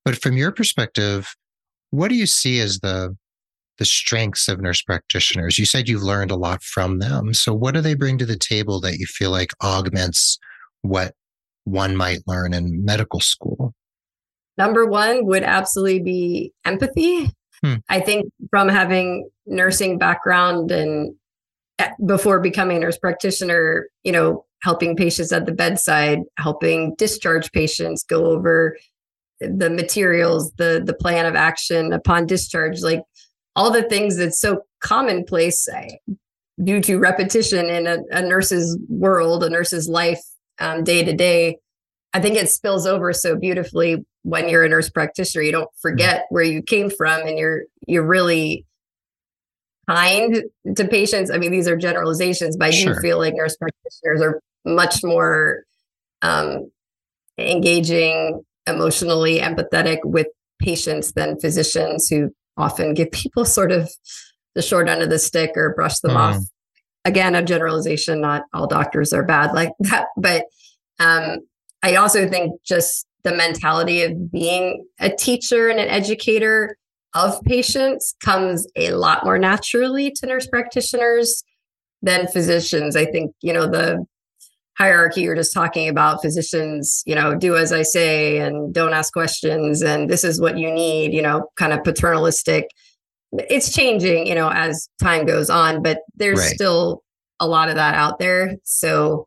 but 0.04 0.16
from 0.16 0.36
your 0.36 0.52
perspective, 0.52 1.34
what 1.90 2.08
do 2.08 2.14
you 2.14 2.26
see 2.26 2.60
as 2.60 2.80
the 2.80 3.16
the 3.78 3.84
strengths 3.84 4.46
of 4.48 4.60
nurse 4.60 4.82
practitioners? 4.82 5.58
You 5.58 5.66
said 5.66 5.88
you've 5.88 6.02
learned 6.02 6.30
a 6.30 6.36
lot 6.36 6.62
from 6.62 7.00
them. 7.00 7.34
So 7.34 7.52
what 7.52 7.74
do 7.74 7.80
they 7.80 7.94
bring 7.94 8.18
to 8.18 8.26
the 8.26 8.38
table 8.38 8.80
that 8.80 8.98
you 8.98 9.06
feel 9.06 9.32
like 9.32 9.50
augments 9.62 10.38
what 10.82 11.14
one 11.64 11.96
might 11.96 12.20
learn 12.26 12.54
in 12.54 12.84
medical 12.84 13.18
school? 13.18 13.74
Number 14.56 14.86
one 14.86 15.26
would 15.26 15.42
absolutely 15.42 16.00
be 16.00 16.52
empathy. 16.64 17.30
Hmm. 17.62 17.74
I 17.88 18.00
think 18.00 18.32
from 18.50 18.68
having 18.68 19.28
nursing 19.46 19.98
background 19.98 20.70
and 20.70 21.14
eh, 21.78 21.90
before 22.06 22.40
becoming 22.40 22.78
a 22.78 22.80
nurse 22.80 22.98
practitioner, 22.98 23.88
you 24.02 24.12
know, 24.12 24.44
helping 24.62 24.96
patients 24.96 25.32
at 25.32 25.46
the 25.46 25.52
bedside, 25.52 26.20
helping 26.38 26.94
discharge 26.96 27.52
patients, 27.52 28.02
go 28.04 28.26
over 28.26 28.76
the 29.40 29.70
materials, 29.70 30.52
the 30.52 30.82
the 30.84 30.94
plan 30.94 31.26
of 31.26 31.34
action 31.34 31.92
upon 31.92 32.26
discharge, 32.26 32.80
like 32.80 33.02
all 33.56 33.70
the 33.70 33.82
things 33.82 34.16
that's 34.16 34.40
so 34.40 34.62
commonplace 34.80 35.68
eh, 35.68 35.88
due 36.62 36.80
to 36.80 36.98
repetition 36.98 37.68
in 37.68 37.86
a, 37.86 37.98
a 38.10 38.22
nurse's 38.22 38.78
world, 38.88 39.42
a 39.42 39.50
nurse's 39.50 39.88
life, 39.88 40.22
um, 40.60 40.84
day 40.84 41.04
to 41.04 41.12
day. 41.12 41.58
I 42.14 42.20
think 42.20 42.36
it 42.36 42.48
spills 42.48 42.86
over 42.86 43.12
so 43.12 43.36
beautifully 43.36 44.06
when 44.22 44.48
you're 44.48 44.64
a 44.64 44.68
nurse 44.68 44.88
practitioner. 44.88 45.42
You 45.42 45.52
don't 45.52 45.70
forget 45.82 46.26
where 46.30 46.44
you 46.44 46.62
came 46.62 46.88
from, 46.88 47.26
and 47.26 47.36
you're 47.36 47.64
you're 47.86 48.06
really 48.06 48.64
kind 49.90 50.44
to 50.76 50.88
patients. 50.88 51.30
I 51.30 51.38
mean, 51.38 51.50
these 51.50 51.68
are 51.68 51.76
generalizations, 51.76 52.56
but 52.56 52.68
I 52.68 52.70
sure. 52.70 52.94
do 52.94 53.00
feel 53.00 53.18
like 53.18 53.34
nurse 53.34 53.56
practitioners 53.56 54.22
are 54.22 54.40
much 54.64 55.02
more 55.02 55.64
um, 56.22 56.70
engaging, 57.36 58.42
emotionally 58.66 59.40
empathetic 59.40 59.98
with 60.04 60.28
patients 60.60 61.12
than 61.12 61.38
physicians 61.40 62.08
who 62.08 62.30
often 62.56 62.94
give 62.94 63.10
people 63.10 63.44
sort 63.44 63.72
of 63.72 63.90
the 64.54 64.62
short 64.62 64.88
end 64.88 65.02
of 65.02 65.10
the 65.10 65.18
stick 65.18 65.50
or 65.56 65.74
brush 65.74 65.98
them 66.00 66.12
mm. 66.12 66.16
off. 66.16 66.42
Again, 67.04 67.34
a 67.34 67.42
generalization, 67.42 68.20
not 68.20 68.44
all 68.54 68.66
doctors 68.68 69.12
are 69.12 69.24
bad 69.24 69.52
like 69.52 69.72
that, 69.80 70.06
but 70.16 70.44
um, 71.00 71.38
I 71.84 71.96
also 71.96 72.26
think 72.26 72.62
just 72.64 73.06
the 73.24 73.36
mentality 73.36 74.02
of 74.02 74.32
being 74.32 74.86
a 75.00 75.10
teacher 75.10 75.68
and 75.68 75.78
an 75.78 75.88
educator 75.88 76.78
of 77.12 77.40
patients 77.44 78.14
comes 78.24 78.66
a 78.74 78.92
lot 78.92 79.22
more 79.22 79.38
naturally 79.38 80.10
to 80.12 80.26
nurse 80.26 80.46
practitioners 80.46 81.44
than 82.00 82.26
physicians. 82.28 82.96
I 82.96 83.04
think, 83.04 83.34
you 83.42 83.52
know, 83.52 83.66
the 83.66 84.02
hierarchy 84.78 85.20
you're 85.20 85.36
just 85.36 85.52
talking 85.52 85.86
about 85.86 86.22
physicians, 86.22 87.02
you 87.04 87.14
know, 87.14 87.34
do 87.34 87.54
as 87.54 87.70
I 87.70 87.82
say 87.82 88.38
and 88.38 88.72
don't 88.72 88.94
ask 88.94 89.12
questions 89.12 89.82
and 89.82 90.08
this 90.08 90.24
is 90.24 90.40
what 90.40 90.56
you 90.56 90.72
need, 90.72 91.12
you 91.12 91.20
know, 91.20 91.50
kind 91.56 91.74
of 91.74 91.84
paternalistic. 91.84 92.64
It's 93.32 93.74
changing, 93.74 94.26
you 94.26 94.34
know, 94.34 94.48
as 94.48 94.88
time 95.02 95.26
goes 95.26 95.50
on, 95.50 95.82
but 95.82 95.98
there's 96.16 96.40
right. 96.40 96.54
still 96.54 97.02
a 97.40 97.46
lot 97.46 97.68
of 97.68 97.74
that 97.74 97.94
out 97.94 98.18
there. 98.18 98.56
So 98.64 99.26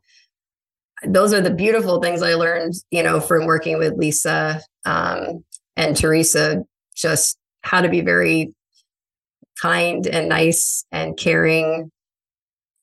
those 1.06 1.32
are 1.32 1.40
the 1.40 1.54
beautiful 1.54 2.00
things 2.00 2.22
I 2.22 2.34
learned, 2.34 2.74
you 2.90 3.02
know, 3.02 3.20
from 3.20 3.46
working 3.46 3.78
with 3.78 3.94
Lisa 3.94 4.62
um, 4.84 5.44
and 5.76 5.96
Teresa, 5.96 6.64
just 6.96 7.38
how 7.62 7.80
to 7.80 7.88
be 7.88 8.00
very 8.00 8.52
kind 9.60 10.06
and 10.06 10.28
nice 10.28 10.84
and 10.90 11.16
caring 11.16 11.90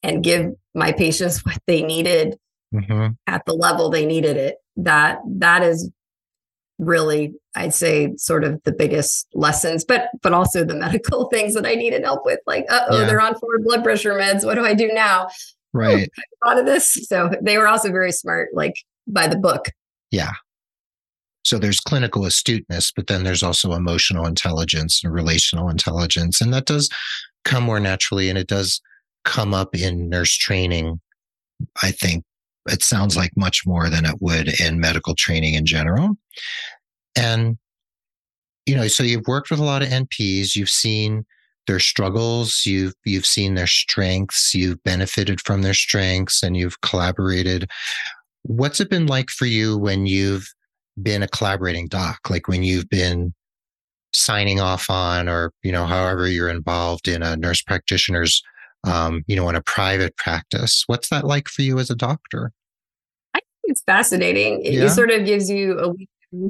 and 0.04 0.24
give 0.24 0.52
my 0.74 0.92
patients 0.92 1.40
what 1.46 1.58
they 1.68 1.82
needed 1.82 2.38
mm-hmm. 2.74 3.14
at 3.28 3.46
the 3.46 3.54
level 3.54 3.90
they 3.90 4.06
needed 4.06 4.38
it. 4.38 4.58
That 4.78 5.20
that 5.26 5.64
is 5.64 5.90
really 6.78 7.34
i'd 7.56 7.74
say 7.74 8.14
sort 8.18 8.44
of 8.44 8.62
the 8.64 8.72
biggest 8.72 9.28
lessons 9.34 9.86
but 9.86 10.10
but 10.22 10.34
also 10.34 10.64
the 10.64 10.76
medical 10.76 11.30
things 11.30 11.54
that 11.54 11.66
i 11.66 11.74
needed 11.74 12.04
help 12.04 12.26
with 12.26 12.40
like 12.46 12.66
oh 12.70 13.00
yeah. 13.00 13.06
they're 13.06 13.22
on 13.22 13.38
forward 13.40 13.64
blood 13.64 13.84
pressure 13.84 14.14
meds 14.14 14.46
what 14.46 14.56
do 14.56 14.66
i 14.66 14.74
do 14.74 14.92
now 14.92 15.28
Hmm, 15.76 15.80
right. 15.80 16.10
Oh, 16.18 16.50
thought 16.50 16.60
of 16.60 16.66
this. 16.66 16.94
So 17.08 17.32
they 17.42 17.58
were 17.58 17.68
also 17.68 17.92
very 17.92 18.12
smart, 18.12 18.50
like 18.54 18.76
by 19.08 19.28
the 19.28 19.38
book. 19.38 19.66
Yeah. 20.12 20.32
So 21.44 21.60
there's 21.60 21.80
clinical 21.80 22.26
astuteness, 22.26 22.92
but 22.96 23.08
then 23.08 23.24
there's 23.24 23.44
also 23.44 23.74
emotional 23.74 24.26
intelligence 24.26 25.02
and 25.04 25.14
relational 25.14 25.70
intelligence. 25.70 26.42
And 26.42 26.54
that 26.54 26.66
does 26.66 26.90
come 27.44 27.64
more 27.64 27.80
naturally 27.80 28.30
and 28.30 28.38
it 28.38 28.48
does 28.48 28.82
come 29.26 29.54
up 29.54 29.76
in 29.76 30.10
nurse 30.10 30.36
training, 30.36 31.00
I 31.84 31.92
think 31.92 32.24
it 32.68 32.82
sounds 32.82 33.16
like 33.16 33.32
much 33.36 33.62
more 33.66 33.90
than 33.90 34.06
it 34.06 34.16
would 34.22 34.60
in 34.60 34.80
medical 34.80 35.14
training 35.14 35.54
in 35.54 35.66
general. 35.66 36.16
And, 37.16 37.58
you 38.66 38.76
know, 38.76 38.88
so 38.88 39.04
you've 39.04 39.28
worked 39.28 39.52
with 39.52 39.60
a 39.60 39.64
lot 39.64 39.84
of 39.84 39.90
NPs, 39.90 40.56
you've 40.56 40.70
seen 40.70 41.26
their 41.68 41.80
struggles, 41.80 42.64
you've 42.66 42.94
you've 43.06 43.26
seen 43.26 43.56
their 43.56 43.68
strengths, 43.68 44.54
you've 44.54 44.82
benefited 44.84 45.42
from 45.42 45.62
their 45.62 45.74
strengths 45.74 46.44
and 46.44 46.56
you've 46.58 46.80
collaborated. 46.82 47.70
What's 48.44 48.80
it 48.80 48.90
been 48.90 49.08
like 49.08 49.30
for 49.30 49.46
you 49.46 49.78
when 49.78 50.06
you've 50.06 50.48
been 51.02 51.24
a 51.24 51.28
collaborating 51.28 51.88
doc, 51.88 52.30
like 52.30 52.48
when 52.48 52.64
you've 52.64 52.90
been 52.90 53.34
signing 54.14 54.60
off 54.60 54.90
on 54.90 55.28
or, 55.28 55.52
you 55.62 55.72
know, 55.72 55.86
however 55.86 56.28
you're 56.28 56.50
involved 56.50 57.08
in 57.08 57.22
a 57.22 57.36
nurse 57.36 57.62
practitioner's 57.62 58.42
um, 58.86 59.24
you 59.28 59.36
know, 59.36 59.50
in 59.50 59.56
a 59.56 59.62
private 59.62 60.16
practice. 60.16 60.84
What's 60.88 61.10
that 61.10 61.26
like 61.26 61.48
for 61.50 61.64
you 61.64 61.80
as 61.80 61.90
a 61.90 61.96
doctor? 61.96 62.52
I 63.34 63.40
think 63.40 63.46
it's 63.64 63.82
fascinating. 63.82 64.62
It, 64.64 64.74
yeah. 64.74 64.86
it 64.86 64.90
sort 64.92 65.12
of 65.12 65.26
gives 65.26 65.50
you 65.50 65.80
a 65.80 66.44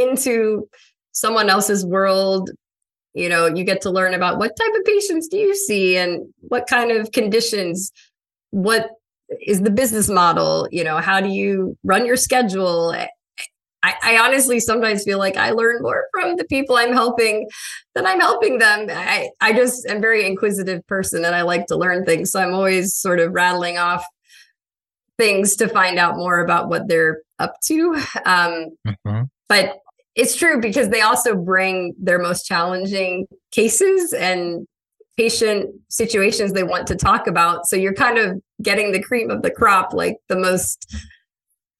into 0.00 0.68
someone 1.12 1.50
else's 1.50 1.84
world. 1.84 2.50
You 3.14 3.28
know, 3.28 3.46
you 3.46 3.64
get 3.64 3.82
to 3.82 3.90
learn 3.90 4.14
about 4.14 4.38
what 4.38 4.56
type 4.56 4.72
of 4.78 4.84
patients 4.84 5.28
do 5.28 5.36
you 5.36 5.54
see 5.54 5.96
and 5.96 6.32
what 6.40 6.66
kind 6.66 6.90
of 6.90 7.12
conditions, 7.12 7.92
what 8.50 8.90
is 9.40 9.62
the 9.62 9.70
business 9.70 10.08
model, 10.08 10.68
you 10.70 10.84
know, 10.84 10.98
how 10.98 11.20
do 11.20 11.28
you 11.28 11.76
run 11.84 12.06
your 12.06 12.16
schedule? 12.16 12.94
I, 13.82 13.94
I, 14.02 14.18
honestly 14.18 14.60
sometimes 14.60 15.02
feel 15.02 15.18
like 15.18 15.36
I 15.36 15.50
learn 15.50 15.82
more 15.82 16.04
from 16.12 16.36
the 16.36 16.44
people 16.44 16.76
I'm 16.76 16.92
helping 16.92 17.48
than 17.94 18.06
I'm 18.06 18.20
helping 18.20 18.58
them. 18.58 18.86
I, 18.90 19.30
I 19.40 19.52
just 19.52 19.86
am 19.86 20.00
very 20.00 20.24
inquisitive 20.26 20.86
person 20.86 21.24
and 21.24 21.34
I 21.34 21.42
like 21.42 21.66
to 21.66 21.76
learn 21.76 22.04
things. 22.04 22.30
So 22.30 22.40
I'm 22.40 22.54
always 22.54 22.94
sort 22.94 23.18
of 23.18 23.32
rattling 23.32 23.78
off 23.78 24.04
things 25.18 25.56
to 25.56 25.68
find 25.68 25.98
out 25.98 26.16
more 26.16 26.40
about 26.40 26.68
what 26.68 26.88
they're 26.88 27.22
up 27.38 27.54
to. 27.64 27.94
Um, 28.24 28.76
mm-hmm. 28.86 29.22
But 29.48 29.78
it's 30.14 30.36
true 30.36 30.60
because 30.60 30.90
they 30.90 31.00
also 31.00 31.34
bring 31.34 31.94
their 31.98 32.18
most 32.18 32.44
challenging 32.44 33.26
cases 33.50 34.12
and 34.12 34.66
patient 35.16 35.70
situations 35.88 36.52
they 36.52 36.62
want 36.62 36.86
to 36.86 36.96
talk 36.96 37.26
about. 37.26 37.66
So 37.66 37.76
you're 37.76 37.94
kind 37.94 38.18
of 38.18 38.40
getting 38.62 38.92
the 38.92 39.02
cream 39.02 39.30
of 39.30 39.42
the 39.42 39.50
crop, 39.50 39.92
like 39.92 40.16
the 40.28 40.36
most 40.36 40.86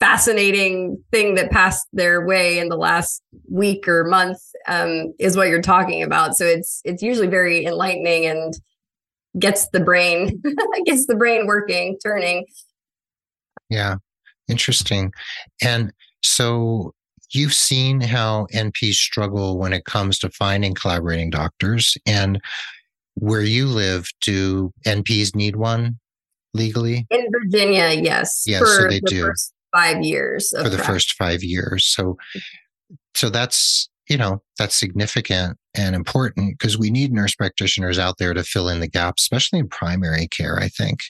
fascinating 0.01 1.03
thing 1.13 1.37
that 1.37 1.51
passed 1.51 1.87
their 1.93 2.27
way 2.27 2.59
in 2.59 2.69
the 2.69 2.77
last 2.77 3.23
week 3.49 3.87
or 3.87 4.05
month 4.05 4.39
um, 4.67 5.15
is 5.19 5.37
what 5.37 5.49
you're 5.49 5.63
talking 5.63 6.03
about. 6.03 6.35
So 6.35 6.45
it's 6.45 6.81
it's 6.85 7.03
usually 7.03 7.29
very 7.29 7.65
enlightening 7.65 8.27
and 8.27 8.55
gets 9.39 9.69
the 9.69 9.81
brain 9.81 10.43
gets 10.87 11.07
the 11.07 11.15
brain 11.15 11.47
working, 11.47 11.99
turning. 12.03 12.47
Yeah, 13.71 13.97
interesting. 14.49 15.13
And 15.63 15.93
so 16.23 16.95
you've 17.35 17.55
seen 17.55 18.01
how 18.01 18.47
NPs 18.55 18.95
struggle 18.95 19.59
when 19.59 19.73
it 19.73 19.85
comes 19.85 20.19
to 20.21 20.31
finding 20.31 20.75
collaborating 20.75 21.31
doctors, 21.31 21.97
and 22.07 22.41
where 23.15 23.43
you 23.43 23.67
live, 23.67 24.09
do 24.21 24.73
NPs 24.87 25.35
need 25.35 25.57
one 25.57 25.99
legally? 26.55 27.07
In 27.11 27.27
Virginia, 27.31 27.91
yes. 27.91 28.45
Yeah, 28.47 28.61
so 28.61 28.89
they 28.89 29.01
the 29.01 29.11
do. 29.11 29.23
First 29.27 29.53
five 29.75 30.03
years 30.03 30.51
for 30.51 30.65
the 30.65 30.77
practice. 30.77 30.87
first 30.87 31.13
five 31.15 31.43
years. 31.43 31.87
So, 31.87 32.17
so 33.15 33.31
that's 33.31 33.89
you 34.09 34.17
know 34.17 34.43
that's 34.59 34.79
significant 34.79 35.57
and 35.75 35.95
important 35.95 36.59
because 36.59 36.77
we 36.77 36.91
need 36.91 37.13
nurse 37.13 37.35
practitioners 37.35 37.99
out 37.99 38.19
there 38.19 38.35
to 38.35 38.45
fill 38.45 38.69
in 38.69 38.81
the 38.81 38.89
gaps, 38.89 39.23
especially 39.23 39.59
in 39.59 39.69
primary 39.69 40.29
care. 40.29 40.59
I 40.59 40.69
think, 40.69 41.01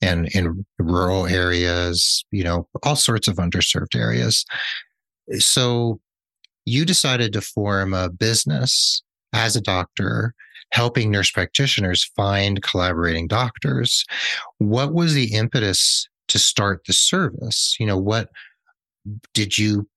and 0.00 0.28
in 0.28 0.64
rural 0.78 1.26
areas, 1.26 2.24
you 2.30 2.44
know, 2.44 2.68
all 2.82 2.96
sorts 2.96 3.28
of 3.28 3.36
underserved 3.36 3.94
areas. 3.94 4.44
So, 5.38 6.00
you 6.64 6.84
decided 6.84 7.32
to 7.32 7.40
form 7.40 7.94
a 7.94 8.10
business 8.10 9.02
as 9.32 9.56
a 9.56 9.60
doctor 9.60 10.34
helping 10.70 11.10
nurse 11.10 11.30
practitioners 11.30 12.04
find 12.14 12.62
collaborating 12.62 13.26
doctors. 13.26 14.04
What 14.58 14.92
was 14.92 15.14
the 15.14 15.32
impetus 15.34 16.06
to 16.28 16.38
start 16.38 16.82
the 16.86 16.92
service? 16.92 17.74
You 17.80 17.86
know, 17.86 17.96
what 17.96 18.28
did 19.32 19.56
you, 19.56 19.88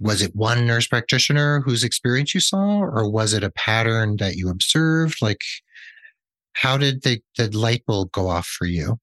was 0.00 0.22
it 0.22 0.36
one 0.36 0.66
nurse 0.66 0.86
practitioner 0.86 1.60
whose 1.60 1.82
experience 1.82 2.34
you 2.34 2.40
saw, 2.40 2.78
or 2.78 3.10
was 3.10 3.32
it 3.32 3.42
a 3.42 3.50
pattern 3.50 4.16
that 4.18 4.36
you 4.36 4.48
observed? 4.48 5.20
Like, 5.20 5.40
how 6.52 6.78
did 6.78 7.02
the, 7.02 7.20
the 7.36 7.48
light 7.56 7.84
bulb 7.86 8.12
go 8.12 8.28
off 8.28 8.46
for 8.46 8.66
you? 8.66 8.98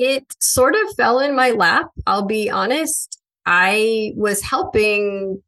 It 0.00 0.24
sort 0.40 0.74
of 0.74 0.94
fell 0.96 1.18
in 1.18 1.34
my 1.34 1.50
lap, 1.50 1.88
I'll 2.06 2.24
be 2.24 2.48
honest. 2.48 3.20
I 3.44 4.12
was 4.14 4.42
helping 4.42 5.42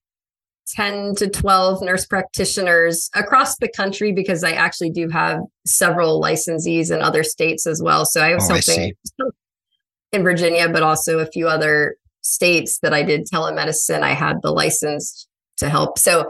10 0.74 1.14
to 1.16 1.28
12 1.28 1.82
nurse 1.82 2.06
practitioners 2.06 3.10
across 3.14 3.58
the 3.58 3.68
country 3.68 4.12
because 4.12 4.42
I 4.42 4.52
actually 4.52 4.90
do 4.90 5.08
have 5.08 5.40
several 5.66 6.20
licensees 6.20 6.92
in 6.92 7.00
other 7.00 7.22
states 7.22 7.66
as 7.66 7.82
well. 7.82 8.04
So 8.04 8.20
I 8.20 8.34
was 8.34 8.50
oh, 8.50 8.54
helping 8.54 8.94
I 9.20 9.24
in 10.12 10.22
Virginia, 10.22 10.68
but 10.68 10.82
also 10.82 11.18
a 11.18 11.26
few 11.26 11.48
other 11.48 11.96
states 12.22 12.80
that 12.80 12.92
I 12.92 13.02
did 13.02 13.26
telemedicine. 13.32 14.02
I 14.02 14.12
had 14.12 14.42
the 14.42 14.50
license 14.50 15.26
to 15.58 15.68
help. 15.68 15.98
So 15.98 16.28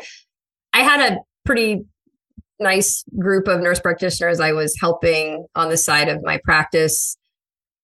I 0.72 0.83
had 0.83 1.12
a 1.12 1.18
pretty 1.44 1.85
nice 2.59 3.04
group 3.18 3.48
of 3.48 3.61
nurse 3.61 3.80
practitioners 3.80 4.38
I 4.38 4.52
was 4.52 4.76
helping 4.78 5.46
on 5.54 5.70
the 5.70 5.76
side 5.76 6.09
of 6.09 6.22
my 6.22 6.38
practice. 6.44 7.16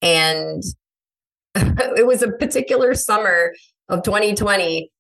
And 0.03 0.63
it 1.55 2.07
was 2.07 2.23
a 2.23 2.31
particular 2.33 2.95
summer 2.95 3.53
of 3.89 4.03
2020 4.03 4.91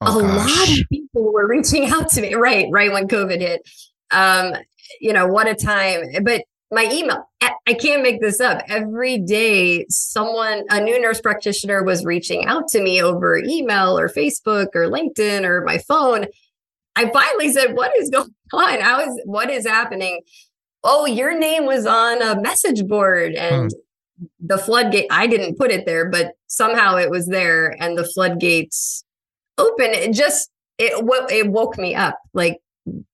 Oh, 0.00 0.20
a 0.20 0.22
gosh. 0.22 0.68
lot 0.68 0.78
of 0.78 0.84
people 0.90 1.32
were 1.32 1.46
reaching 1.48 1.90
out 1.90 2.08
to 2.10 2.20
me. 2.20 2.34
Right 2.34 2.66
right 2.70 2.92
when 2.92 3.08
covid 3.08 3.40
hit. 3.40 3.62
Um 4.10 4.54
you 5.00 5.12
know 5.12 5.26
what 5.26 5.48
a 5.48 5.54
time. 5.54 6.02
But 6.22 6.42
my 6.70 6.88
email 6.92 7.24
i 7.66 7.74
can't 7.74 8.02
make 8.02 8.20
this 8.20 8.40
up. 8.40 8.62
Every 8.68 9.18
day 9.18 9.86
someone 9.88 10.64
a 10.70 10.80
new 10.80 11.00
nurse 11.00 11.20
practitioner 11.20 11.82
was 11.82 12.04
reaching 12.04 12.46
out 12.46 12.68
to 12.68 12.82
me 12.82 13.02
over 13.02 13.38
email 13.38 13.98
or 13.98 14.08
facebook 14.08 14.68
or 14.74 14.86
linkedin 14.86 15.44
or 15.44 15.64
my 15.64 15.78
phone. 15.78 16.26
I 16.94 17.10
finally 17.10 17.52
said 17.52 17.74
what 17.74 17.96
is 17.98 18.10
going 18.10 18.34
on? 18.52 18.80
How 18.80 19.00
is 19.00 19.20
what 19.24 19.50
is 19.50 19.66
happening? 19.66 20.20
Oh 20.84 21.06
your 21.06 21.36
name 21.36 21.66
was 21.66 21.86
on 21.86 22.22
a 22.22 22.40
message 22.40 22.86
board 22.86 23.34
and 23.34 23.72
hmm. 23.72 23.78
The 24.40 24.58
floodgate 24.58 25.06
i 25.10 25.26
didn't 25.26 25.56
put 25.56 25.70
it 25.70 25.86
there 25.86 26.08
but 26.08 26.32
somehow 26.46 26.96
it 26.96 27.10
was 27.10 27.26
there 27.26 27.76
and 27.80 27.96
the 27.96 28.04
floodgates 28.04 29.04
open. 29.58 29.86
It 29.90 30.12
just 30.12 30.50
it 30.78 30.92
it 31.30 31.48
woke 31.48 31.76
me 31.76 31.94
up. 31.94 32.18
Like 32.32 32.58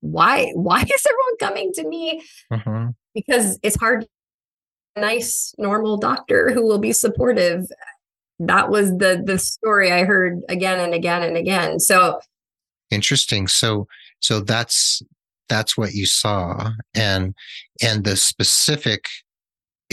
why 0.00 0.50
why 0.54 0.82
is 0.82 1.06
everyone 1.08 1.36
coming 1.40 1.72
to 1.72 1.88
me? 1.88 2.22
Mm-hmm. 2.52 2.90
because 3.14 3.58
it's 3.62 3.76
hard. 3.76 4.06
A 4.96 5.00
nice 5.00 5.52
normal 5.58 5.96
doctor 5.96 6.52
who 6.52 6.64
will 6.64 6.78
be 6.78 6.92
supportive. 6.92 7.66
That 8.38 8.70
was 8.70 8.90
the 8.90 9.20
the 9.24 9.38
story 9.38 9.90
i 9.90 10.04
heard 10.04 10.40
again 10.48 10.78
and 10.78 10.94
again 10.94 11.24
and 11.24 11.36
again. 11.36 11.80
So 11.80 12.20
interesting. 12.92 13.48
So 13.48 13.88
so 14.20 14.38
that's 14.38 15.02
that's 15.48 15.76
what 15.76 15.94
you 15.94 16.06
saw 16.06 16.70
and 16.94 17.34
and 17.82 18.04
the 18.04 18.16
specific 18.16 19.06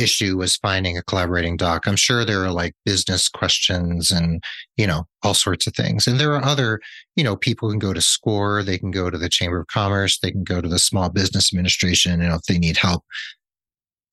issue 0.01 0.37
was 0.37 0.57
finding 0.57 0.97
a 0.97 1.03
collaborating 1.03 1.55
doc. 1.55 1.87
I'm 1.87 1.95
sure 1.95 2.25
there 2.25 2.43
are 2.43 2.51
like 2.51 2.73
business 2.85 3.29
questions 3.29 4.11
and, 4.11 4.43
you 4.75 4.87
know, 4.87 5.05
all 5.23 5.33
sorts 5.33 5.67
of 5.67 5.73
things. 5.73 6.07
And 6.07 6.19
there 6.19 6.33
are 6.33 6.43
other, 6.43 6.79
you 7.15 7.23
know, 7.23 7.35
people 7.35 7.69
can 7.69 7.79
go 7.79 7.93
to 7.93 8.01
SCORE, 8.01 8.63
they 8.63 8.77
can 8.77 8.91
go 8.91 9.09
to 9.09 9.17
the 9.17 9.29
Chamber 9.29 9.59
of 9.59 9.67
Commerce, 9.67 10.19
they 10.19 10.31
can 10.31 10.43
go 10.43 10.59
to 10.59 10.67
the 10.67 10.79
Small 10.79 11.09
Business 11.09 11.53
Administration, 11.53 12.21
you 12.21 12.27
know, 12.27 12.35
if 12.35 12.43
they 12.43 12.57
need 12.57 12.77
help 12.77 13.03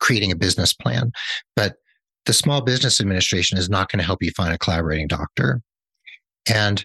creating 0.01 0.31
a 0.31 0.37
business 0.37 0.73
plan. 0.73 1.11
But 1.57 1.77
the 2.27 2.33
Small 2.33 2.61
Business 2.61 3.01
Administration 3.01 3.59
is 3.59 3.71
not 3.71 3.91
going 3.91 3.99
to 3.99 4.07
help 4.07 4.23
you 4.23 4.31
find 4.33 4.55
a 4.55 4.59
collaborating 4.59 5.09
doctor. 5.09 5.63
And 6.49 6.85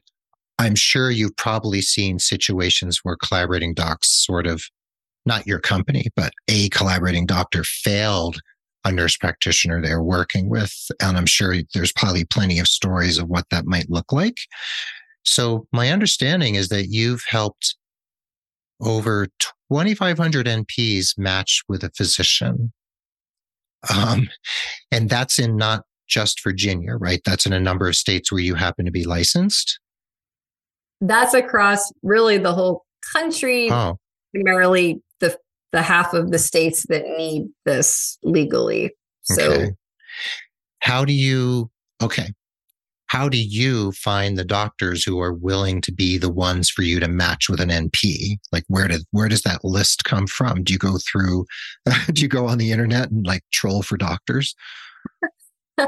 I'm 0.59 0.75
sure 0.75 1.11
you've 1.11 1.35
probably 1.35 1.81
seen 1.81 2.19
situations 2.19 2.99
where 3.03 3.17
collaborating 3.17 3.73
docs 3.73 4.25
sort 4.25 4.47
of 4.47 4.63
not 5.25 5.47
your 5.47 5.59
company, 5.59 6.07
but 6.15 6.33
a 6.47 6.69
collaborating 6.69 7.25
doctor 7.25 7.63
failed 7.63 8.39
a 8.85 8.91
nurse 8.91 9.17
practitioner 9.17 9.81
they're 9.81 10.03
working 10.03 10.49
with. 10.49 10.73
And 11.01 11.17
I'm 11.17 11.25
sure 11.25 11.55
there's 11.73 11.93
probably 11.93 12.25
plenty 12.25 12.59
of 12.59 12.67
stories 12.67 13.17
of 13.17 13.29
what 13.29 13.45
that 13.49 13.65
might 13.65 13.89
look 13.89 14.11
like. 14.11 14.37
So 15.23 15.67
my 15.71 15.89
understanding 15.89 16.55
is 16.55 16.69
that 16.69 16.87
you've 16.89 17.23
helped 17.27 17.75
over 18.81 19.27
2,500 19.39 20.45
NPs 20.45 21.17
match 21.17 21.61
with 21.69 21.83
a 21.83 21.91
physician. 21.95 22.73
Um, 23.93 24.29
and 24.91 25.09
that's 25.09 25.39
in 25.39 25.55
not 25.55 25.83
just 26.07 26.43
Virginia, 26.43 26.95
right? 26.95 27.21
That's 27.25 27.45
in 27.45 27.53
a 27.53 27.59
number 27.59 27.87
of 27.87 27.95
states 27.95 28.31
where 28.31 28.41
you 28.41 28.55
happen 28.55 28.85
to 28.85 28.91
be 28.91 29.05
licensed. 29.05 29.79
That's 31.01 31.33
across 31.33 31.91
really 32.01 32.37
the 32.37 32.53
whole 32.53 32.85
country, 33.13 33.69
oh. 33.71 33.97
primarily 34.33 35.01
the 35.73 35.81
half 35.81 36.13
of 36.13 36.31
the 36.31 36.39
states 36.39 36.85
that 36.87 37.03
need 37.17 37.49
this 37.65 38.17
legally. 38.23 38.95
So, 39.23 39.51
Okay. 39.51 39.71
How 40.79 41.03
do 41.03 41.13
you, 41.13 41.69
okay. 42.01 42.33
How 43.07 43.29
do 43.29 43.37
you 43.37 43.91
find 43.91 44.37
the 44.37 44.43
doctors 44.43 45.03
who 45.03 45.19
are 45.19 45.33
willing 45.33 45.81
to 45.81 45.91
be 45.91 46.17
the 46.17 46.31
ones 46.31 46.69
for 46.69 46.81
you 46.81 46.99
to 46.99 47.07
match 47.07 47.47
with 47.47 47.59
an 47.61 47.69
NP? 47.69 48.37
Like 48.51 48.63
where 48.69 48.87
did 48.87 49.03
where 49.11 49.29
does 49.29 49.43
that 49.43 49.63
list 49.63 50.03
come 50.03 50.25
from? 50.25 50.63
Do 50.63 50.73
you 50.73 50.79
go 50.79 50.97
through 50.97 51.45
do 52.11 52.23
you 52.23 52.27
go 52.27 52.47
on 52.47 52.57
the 52.57 52.71
internet 52.71 53.11
and 53.11 53.25
like 53.25 53.43
troll 53.51 53.83
for 53.83 53.97
doctors? 53.97 54.55
um, 55.77 55.87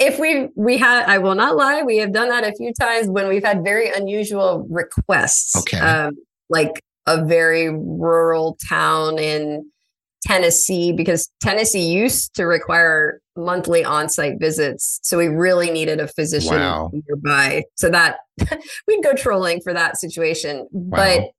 if 0.00 0.18
we 0.18 0.48
we 0.56 0.78
had, 0.78 1.04
I 1.06 1.18
will 1.18 1.36
not 1.36 1.56
lie, 1.56 1.82
we 1.82 1.98
have 1.98 2.12
done 2.12 2.28
that 2.28 2.44
a 2.44 2.52
few 2.56 2.72
times 2.74 3.08
when 3.08 3.28
we've 3.28 3.44
had 3.44 3.62
very 3.62 3.88
unusual 3.88 4.66
requests. 4.68 5.56
Okay. 5.56 5.78
Um, 5.78 6.16
like 6.50 6.82
a 7.08 7.24
very 7.24 7.68
rural 7.70 8.58
town 8.68 9.18
in 9.18 9.68
Tennessee, 10.24 10.92
because 10.92 11.28
Tennessee 11.40 11.88
used 11.92 12.34
to 12.34 12.44
require 12.44 13.20
monthly 13.36 13.84
on-site 13.84 14.38
visits, 14.40 14.98
so 15.02 15.16
we 15.16 15.28
really 15.28 15.70
needed 15.70 16.00
a 16.00 16.08
physician 16.08 16.56
Wow. 16.56 16.90
nearby. 16.92 17.64
So 17.76 17.88
that 17.90 18.18
we'd 18.86 19.02
go 19.02 19.14
trolling 19.14 19.60
for 19.60 19.72
that 19.72 19.96
situation, 19.96 20.68
but. 20.72 21.30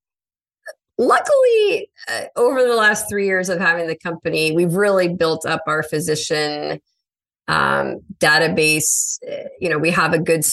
Luckily, 1.02 1.90
uh, 2.10 2.26
over 2.36 2.62
the 2.62 2.76
last 2.76 3.08
three 3.08 3.26
years 3.26 3.48
of 3.48 3.58
having 3.58 3.88
the 3.88 3.96
company, 3.96 4.52
we've 4.52 4.74
really 4.74 5.08
built 5.08 5.46
up 5.46 5.64
our 5.66 5.82
physician 5.82 6.82
um, 7.48 8.02
database. 8.18 9.18
Uh, 9.26 9.48
You 9.62 9.70
know, 9.70 9.78
we 9.78 9.92
have 9.92 10.12
a 10.14 10.20
good, 10.20 10.44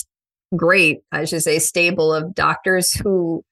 great, 0.54 1.00
I 1.10 1.24
should 1.24 1.42
say, 1.42 1.58
stable 1.58 2.14
of 2.14 2.32
doctors 2.32 2.92
who 2.92 3.44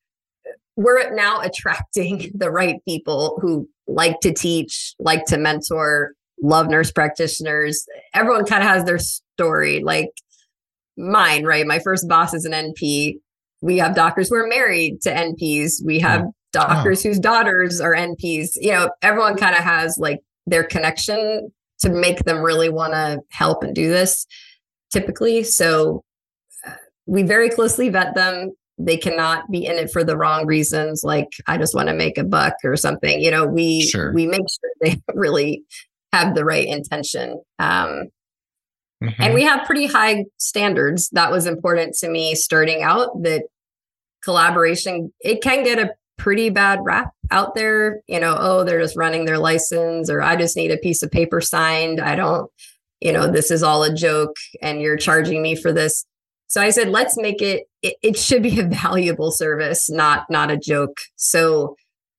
we're 0.77 1.15
now 1.15 1.41
attracting 1.41 2.31
the 2.35 2.51
right 2.51 2.77
people 2.87 3.39
who 3.41 3.69
like 3.87 4.21
to 4.21 4.33
teach, 4.33 4.95
like 4.99 5.25
to 5.27 5.37
mentor, 5.37 6.13
love 6.43 6.69
nurse 6.69 6.91
practitioners. 6.91 7.87
Everyone 8.13 8.45
kind 8.45 8.63
of 8.63 8.69
has 8.69 8.85
their 8.85 8.99
story, 8.99 9.83
like 9.83 10.11
mine, 10.97 11.45
right? 11.45 11.67
My 11.67 11.79
first 11.79 12.09
boss 12.09 12.35
is 12.35 12.45
an 12.45 12.53
NP. 12.53 13.19
We 13.61 13.79
have 13.79 13.95
doctors 13.95 14.29
who 14.29 14.37
are 14.37 14.47
married 14.47 15.01
to 15.03 15.11
NPs. 15.11 15.85
We 15.85 15.99
have 16.01 16.27
doctors 16.53 17.03
whose 17.03 17.19
daughters 17.19 17.81
are 17.81 17.95
NPs. 17.95 18.51
You 18.57 18.73
know, 18.73 18.91
everyone 19.03 19.37
kind 19.37 19.57
of 19.57 19.63
has 19.63 19.99
like 19.99 20.21
their 20.47 20.65
connection 20.65 21.51
to 21.81 21.91
make 21.91 22.25
them 22.25 22.39
really 22.39 22.69
want 22.69 22.93
to 22.93 23.21
help 23.31 23.63
and 23.63 23.75
do 23.75 23.89
this 23.89 24.27
typically. 24.93 25.43
So 25.43 26.05
uh, 26.67 26.73
we 27.07 27.23
very 27.23 27.51
closely 27.51 27.89
vet 27.89 28.15
them. 28.15 28.53
They 28.79 28.97
cannot 28.97 29.51
be 29.51 29.65
in 29.67 29.75
it 29.79 29.91
for 29.93 30.03
the 30.03 30.17
wrong 30.17 30.47
reasons, 30.47 31.03
like 31.05 31.29
I 31.47 31.59
just 31.59 31.75
want 31.75 31.89
to 31.89 31.95
make 31.95 32.19
a 32.19 32.25
buck 32.25 32.55
or 32.65 32.77
something. 32.77 33.21
You 33.21 33.31
know, 33.31 33.47
we 33.47 33.83
Sure. 33.83 34.13
we 34.13 34.27
make 34.27 34.43
sure 34.49 34.71
they 34.81 35.01
really 35.15 35.63
have 36.13 36.35
the 36.35 36.45
right 36.45 36.67
intention. 36.67 37.41
Um, 37.59 38.09
Mhm. 39.03 39.15
and 39.19 39.35
we 39.35 39.43
have 39.43 39.67
pretty 39.67 39.87
high 39.87 40.25
standards 40.39 41.11
that 41.11 41.31
was 41.31 41.47
important 41.47 41.95
to 41.97 42.09
me 42.09 42.35
starting 42.35 42.83
out 42.83 43.23
that 43.25 43.43
collaboration 44.23 45.13
it 45.21 45.43
can 45.43 45.63
get 45.65 45.79
a 45.79 45.91
pretty 46.17 46.49
bad 46.49 46.79
rap 46.83 47.11
out 47.31 47.55
there 47.55 48.01
you 48.07 48.19
know 48.21 48.37
oh 48.39 48.65
they're 48.65 48.81
just 48.81 48.97
running 48.97 49.25
their 49.25 49.37
license 49.39 50.09
or 50.09 50.23
i 50.23 50.37
just 50.37 50.57
need 50.57 50.71
a 50.71 50.77
piece 50.79 51.03
of 51.03 51.11
paper 51.11 51.41
signed 51.41 52.01
i 52.01 52.15
don't 52.15 52.51
you 53.01 53.13
know 53.13 53.31
this 53.31 53.51
is 53.51 53.63
all 53.63 53.83
a 53.83 53.93
joke 53.93 54.37
and 54.63 54.81
you're 54.81 54.97
charging 54.97 55.43
me 55.43 55.55
for 55.57 55.73
this 55.73 56.07
so 56.55 56.61
i 56.61 56.71
said 56.71 56.88
let's 56.88 57.17
make 57.17 57.43
it 57.43 57.64
it, 57.83 57.97
it 58.03 58.17
should 58.17 58.43
be 58.43 58.61
a 58.61 58.64
valuable 58.83 59.33
service 59.33 59.90
not 59.90 60.25
not 60.31 60.51
a 60.51 60.57
joke 60.57 60.99
so 61.17 61.75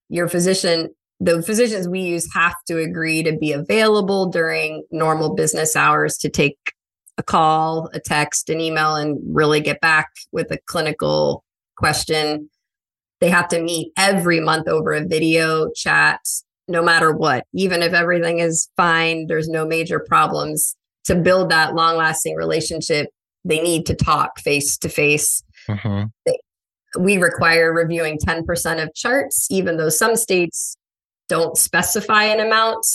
your 0.09 0.27
physician 0.27 0.89
the 1.19 1.41
physicians 1.41 1.87
we 1.87 2.01
use 2.01 2.27
have 2.33 2.55
to 2.67 2.77
agree 2.77 3.23
to 3.23 3.37
be 3.37 3.53
available 3.53 4.29
during 4.29 4.83
normal 4.91 5.33
business 5.33 5.75
hours 5.75 6.17
to 6.17 6.29
take 6.29 6.57
a 7.17 7.23
call, 7.23 7.89
a 7.93 7.99
text, 7.99 8.49
an 8.49 8.59
email, 8.59 8.95
and 8.95 9.17
really 9.25 9.61
get 9.61 9.79
back 9.79 10.09
with 10.31 10.51
a 10.51 10.57
clinical 10.65 11.43
question. 11.77 12.49
They 13.21 13.29
have 13.29 13.47
to 13.49 13.61
meet 13.61 13.93
every 13.97 14.41
month 14.41 14.67
over 14.67 14.91
a 14.91 15.05
video 15.05 15.69
chat, 15.73 16.19
no 16.67 16.83
matter 16.83 17.13
what, 17.13 17.45
even 17.53 17.81
if 17.81 17.93
everything 17.93 18.39
is 18.39 18.67
fine, 18.75 19.27
there's 19.27 19.47
no 19.47 19.65
major 19.65 19.99
problems. 19.99 20.75
To 21.05 21.15
build 21.15 21.51
that 21.51 21.75
long 21.75 21.97
lasting 21.97 22.35
relationship, 22.35 23.09
they 23.45 23.61
need 23.61 23.85
to 23.85 23.95
talk 23.95 24.39
face 24.39 24.77
to 24.79 24.89
face. 24.89 25.43
We 26.97 27.17
require 27.17 27.73
reviewing 27.73 28.17
10% 28.17 28.83
of 28.83 28.93
charts, 28.95 29.47
even 29.51 29.77
though 29.77 29.89
some 29.89 30.15
states 30.15 30.75
don't 31.29 31.57
specify 31.57 32.23
an 32.23 32.39
amount. 32.39 32.85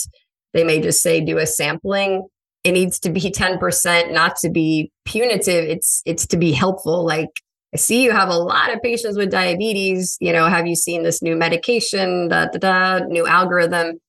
They 0.52 0.64
may 0.64 0.80
just 0.80 1.02
say 1.02 1.20
do 1.20 1.38
a 1.38 1.46
sampling. 1.46 2.26
It 2.64 2.72
needs 2.72 2.98
to 3.00 3.10
be 3.10 3.20
10%, 3.20 4.12
not 4.12 4.36
to 4.36 4.50
be 4.50 4.90
punitive. 5.04 5.64
It's 5.64 6.02
it's 6.04 6.26
to 6.28 6.36
be 6.36 6.52
helpful. 6.52 7.04
Like 7.04 7.30
I 7.72 7.78
see 7.78 8.02
you 8.02 8.10
have 8.10 8.28
a 8.28 8.36
lot 8.36 8.72
of 8.72 8.82
patients 8.82 9.16
with 9.16 9.30
diabetes. 9.30 10.16
You 10.20 10.32
know, 10.32 10.46
have 10.46 10.66
you 10.66 10.74
seen 10.74 11.02
this 11.02 11.22
new 11.22 11.36
medication? 11.36 12.28
Da, 12.28 12.46
da, 12.46 12.58
da, 12.58 13.06
new 13.06 13.26
algorithm. 13.26 14.00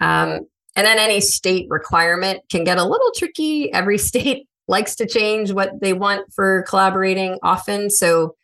Um, 0.00 0.40
and 0.76 0.86
then 0.86 0.98
any 0.98 1.20
state 1.20 1.66
requirement 1.68 2.40
can 2.50 2.64
get 2.64 2.78
a 2.78 2.84
little 2.84 3.10
tricky. 3.16 3.72
Every 3.72 3.98
state 4.10 4.46
likes 4.68 4.94
to 4.96 5.06
change 5.06 5.52
what 5.52 5.80
they 5.80 5.92
want 5.92 6.32
for 6.34 6.64
collaborating 6.68 7.38
often. 7.42 7.90
So 7.90 8.34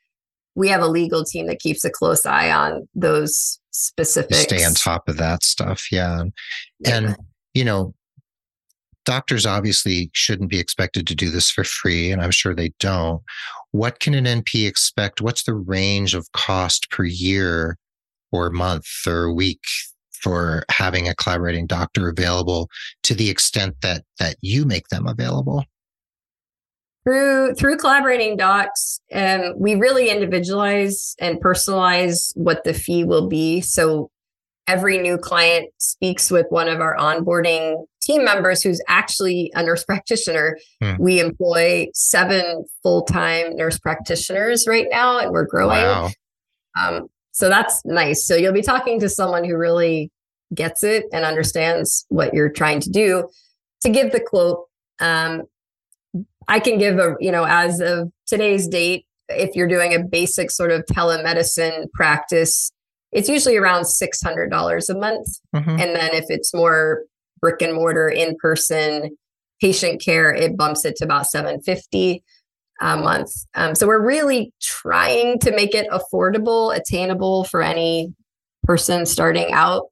we 0.55 0.69
have 0.69 0.83
a 0.83 0.89
legal 0.89 1.25
team 1.25 1.47
that 1.47 1.61
keeps 1.61 1.85
a 1.85 1.91
close 1.91 2.27
eye 2.27 2.51
on 2.51 2.89
those 2.95 3.59
specifics. 3.71 4.43
Stay 4.43 4.65
on 4.65 4.75
top 4.75 5.09
of 5.09 5.17
that 5.17 5.43
stuff. 5.43 5.91
Yeah. 5.91 6.25
And, 6.85 7.17
you 7.55 7.65
know, 7.65 7.95
doctors 9.05 9.47
obviously 9.47 10.11
shouldn't 10.13 10.51
be 10.51 10.59
expected 10.59 11.07
to 11.07 11.15
do 11.15 11.31
this 11.31 11.51
for 11.51 11.65
free, 11.65 12.13
and 12.13 12.21
I'm 12.21 12.31
sure 12.31 12.55
they 12.55 12.73
don't. 12.79 13.23
What 13.73 14.01
can 14.01 14.15
an 14.15 14.25
NP 14.25 14.69
expect? 14.69 15.21
What's 15.21 15.45
the 15.45 15.55
range 15.55 16.15
of 16.15 16.31
cost 16.33 16.91
per 16.91 17.05
year 17.05 17.79
or 18.33 18.51
month 18.51 18.87
or 19.07 19.33
week 19.33 19.63
for 20.23 20.65
having 20.71 21.09
a 21.09 21.15
collaborating 21.15 21.67
doctor 21.67 22.09
available 22.09 22.69
to 23.05 23.15
the 23.15 23.31
extent 23.31 23.77
that 23.83 24.05
that 24.19 24.37
you 24.43 24.65
make 24.65 24.89
them 24.89 25.07
available? 25.07 25.65
Through 27.05 27.55
through 27.55 27.77
collaborating 27.79 28.37
docs 28.37 29.01
um, 29.13 29.55
we 29.57 29.75
really 29.75 30.11
individualize 30.11 31.15
and 31.19 31.41
personalize 31.41 32.33
what 32.37 32.63
the 32.65 32.75
fee 32.75 33.05
will 33.05 33.27
be 33.29 33.61
so 33.61 34.11
every 34.67 34.99
new 34.99 35.17
client 35.19 35.69
speaks 35.79 36.31
with 36.31 36.47
one 36.51 36.69
of 36.69 36.81
our 36.81 36.97
onboarding 36.97 37.85
team 38.03 38.25
members 38.25 38.63
who's 38.63 38.81
actually 38.89 39.51
a 39.55 39.63
nurse 39.63 39.85
practitioner 39.89 40.59
Hmm. 40.83 40.95
we 40.99 41.21
employ 41.21 41.89
seven 41.95 42.65
full-time 42.83 43.57
nurse 43.57 43.79
practitioners 43.79 44.67
right 44.69 44.87
now 44.91 45.19
and 45.19 45.31
we're 45.33 45.47
growing 45.47 45.79
Wow. 45.83 46.11
um, 46.81 47.09
so 47.33 47.49
that's 47.49 47.83
nice. 47.85 48.27
So 48.27 48.35
you'll 48.35 48.53
be 48.53 48.61
talking 48.61 48.99
to 49.01 49.09
someone 49.09 49.45
who 49.45 49.57
really 49.57 50.11
gets 50.53 50.83
it 50.83 51.05
and 51.13 51.25
understands 51.25 52.05
what 52.09 52.35
you're 52.35 52.51
trying 52.51 52.81
to 52.81 52.91
do. 52.91 53.29
To 53.83 53.89
give 53.89 54.11
the 54.11 54.19
quote, 54.21 54.67
um, 55.01 55.43
I 56.51 56.59
can 56.59 56.79
give 56.79 56.99
a, 56.99 57.15
you 57.21 57.31
know, 57.31 57.45
as 57.45 57.81
of 57.81 58.11
today's 58.27 58.67
date, 58.69 59.07
if 59.29 59.55
you're 59.55 59.69
doing 59.69 59.95
a 59.95 60.03
basic 60.03 60.51
sort 60.51 60.73
of 60.73 60.85
telemedicine 60.87 61.91
practice, 61.93 62.73
it's 63.13 63.29
usually 63.29 63.57
around 63.57 63.85
$600 63.85 64.89
a 64.89 64.95
month. 64.95 65.29
Mhm. 65.55 65.81
And 65.81 65.97
then 65.97 66.11
if 66.13 66.25
it's 66.29 66.53
more 66.53 67.05
brick 67.41 67.63
and 67.63 67.75
mortar 67.75 68.09
in 68.09 68.37
person 68.43 69.17
patient 69.61 70.03
care, 70.03 70.33
it 70.33 70.57
bumps 70.57 70.85
it 70.85 70.97
to 70.97 71.05
about 71.05 71.27
750 71.27 72.23
a 72.81 72.97
month. 72.97 73.31
Um, 73.55 73.75
so 73.75 73.87
we're 73.87 74.05
really 74.05 74.53
trying 74.61 75.39
to 75.41 75.53
make 75.53 75.75
it 75.75 75.87
affordable, 75.91 76.75
attainable 76.75 77.45
for 77.45 77.63
any 77.63 78.13
person 78.65 79.07
starting 79.07 79.53
out. 79.53 79.85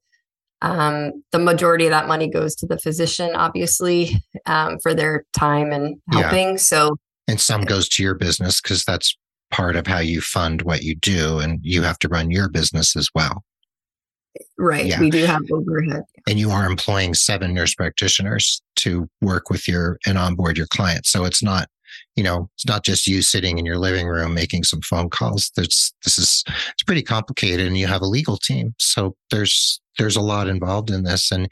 Um, 0.62 1.22
the 1.32 1.38
majority 1.38 1.84
of 1.86 1.90
that 1.90 2.08
money 2.08 2.28
goes 2.28 2.54
to 2.56 2.66
the 2.66 2.78
physician, 2.78 3.30
obviously, 3.34 4.22
um, 4.46 4.78
for 4.82 4.94
their 4.94 5.24
time 5.32 5.72
and 5.72 5.96
Yeah. 6.12 6.20
helping. 6.22 6.58
So 6.58 6.96
And 7.28 7.40
some 7.40 7.62
goes 7.62 7.88
to 7.90 8.02
your 8.02 8.14
business 8.14 8.60
because 8.60 8.84
that's 8.84 9.16
part 9.50 9.76
of 9.76 9.86
how 9.86 9.98
you 9.98 10.20
fund 10.20 10.62
what 10.62 10.82
you 10.82 10.94
do, 10.94 11.38
and 11.38 11.58
you 11.62 11.82
have 11.82 11.98
to 12.00 12.08
run 12.08 12.30
your 12.30 12.48
business 12.48 12.96
as 12.96 13.08
well. 13.14 13.44
right, 14.56 14.86
Yeah. 14.86 15.00
we 15.00 15.10
do 15.10 15.24
have 15.24 15.40
overhead. 15.50 16.02
and 16.28 16.38
you 16.38 16.50
are 16.50 16.66
employing 16.66 17.14
seven 17.14 17.54
nurse 17.54 17.74
practitioners 17.74 18.60
to 18.76 19.08
work 19.20 19.50
with 19.50 19.66
your 19.66 19.98
and 20.06 20.16
onboard 20.18 20.56
your 20.58 20.66
clients. 20.68 21.10
So 21.10 21.24
it's 21.24 21.42
not, 21.42 21.68
you 22.16 22.22
know, 22.22 22.48
it's 22.54 22.66
not 22.66 22.84
just 22.84 23.06
you 23.06 23.22
sitting 23.22 23.58
in 23.58 23.64
your 23.66 23.78
living 23.78 24.06
room 24.06 24.34
making 24.34 24.64
some 24.64 24.80
phone 24.82 25.10
calls. 25.10 25.50
There's 25.56 25.92
this 26.04 26.18
is 26.18 26.44
it's 26.72 26.82
pretty 26.84 27.02
complicated 27.02 27.66
and 27.66 27.76
you 27.78 27.86
have 27.86 28.02
a 28.02 28.06
legal 28.06 28.36
team. 28.36 28.74
So 28.78 29.16
there's 29.30 29.80
there's 29.98 30.16
a 30.16 30.20
lot 30.20 30.48
involved 30.48 30.90
in 30.90 31.02
this. 31.02 31.30
And 31.30 31.48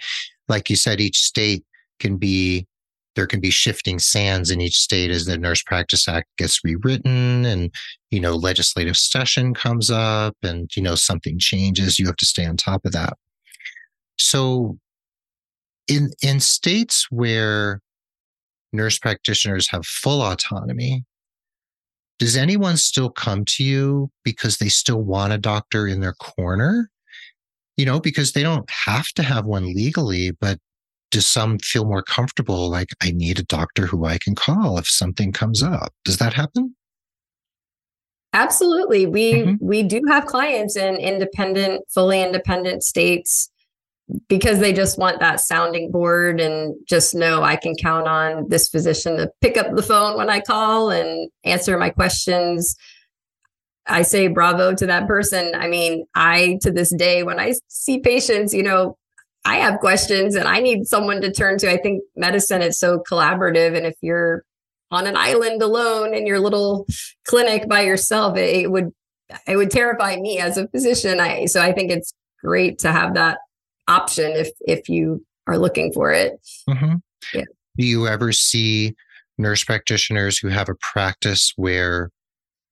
like 0.48 0.70
you 0.70 0.76
said, 0.76 1.00
each 1.00 1.18
state 1.18 1.64
can 1.98 2.16
be 2.16 2.66
there 3.16 3.26
can 3.26 3.40
be 3.40 3.50
shifting 3.50 3.98
sands 3.98 4.50
in 4.50 4.60
each 4.60 4.76
state 4.76 5.10
as 5.10 5.24
the 5.24 5.38
Nurse 5.38 5.62
Practice 5.62 6.06
Act 6.06 6.28
gets 6.36 6.60
rewritten 6.62 7.46
and, 7.46 7.72
you 8.10 8.20
know, 8.20 8.36
legislative 8.36 8.96
session 8.96 9.54
comes 9.54 9.90
up 9.90 10.36
and, 10.42 10.70
you 10.76 10.82
know, 10.82 10.94
something 10.94 11.38
changes. 11.38 11.98
You 11.98 12.06
have 12.06 12.16
to 12.16 12.26
stay 12.26 12.44
on 12.44 12.58
top 12.58 12.84
of 12.84 12.92
that. 12.92 13.14
So 14.18 14.78
in, 15.88 16.10
in 16.22 16.40
states 16.40 17.06
where 17.10 17.80
nurse 18.72 18.98
practitioners 18.98 19.70
have 19.70 19.86
full 19.86 20.20
autonomy, 20.20 21.04
does 22.18 22.36
anyone 22.36 22.76
still 22.76 23.10
come 23.10 23.46
to 23.46 23.64
you 23.64 24.10
because 24.24 24.58
they 24.58 24.68
still 24.68 25.02
want 25.02 25.32
a 25.32 25.38
doctor 25.38 25.86
in 25.86 26.00
their 26.00 26.14
corner? 26.14 26.90
You 27.76 27.84
know, 27.84 28.00
because 28.00 28.32
they 28.32 28.42
don't 28.42 28.68
have 28.70 29.08
to 29.16 29.22
have 29.22 29.44
one 29.44 29.74
legally, 29.74 30.30
but 30.30 30.58
does 31.10 31.26
some 31.26 31.58
feel 31.58 31.84
more 31.84 32.02
comfortable 32.02 32.70
like 32.70 32.88
I 33.02 33.10
need 33.10 33.38
a 33.38 33.44
doctor 33.44 33.86
who 33.86 34.04
I 34.06 34.18
can 34.18 34.34
call 34.34 34.78
if 34.78 34.88
something 34.88 35.32
comes 35.32 35.62
up? 35.62 35.92
Does 36.04 36.18
that 36.18 36.34
happen? 36.34 36.74
Absolutely. 38.32 39.06
We 39.06 39.32
mm-hmm. 39.32 39.66
we 39.66 39.82
do 39.82 40.02
have 40.08 40.26
clients 40.26 40.76
in 40.76 40.96
independent, 40.96 41.84
fully 41.92 42.22
independent 42.22 42.82
states 42.82 43.50
because 44.28 44.60
they 44.60 44.72
just 44.72 44.98
want 44.98 45.20
that 45.20 45.40
sounding 45.40 45.90
board 45.90 46.40
and 46.40 46.74
just 46.86 47.14
know 47.14 47.42
I 47.42 47.56
can 47.56 47.74
count 47.74 48.06
on 48.06 48.48
this 48.48 48.68
physician 48.68 49.16
to 49.16 49.30
pick 49.40 49.56
up 49.56 49.74
the 49.74 49.82
phone 49.82 50.16
when 50.16 50.30
I 50.30 50.40
call 50.40 50.90
and 50.90 51.30
answer 51.44 51.76
my 51.78 51.90
questions. 51.90 52.76
I 53.88 54.02
say 54.02 54.28
bravo 54.28 54.74
to 54.74 54.86
that 54.86 55.06
person. 55.06 55.52
I 55.54 55.68
mean, 55.68 56.06
I 56.14 56.58
to 56.62 56.70
this 56.70 56.94
day 56.94 57.22
when 57.22 57.38
I 57.38 57.54
see 57.68 58.00
patients, 58.00 58.52
you 58.52 58.62
know, 58.62 58.96
I 59.44 59.56
have 59.56 59.78
questions 59.78 60.34
and 60.34 60.48
I 60.48 60.60
need 60.60 60.86
someone 60.86 61.20
to 61.20 61.30
turn 61.30 61.58
to. 61.58 61.70
I 61.70 61.76
think 61.76 62.02
medicine 62.16 62.62
is 62.62 62.78
so 62.78 63.02
collaborative. 63.10 63.76
And 63.76 63.86
if 63.86 63.94
you're 64.00 64.44
on 64.90 65.06
an 65.06 65.16
island 65.16 65.62
alone 65.62 66.14
in 66.14 66.26
your 66.26 66.40
little 66.40 66.86
clinic 67.26 67.68
by 67.68 67.82
yourself, 67.82 68.36
it, 68.36 68.64
it 68.64 68.70
would 68.70 68.92
it 69.46 69.56
would 69.56 69.70
terrify 69.70 70.16
me 70.16 70.38
as 70.38 70.56
a 70.58 70.68
physician. 70.68 71.20
I 71.20 71.46
so 71.46 71.60
I 71.62 71.72
think 71.72 71.90
it's 71.92 72.12
great 72.42 72.78
to 72.80 72.92
have 72.92 73.14
that 73.14 73.38
option 73.88 74.32
if 74.32 74.50
if 74.60 74.88
you 74.88 75.24
are 75.46 75.58
looking 75.58 75.92
for 75.92 76.12
it. 76.12 76.40
Mm-hmm. 76.68 76.96
Yeah. 77.32 77.44
Do 77.76 77.86
you 77.86 78.08
ever 78.08 78.32
see 78.32 78.94
nurse 79.38 79.62
practitioners 79.62 80.38
who 80.38 80.48
have 80.48 80.68
a 80.68 80.74
practice 80.76 81.52
where 81.56 82.10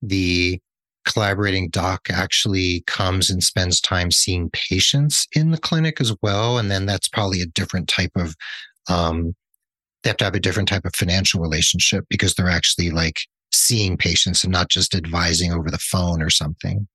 the 0.01 0.59
collaborating 1.05 1.69
doc 1.69 2.07
actually 2.09 2.83
comes 2.87 3.29
and 3.29 3.43
spends 3.43 3.79
time 3.79 4.11
seeing 4.11 4.49
patients 4.51 5.27
in 5.33 5.51
the 5.51 5.57
clinic 5.57 6.01
as 6.01 6.13
well. 6.21 6.57
And 6.57 6.69
then 6.69 6.85
that's 6.85 7.07
probably 7.07 7.41
a 7.41 7.47
different 7.47 7.87
type 7.87 8.11
of, 8.15 8.35
um, 8.89 9.35
they 10.03 10.09
have 10.09 10.17
to 10.17 10.25
have 10.25 10.35
a 10.35 10.39
different 10.39 10.69
type 10.69 10.85
of 10.85 10.95
financial 10.95 11.41
relationship 11.41 12.05
because 12.09 12.33
they're 12.33 12.49
actually 12.49 12.91
like 12.91 13.21
seeing 13.51 13.97
patients 13.97 14.43
and 14.43 14.51
not 14.51 14.69
just 14.69 14.93
advising 14.93 15.51
over 15.51 15.71
the 15.71 15.79
phone 15.79 16.21
or 16.21 16.29
something. 16.29 16.87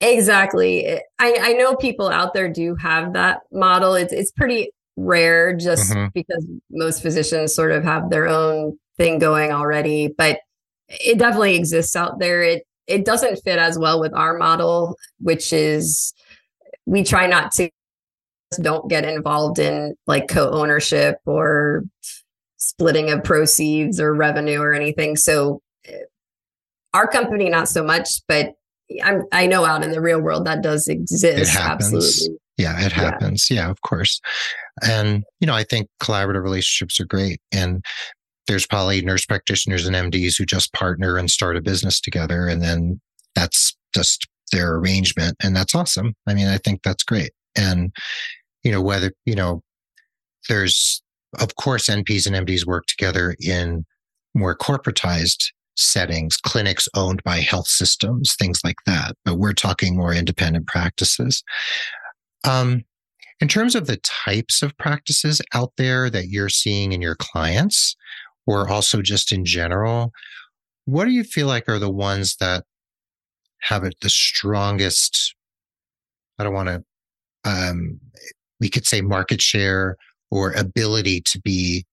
Exactly. 0.00 1.00
I, 1.18 1.38
I 1.40 1.52
know 1.52 1.76
people 1.76 2.08
out 2.08 2.34
there 2.34 2.48
do 2.52 2.74
have 2.76 3.12
that 3.12 3.40
model. 3.52 3.94
It's 3.94 4.12
it's 4.12 4.32
pretty 4.32 4.70
rare 4.96 5.56
just 5.56 5.92
mm-hmm. 5.92 6.08
because 6.12 6.46
most 6.70 7.00
physicians 7.00 7.54
sort 7.54 7.72
of 7.72 7.84
have 7.84 8.10
their 8.10 8.26
own 8.26 8.78
thing 8.96 9.18
going 9.18 9.52
already, 9.52 10.08
but 10.08 10.40
it 10.88 11.18
definitely 11.18 11.56
exists 11.56 11.96
out 11.96 12.18
there. 12.18 12.42
It 12.42 12.64
it 12.86 13.04
doesn't 13.04 13.36
fit 13.44 13.58
as 13.58 13.78
well 13.78 14.00
with 14.00 14.14
our 14.14 14.36
model, 14.36 14.96
which 15.20 15.52
is 15.52 16.12
we 16.86 17.02
try 17.02 17.26
not 17.26 17.52
to 17.52 17.70
don't 18.60 18.88
get 18.88 19.04
involved 19.04 19.58
in 19.58 19.94
like 20.06 20.28
co-ownership 20.28 21.16
or 21.26 21.82
splitting 22.56 23.10
of 23.10 23.24
proceeds 23.24 24.00
or 24.00 24.14
revenue 24.14 24.60
or 24.60 24.72
anything. 24.72 25.16
So 25.16 25.60
eh, 25.86 25.98
our 26.92 27.08
company 27.08 27.48
not 27.48 27.68
so 27.68 27.82
much, 27.82 28.08
but 28.28 28.54
I'm 29.02 29.22
I 29.32 29.46
know 29.46 29.64
out 29.64 29.82
in 29.82 29.90
the 29.90 30.00
real 30.00 30.20
world 30.20 30.46
that 30.46 30.62
does 30.62 30.86
exist. 30.88 31.24
It 31.24 31.48
happens. 31.48 31.94
Absolutely. 31.94 32.38
Yeah, 32.56 32.84
it 32.84 32.92
happens. 32.92 33.48
Yeah. 33.50 33.62
yeah, 33.64 33.70
of 33.70 33.80
course. 33.80 34.20
And 34.82 35.24
you 35.40 35.46
know, 35.46 35.54
I 35.54 35.64
think 35.64 35.88
collaborative 36.00 36.42
relationships 36.42 37.00
are 37.00 37.06
great. 37.06 37.40
And 37.52 37.84
there's 38.46 38.66
probably 38.66 39.00
nurse 39.02 39.24
practitioners 39.24 39.86
and 39.86 39.96
MDs 39.96 40.36
who 40.36 40.44
just 40.44 40.72
partner 40.72 41.16
and 41.16 41.30
start 41.30 41.56
a 41.56 41.62
business 41.62 42.00
together. 42.00 42.46
And 42.46 42.62
then 42.62 43.00
that's 43.34 43.76
just 43.94 44.26
their 44.52 44.76
arrangement. 44.76 45.36
And 45.42 45.56
that's 45.56 45.74
awesome. 45.74 46.14
I 46.26 46.34
mean, 46.34 46.48
I 46.48 46.58
think 46.58 46.82
that's 46.82 47.02
great. 47.02 47.32
And, 47.56 47.92
you 48.62 48.70
know, 48.70 48.82
whether, 48.82 49.12
you 49.24 49.34
know, 49.34 49.62
there's, 50.48 51.02
of 51.38 51.56
course, 51.56 51.88
NPs 51.88 52.26
and 52.26 52.46
MDs 52.46 52.66
work 52.66 52.84
together 52.86 53.34
in 53.40 53.84
more 54.34 54.56
corporatized 54.56 55.46
settings, 55.76 56.36
clinics 56.36 56.88
owned 56.94 57.22
by 57.24 57.40
health 57.40 57.66
systems, 57.66 58.34
things 58.38 58.60
like 58.62 58.76
that. 58.86 59.16
But 59.24 59.38
we're 59.38 59.52
talking 59.52 59.96
more 59.96 60.12
independent 60.12 60.66
practices. 60.66 61.42
Um, 62.44 62.84
in 63.40 63.48
terms 63.48 63.74
of 63.74 63.86
the 63.86 63.96
types 63.98 64.62
of 64.62 64.76
practices 64.78 65.40
out 65.52 65.72
there 65.76 66.08
that 66.10 66.28
you're 66.28 66.48
seeing 66.48 66.92
in 66.92 67.02
your 67.02 67.16
clients, 67.16 67.96
or 68.46 68.68
also 68.68 69.02
just 69.02 69.32
in 69.32 69.44
general, 69.44 70.12
what 70.84 71.04
do 71.06 71.10
you 71.10 71.24
feel 71.24 71.46
like 71.46 71.68
are 71.68 71.78
the 71.78 71.90
ones 71.90 72.36
that 72.36 72.64
have 73.62 73.84
it 73.84 73.94
the 74.02 74.10
strongest? 74.10 75.34
I 76.38 76.44
don't 76.44 76.54
want 76.54 76.68
to, 76.68 76.84
um, 77.44 78.00
we 78.60 78.68
could 78.68 78.86
say 78.86 79.00
market 79.00 79.40
share 79.40 79.96
or 80.30 80.52
ability 80.52 81.20
to 81.22 81.40
be 81.40 81.86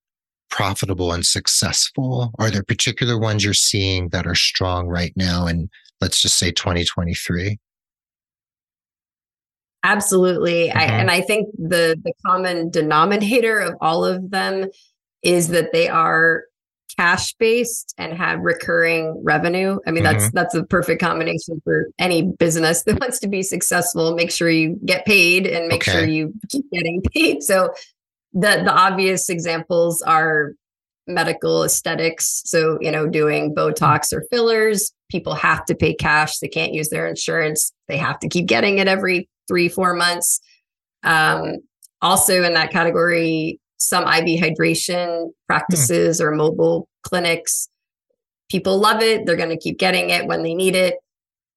profitable 0.51 1.13
and 1.13 1.25
successful? 1.25 2.31
Are 2.37 2.51
there 2.51 2.63
particular 2.63 3.17
ones 3.17 3.43
you're 3.43 3.53
seeing 3.53 4.09
that 4.09 4.27
are 4.27 4.35
strong 4.35 4.87
right 4.87 5.13
now 5.15 5.47
in, 5.47 5.69
let's 6.01 6.21
just 6.21 6.37
say 6.37 6.51
2023? 6.51 7.57
Absolutely. 9.83 10.67
Mm-hmm. 10.67 10.77
I, 10.77 10.83
and 10.83 11.09
I 11.09 11.21
think 11.21 11.47
the, 11.57 11.99
the 12.03 12.13
common 12.25 12.69
denominator 12.69 13.59
of 13.59 13.75
all 13.81 14.05
of 14.05 14.29
them 14.29 14.67
is 15.23 15.49
that 15.49 15.71
they 15.71 15.87
are 15.87 16.43
cash 16.97 17.33
based 17.35 17.93
and 17.97 18.13
have 18.13 18.39
recurring 18.39 19.21
revenue. 19.23 19.79
I 19.87 19.91
mean, 19.91 20.03
mm-hmm. 20.03 20.19
that's 20.19 20.31
that's 20.31 20.55
a 20.55 20.63
perfect 20.63 21.01
combination 21.01 21.61
for 21.63 21.87
any 21.99 22.23
business 22.23 22.83
that 22.83 22.99
wants 23.01 23.19
to 23.19 23.27
be 23.27 23.43
successful. 23.43 24.15
Make 24.15 24.31
sure 24.31 24.49
you 24.49 24.79
get 24.85 25.05
paid 25.05 25.47
and 25.47 25.67
make 25.67 25.87
okay. 25.87 25.91
sure 25.91 26.05
you 26.05 26.33
keep 26.49 26.65
getting 26.71 27.01
paid. 27.13 27.43
So 27.43 27.73
the 28.33 28.61
the 28.63 28.73
obvious 28.73 29.29
examples 29.29 30.01
are 30.01 30.53
medical 31.07 31.63
aesthetics. 31.63 32.43
So, 32.45 32.77
you 32.81 32.91
know, 32.91 33.07
doing 33.07 33.53
Botox 33.55 34.13
or 34.13 34.23
fillers, 34.31 34.93
people 35.09 35.33
have 35.33 35.65
to 35.65 35.75
pay 35.75 35.93
cash. 35.93 36.39
They 36.39 36.47
can't 36.47 36.73
use 36.73 36.89
their 36.89 37.07
insurance. 37.07 37.71
They 37.87 37.97
have 37.97 38.19
to 38.19 38.29
keep 38.29 38.45
getting 38.45 38.77
it 38.77 38.87
every 38.87 39.29
three, 39.47 39.67
four 39.67 39.93
months. 39.93 40.39
Um, 41.03 41.57
also 42.01 42.43
in 42.43 42.53
that 42.53 42.71
category, 42.71 43.59
some 43.81 44.03
IV 44.03 44.39
hydration 44.39 45.31
practices 45.47 46.19
mm. 46.19 46.23
or 46.23 46.31
mobile 46.31 46.87
clinics. 47.03 47.67
People 48.49 48.79
love 48.79 49.01
it. 49.01 49.25
They're 49.25 49.35
going 49.35 49.49
to 49.49 49.57
keep 49.57 49.79
getting 49.79 50.09
it 50.09 50.27
when 50.27 50.43
they 50.43 50.53
need 50.53 50.75
it. 50.75 50.95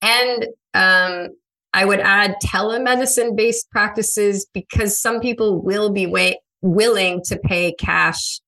And 0.01 0.47
um, 0.75 1.29
I 1.73 1.85
would 1.85 2.01
add 2.01 2.37
telemedicine 2.43 3.37
based 3.37 3.71
practices 3.71 4.47
because 4.53 5.01
some 5.01 5.21
people 5.21 5.63
will 5.63 5.91
be 5.91 6.07
way, 6.07 6.41
willing 6.63 7.23
to 7.25 7.37
pay 7.37 7.73
cash 7.73 8.41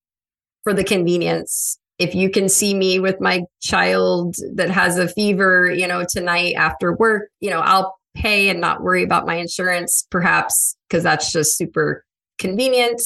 for 0.64 0.72
the 0.72 0.84
convenience. 0.84 1.78
If 1.98 2.14
you 2.14 2.30
can 2.30 2.48
see 2.48 2.74
me 2.74 2.98
with 2.98 3.20
my 3.20 3.42
child 3.62 4.36
that 4.54 4.70
has 4.70 4.98
a 4.98 5.08
fever, 5.08 5.70
you 5.70 5.86
know, 5.86 6.04
tonight 6.08 6.54
after 6.54 6.94
work, 6.94 7.30
you 7.40 7.50
know, 7.50 7.60
I'll 7.60 7.96
pay 8.14 8.48
and 8.48 8.60
not 8.60 8.82
worry 8.82 9.02
about 9.02 9.26
my 9.26 9.36
insurance, 9.36 10.06
perhaps, 10.10 10.76
because 10.88 11.02
that's 11.02 11.32
just 11.32 11.56
super 11.56 12.04
convenient. 12.38 13.00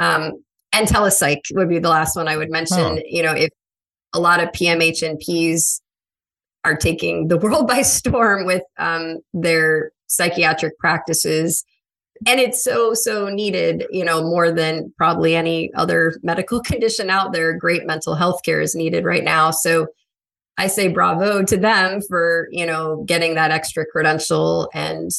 Um, 0.00 0.32
and 0.72 0.86
telepsych 0.86 1.40
would 1.52 1.68
be 1.68 1.78
the 1.78 1.88
last 1.88 2.16
one 2.16 2.28
I 2.28 2.36
would 2.36 2.50
mention. 2.50 2.78
Oh. 2.78 3.02
You 3.06 3.22
know, 3.22 3.32
if 3.32 3.50
a 4.12 4.20
lot 4.20 4.42
of 4.42 4.50
PMHNPs 4.50 5.80
are 6.64 6.76
taking 6.76 7.28
the 7.28 7.38
world 7.42 7.66
by 7.66 7.82
storm 7.82 8.44
with 8.44 8.62
um, 8.78 9.18
their 9.32 9.90
psychiatric 10.06 10.78
practices, 10.78 11.64
and 12.26 12.40
it's 12.40 12.62
so 12.62 12.94
so 12.94 13.28
needed. 13.28 13.84
You 13.90 14.04
know, 14.04 14.22
more 14.22 14.52
than 14.52 14.92
probably 14.96 15.34
any 15.34 15.72
other 15.74 16.18
medical 16.22 16.60
condition 16.62 17.10
out 17.10 17.32
there. 17.32 17.56
Great 17.56 17.86
mental 17.86 18.14
health 18.14 18.42
care 18.44 18.60
is 18.60 18.74
needed 18.74 19.04
right 19.04 19.24
now. 19.24 19.50
So. 19.50 19.86
I 20.58 20.68
say 20.68 20.88
bravo 20.88 21.42
to 21.42 21.56
them 21.58 22.00
for, 22.08 22.48
you 22.50 22.64
know, 22.64 23.04
getting 23.06 23.34
that 23.34 23.50
extra 23.50 23.84
credential 23.84 24.70
and 24.72 25.10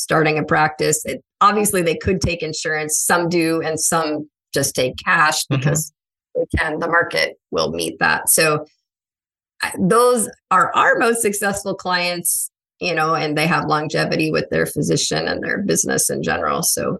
starting 0.00 0.38
a 0.38 0.44
practice. 0.44 1.04
It, 1.04 1.22
obviously, 1.40 1.82
they 1.82 1.96
could 1.96 2.20
take 2.20 2.42
insurance. 2.42 2.98
Some 2.98 3.28
do, 3.28 3.60
and 3.62 3.78
some 3.78 4.28
just 4.52 4.74
take 4.74 4.94
cash 5.04 5.44
mm-hmm. 5.44 5.56
because 5.56 5.92
mm-hmm. 6.36 6.40
they 6.40 6.58
can. 6.58 6.78
The 6.78 6.88
market 6.88 7.38
will 7.50 7.70
meet 7.70 7.98
that. 8.00 8.28
So 8.28 8.64
those 9.78 10.28
are 10.50 10.74
our 10.74 10.98
most 10.98 11.20
successful 11.20 11.74
clients, 11.74 12.50
you 12.80 12.94
know, 12.94 13.14
and 13.14 13.36
they 13.36 13.46
have 13.46 13.66
longevity 13.66 14.30
with 14.30 14.48
their 14.50 14.64
physician 14.66 15.28
and 15.28 15.42
their 15.44 15.62
business 15.62 16.08
in 16.08 16.22
general. 16.22 16.62
So 16.62 16.98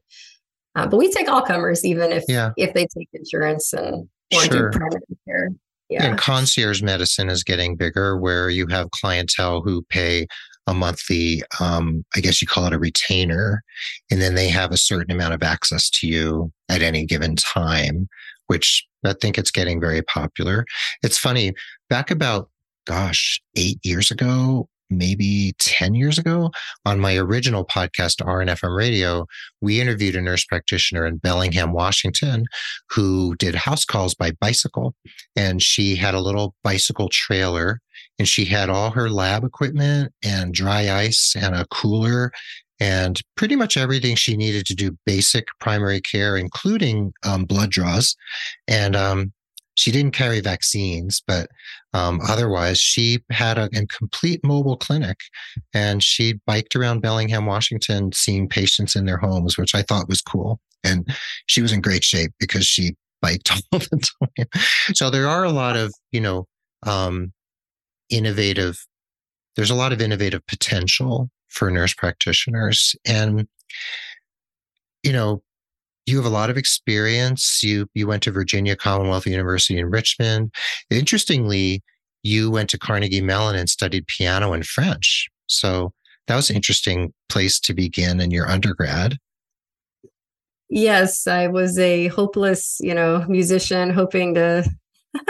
Uh, 0.76 0.86
but 0.86 0.98
we 0.98 1.10
take 1.10 1.28
all 1.28 1.42
comers, 1.42 1.84
even 1.84 2.12
if 2.12 2.22
Yeah. 2.28 2.50
if 2.56 2.74
they 2.74 2.86
take 2.96 3.08
insurance 3.12 3.72
and 3.72 4.08
or 4.32 4.42
Sure. 4.42 4.70
do 4.70 4.78
primary 4.78 5.02
care. 5.26 5.48
Yeah. 5.88 6.04
And 6.04 6.16
concierge 6.16 6.80
medicine 6.82 7.28
is 7.28 7.42
getting 7.42 7.76
bigger 7.76 8.16
where 8.16 8.48
you 8.48 8.68
have 8.68 8.88
clientele 8.92 9.62
who 9.62 9.82
pay 9.88 10.26
a 10.70 10.74
monthly, 10.74 11.42
um, 11.58 12.04
I 12.14 12.20
guess 12.20 12.40
you 12.40 12.46
call 12.46 12.64
it 12.66 12.72
a 12.72 12.78
retainer, 12.78 13.62
and 14.10 14.22
then 14.22 14.36
they 14.36 14.48
have 14.48 14.70
a 14.70 14.76
certain 14.76 15.10
amount 15.10 15.34
of 15.34 15.42
access 15.42 15.90
to 15.90 16.06
you 16.06 16.52
at 16.68 16.80
any 16.80 17.04
given 17.04 17.34
time, 17.34 18.08
which 18.46 18.86
I 19.04 19.14
think 19.20 19.36
it's 19.36 19.50
getting 19.50 19.80
very 19.80 20.00
popular. 20.02 20.64
It's 21.02 21.18
funny, 21.18 21.54
back 21.88 22.10
about, 22.12 22.50
gosh, 22.86 23.42
eight 23.56 23.80
years 23.82 24.12
ago, 24.12 24.68
maybe 24.90 25.54
10 25.58 25.94
years 25.94 26.18
ago, 26.18 26.52
on 26.86 27.00
my 27.00 27.16
original 27.16 27.64
podcast, 27.64 28.24
RNFM 28.24 28.76
Radio, 28.76 29.26
we 29.60 29.80
interviewed 29.80 30.14
a 30.14 30.20
nurse 30.20 30.44
practitioner 30.44 31.04
in 31.04 31.16
Bellingham, 31.16 31.72
Washington, 31.72 32.46
who 32.90 33.34
did 33.36 33.56
house 33.56 33.84
calls 33.84 34.14
by 34.14 34.30
bicycle 34.40 34.94
and 35.34 35.62
she 35.62 35.96
had 35.96 36.14
a 36.14 36.20
little 36.20 36.54
bicycle 36.62 37.08
trailer 37.08 37.80
and 38.20 38.28
she 38.28 38.44
had 38.44 38.68
all 38.68 38.90
her 38.90 39.08
lab 39.08 39.44
equipment 39.44 40.12
and 40.22 40.52
dry 40.52 40.94
ice 40.94 41.34
and 41.34 41.54
a 41.54 41.64
cooler 41.70 42.30
and 42.78 43.18
pretty 43.34 43.56
much 43.56 43.78
everything 43.78 44.14
she 44.14 44.36
needed 44.36 44.66
to 44.66 44.74
do 44.74 44.94
basic 45.06 45.46
primary 45.58 46.02
care, 46.02 46.36
including 46.36 47.14
um, 47.24 47.46
blood 47.46 47.70
draws. 47.70 48.14
And 48.68 48.94
um, 48.94 49.32
she 49.74 49.90
didn't 49.90 50.12
carry 50.12 50.40
vaccines, 50.40 51.22
but 51.26 51.48
um, 51.94 52.20
otherwise, 52.28 52.78
she 52.78 53.20
had 53.30 53.56
a, 53.56 53.70
a 53.74 53.86
complete 53.86 54.44
mobile 54.44 54.76
clinic 54.76 55.16
and 55.72 56.02
she 56.02 56.34
biked 56.44 56.76
around 56.76 57.00
Bellingham, 57.00 57.46
Washington, 57.46 58.12
seeing 58.12 58.50
patients 58.50 58.96
in 58.96 59.06
their 59.06 59.16
homes, 59.16 59.56
which 59.56 59.74
I 59.74 59.80
thought 59.80 60.10
was 60.10 60.20
cool. 60.20 60.60
And 60.84 61.08
she 61.46 61.62
was 61.62 61.72
in 61.72 61.80
great 61.80 62.04
shape 62.04 62.32
because 62.38 62.66
she 62.66 62.96
biked 63.22 63.50
all 63.72 63.78
the 63.78 64.10
time. 64.36 64.46
So 64.92 65.08
there 65.08 65.26
are 65.26 65.44
a 65.44 65.52
lot 65.52 65.78
of, 65.78 65.94
you 66.12 66.20
know, 66.20 66.46
um, 66.82 67.32
innovative, 68.10 68.84
there's 69.56 69.70
a 69.70 69.74
lot 69.74 69.92
of 69.92 70.00
innovative 70.00 70.46
potential 70.46 71.30
for 71.48 71.70
nurse 71.70 71.94
practitioners. 71.94 72.94
And, 73.04 73.48
you 75.02 75.12
know, 75.12 75.42
you 76.06 76.16
have 76.16 76.26
a 76.26 76.30
lot 76.30 76.50
of 76.50 76.56
experience. 76.56 77.62
You 77.62 77.86
you 77.94 78.06
went 78.06 78.22
to 78.24 78.32
Virginia 78.32 78.76
Commonwealth 78.76 79.26
University 79.26 79.78
in 79.78 79.86
Richmond. 79.86 80.52
Interestingly, 80.90 81.82
you 82.22 82.50
went 82.50 82.68
to 82.70 82.78
Carnegie 82.78 83.20
Mellon 83.20 83.56
and 83.56 83.68
studied 83.68 84.06
piano 84.06 84.52
and 84.52 84.66
French. 84.66 85.28
So 85.46 85.92
that 86.26 86.36
was 86.36 86.50
an 86.50 86.56
interesting 86.56 87.12
place 87.28 87.58
to 87.60 87.74
begin 87.74 88.20
in 88.20 88.30
your 88.30 88.48
undergrad. 88.48 89.16
Yes, 90.68 91.26
I 91.26 91.48
was 91.48 91.78
a 91.78 92.06
hopeless, 92.08 92.78
you 92.80 92.94
know, 92.94 93.24
musician 93.28 93.90
hoping 93.90 94.34
to 94.34 94.64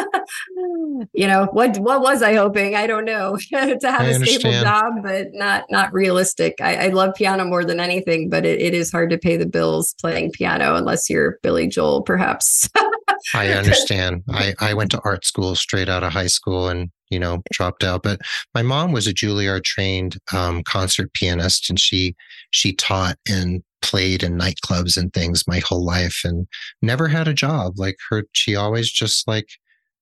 you 1.13 1.27
know, 1.27 1.49
what 1.53 1.79
what 1.79 2.03
was 2.03 2.23
I 2.23 2.35
hoping? 2.35 2.75
I 2.75 2.87
don't 2.87 3.05
know. 3.05 3.37
to 3.51 3.57
have 3.57 3.83
I 3.83 4.05
a 4.05 4.15
stable 4.15 4.51
understand. 4.51 4.65
job, 4.65 4.93
but 5.03 5.29
not 5.33 5.65
not 5.71 5.93
realistic. 5.93 6.57
I, 6.61 6.87
I 6.87 6.89
love 6.89 7.15
piano 7.15 7.45
more 7.45 7.65
than 7.65 7.81
anything, 7.81 8.29
but 8.29 8.45
it, 8.45 8.61
it 8.61 8.75
is 8.75 8.91
hard 8.91 9.11
to 9.11 9.19
pay 9.19 9.37
the 9.37 9.47
bills 9.47 9.95
playing 10.01 10.33
piano 10.33 10.75
unless 10.75 11.09
you're 11.09 11.39
Billy 11.43 11.67
Joel, 11.67 12.03
perhaps. 12.03 12.69
I 13.35 13.49
understand. 13.49 14.23
I, 14.31 14.55
I 14.61 14.75
went 14.75 14.91
to 14.93 15.01
art 15.05 15.25
school 15.25 15.55
straight 15.55 15.89
out 15.89 16.03
of 16.03 16.13
high 16.13 16.27
school 16.27 16.69
and, 16.69 16.91
you 17.11 17.19
know, 17.19 17.43
dropped 17.53 17.85
out. 17.85 18.03
But 18.03 18.21
my 18.55 18.63
mom 18.63 18.93
was 18.93 19.07
a 19.07 19.13
Juilliard 19.13 19.65
trained 19.65 20.19
um, 20.33 20.63
concert 20.63 21.13
pianist 21.13 21.69
and 21.69 21.79
she 21.79 22.15
she 22.51 22.73
taught 22.73 23.17
and 23.29 23.63
played 23.83 24.23
in 24.23 24.39
nightclubs 24.39 24.97
and 24.97 25.13
things 25.13 25.45
my 25.47 25.61
whole 25.61 25.85
life 25.85 26.21
and 26.25 26.47
never 26.83 27.09
had 27.09 27.29
a 27.29 27.35
job. 27.35 27.75
Like 27.77 27.97
her 28.11 28.25
she 28.33 28.57
always 28.57 28.91
just 28.91 29.27
like 29.27 29.49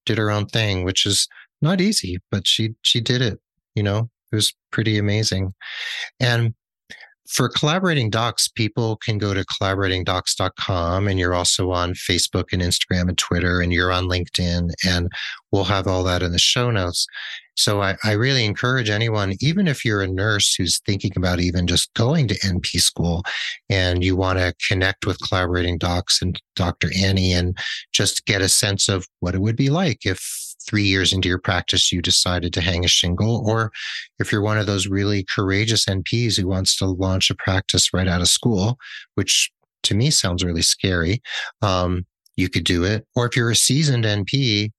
did 0.08 0.18
her 0.18 0.30
own 0.30 0.46
thing, 0.46 0.84
which 0.84 1.06
is 1.06 1.28
not 1.62 1.80
easy, 1.80 2.18
but 2.30 2.46
she 2.46 2.74
she 2.82 3.00
did 3.00 3.22
it, 3.22 3.38
you 3.74 3.82
know. 3.82 4.10
It 4.32 4.36
was 4.36 4.54
pretty 4.72 4.98
amazing. 4.98 5.54
And 6.20 6.54
for 7.28 7.48
collaborating 7.48 8.08
docs, 8.10 8.48
people 8.48 8.96
can 8.96 9.18
go 9.18 9.34
to 9.34 9.44
collaboratingdocs.com 9.44 11.08
and 11.08 11.18
you're 11.18 11.34
also 11.34 11.70
on 11.70 11.92
Facebook 11.92 12.46
and 12.52 12.62
Instagram 12.62 13.08
and 13.08 13.18
Twitter 13.18 13.60
and 13.60 13.72
you're 13.72 13.92
on 13.92 14.04
LinkedIn 14.04 14.70
and 14.86 15.10
we'll 15.52 15.64
have 15.64 15.86
all 15.86 16.02
that 16.04 16.22
in 16.22 16.32
the 16.32 16.38
show 16.38 16.70
notes. 16.70 17.06
So 17.58 17.82
I, 17.82 17.96
I 18.04 18.12
really 18.12 18.44
encourage 18.44 18.88
anyone, 18.88 19.34
even 19.40 19.66
if 19.66 19.84
you're 19.84 20.00
a 20.00 20.06
nurse 20.06 20.54
who's 20.54 20.78
thinking 20.86 21.10
about 21.16 21.40
even 21.40 21.66
just 21.66 21.92
going 21.94 22.28
to 22.28 22.38
NP 22.38 22.80
school 22.80 23.24
and 23.68 24.04
you 24.04 24.14
want 24.14 24.38
to 24.38 24.54
connect 24.68 25.06
with 25.06 25.18
collaborating 25.20 25.76
docs 25.76 26.22
and 26.22 26.40
Dr. 26.54 26.88
Annie 26.96 27.32
and 27.32 27.58
just 27.92 28.24
get 28.26 28.40
a 28.42 28.48
sense 28.48 28.88
of 28.88 29.08
what 29.18 29.34
it 29.34 29.40
would 29.40 29.56
be 29.56 29.70
like 29.70 30.06
if 30.06 30.54
three 30.68 30.84
years 30.84 31.12
into 31.12 31.28
your 31.28 31.40
practice 31.40 31.90
you 31.90 32.00
decided 32.00 32.52
to 32.52 32.60
hang 32.60 32.84
a 32.84 32.88
shingle 32.88 33.42
or 33.44 33.72
if 34.20 34.30
you're 34.30 34.40
one 34.40 34.58
of 34.58 34.66
those 34.66 34.86
really 34.86 35.24
courageous 35.24 35.84
NPs 35.86 36.38
who 36.38 36.46
wants 36.46 36.76
to 36.78 36.86
launch 36.86 37.28
a 37.28 37.34
practice 37.34 37.92
right 37.92 38.06
out 38.06 38.20
of 38.20 38.28
school, 38.28 38.78
which 39.16 39.50
to 39.82 39.96
me 39.96 40.12
sounds 40.12 40.44
really 40.44 40.62
scary, 40.62 41.20
um, 41.62 42.06
you 42.36 42.48
could 42.48 42.64
do 42.64 42.84
it. 42.84 43.04
Or 43.16 43.26
if 43.26 43.34
you're 43.34 43.50
a 43.50 43.56
seasoned 43.56 44.04
NP 44.04 44.70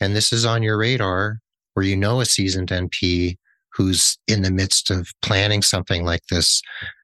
and 0.00 0.16
this 0.16 0.32
is 0.32 0.44
on 0.44 0.64
your 0.64 0.78
radar, 0.78 1.38
or 1.76 1.82
you 1.82 1.96
know 1.96 2.20
a 2.20 2.24
seasoned 2.26 2.68
NP 2.68 3.36
who's 3.72 4.16
in 4.28 4.42
the 4.42 4.50
midst 4.50 4.90
of 4.90 5.08
planning 5.22 5.60
something 5.62 6.04
like 6.04 6.22
this, 6.30 6.62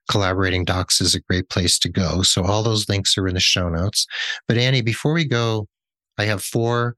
collaborating 0.09 0.63
docs 0.63 1.01
is 1.01 1.13
a 1.13 1.19
great 1.21 1.49
place 1.49 1.77
to 1.79 1.89
go. 1.89 2.21
So 2.21 2.43
all 2.45 2.63
those 2.63 2.87
links 2.87 3.17
are 3.17 3.27
in 3.27 3.33
the 3.33 3.41
show 3.41 3.67
notes. 3.69 4.05
But 4.47 4.57
Annie, 4.57 4.81
before 4.81 5.13
we 5.13 5.25
go, 5.25 5.67
I 6.17 6.23
have 6.25 6.41
four 6.43 6.95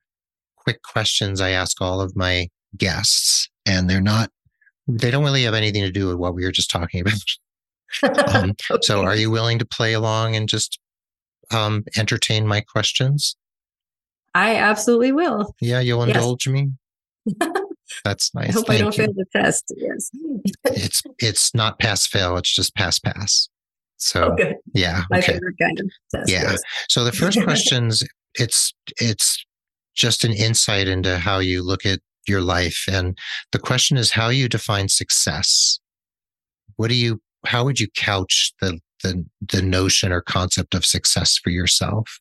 quick 0.58 0.82
questions 0.84 1.42
I 1.42 1.50
ask 1.50 1.82
all 1.82 2.02
of 2.02 2.16
my 2.16 2.48
guests, 2.78 3.50
and 3.66 3.90
they're 3.90 4.02
not 4.02 4.30
they 4.88 5.10
don't 5.12 5.24
really 5.24 5.44
have 5.44 5.54
anything 5.54 5.82
to 5.84 5.92
do 5.92 6.08
with 6.08 6.18
what 6.18 6.36
we 6.36 6.44
were 6.44 6.52
just 6.52 6.70
talking 6.70 7.02
about. 7.02 7.14
Um, 8.34 8.56
so, 8.82 9.02
are 9.06 9.16
you 9.16 9.30
willing 9.30 9.60
to 9.60 9.66
play 9.68 9.94
along 9.94 10.36
and 10.36 10.50
just 10.50 10.80
um, 11.52 11.84
entertain 11.96 12.48
my 12.48 12.60
questions? 12.62 13.36
I 14.34 14.56
absolutely 14.56 15.12
will. 15.12 15.54
Yeah, 15.62 15.80
you'll 15.80 16.08
Yes. 16.08 16.16
indulge 16.16 16.48
me. 16.48 16.72
That's 18.04 18.34
nice. 18.36 18.50
I 18.50 18.52
hope 18.54 18.70
I 18.70 18.78
don't 18.78 18.98
you. 18.98 19.04
fail 19.06 19.14
the 19.14 19.26
test. 19.36 19.74
Yes. 19.78 20.10
It's 20.66 21.02
it's 21.20 21.54
not 21.56 21.80
pass 21.80 22.06
fail. 22.08 22.38
It's 22.38 22.54
just 22.54 22.76
pass 22.76 23.00
pass. 23.00 23.50
So 23.98 24.36
Oh, 24.40 24.54
yeah, 24.74 25.04
My 25.10 25.20
okay. 25.20 25.34
favorite 25.34 25.56
kind 25.62 25.80
of 25.80 25.90
test. 26.14 26.30
Yeah. 26.32 26.44
yes. 26.52 26.62
So 26.90 27.04
the 27.04 27.12
first 27.12 27.42
questions, 27.44 28.04
it's 28.36 28.74
it's 29.00 29.44
just 29.96 30.24
an 30.24 30.34
insight 30.34 30.88
into 30.88 31.18
how 31.18 31.40
you 31.40 31.64
look 31.64 31.86
at 31.86 32.00
your 32.28 32.42
life, 32.42 32.86
and 32.92 33.18
the 33.52 33.60
question 33.60 33.98
is 33.98 34.12
how 34.12 34.30
you 34.30 34.48
define 34.50 34.90
success. 34.90 35.80
What 36.78 36.90
do 36.90 36.96
you? 36.96 37.22
How 37.46 37.64
would 37.66 37.80
you 37.80 37.88
couch 37.96 38.54
the 38.62 38.80
the 39.04 39.26
the 39.42 39.62
notion 39.62 40.12
or 40.12 40.22
concept 40.22 40.74
of 40.74 40.86
success 40.86 41.38
for 41.38 41.50
yourself? 41.50 42.20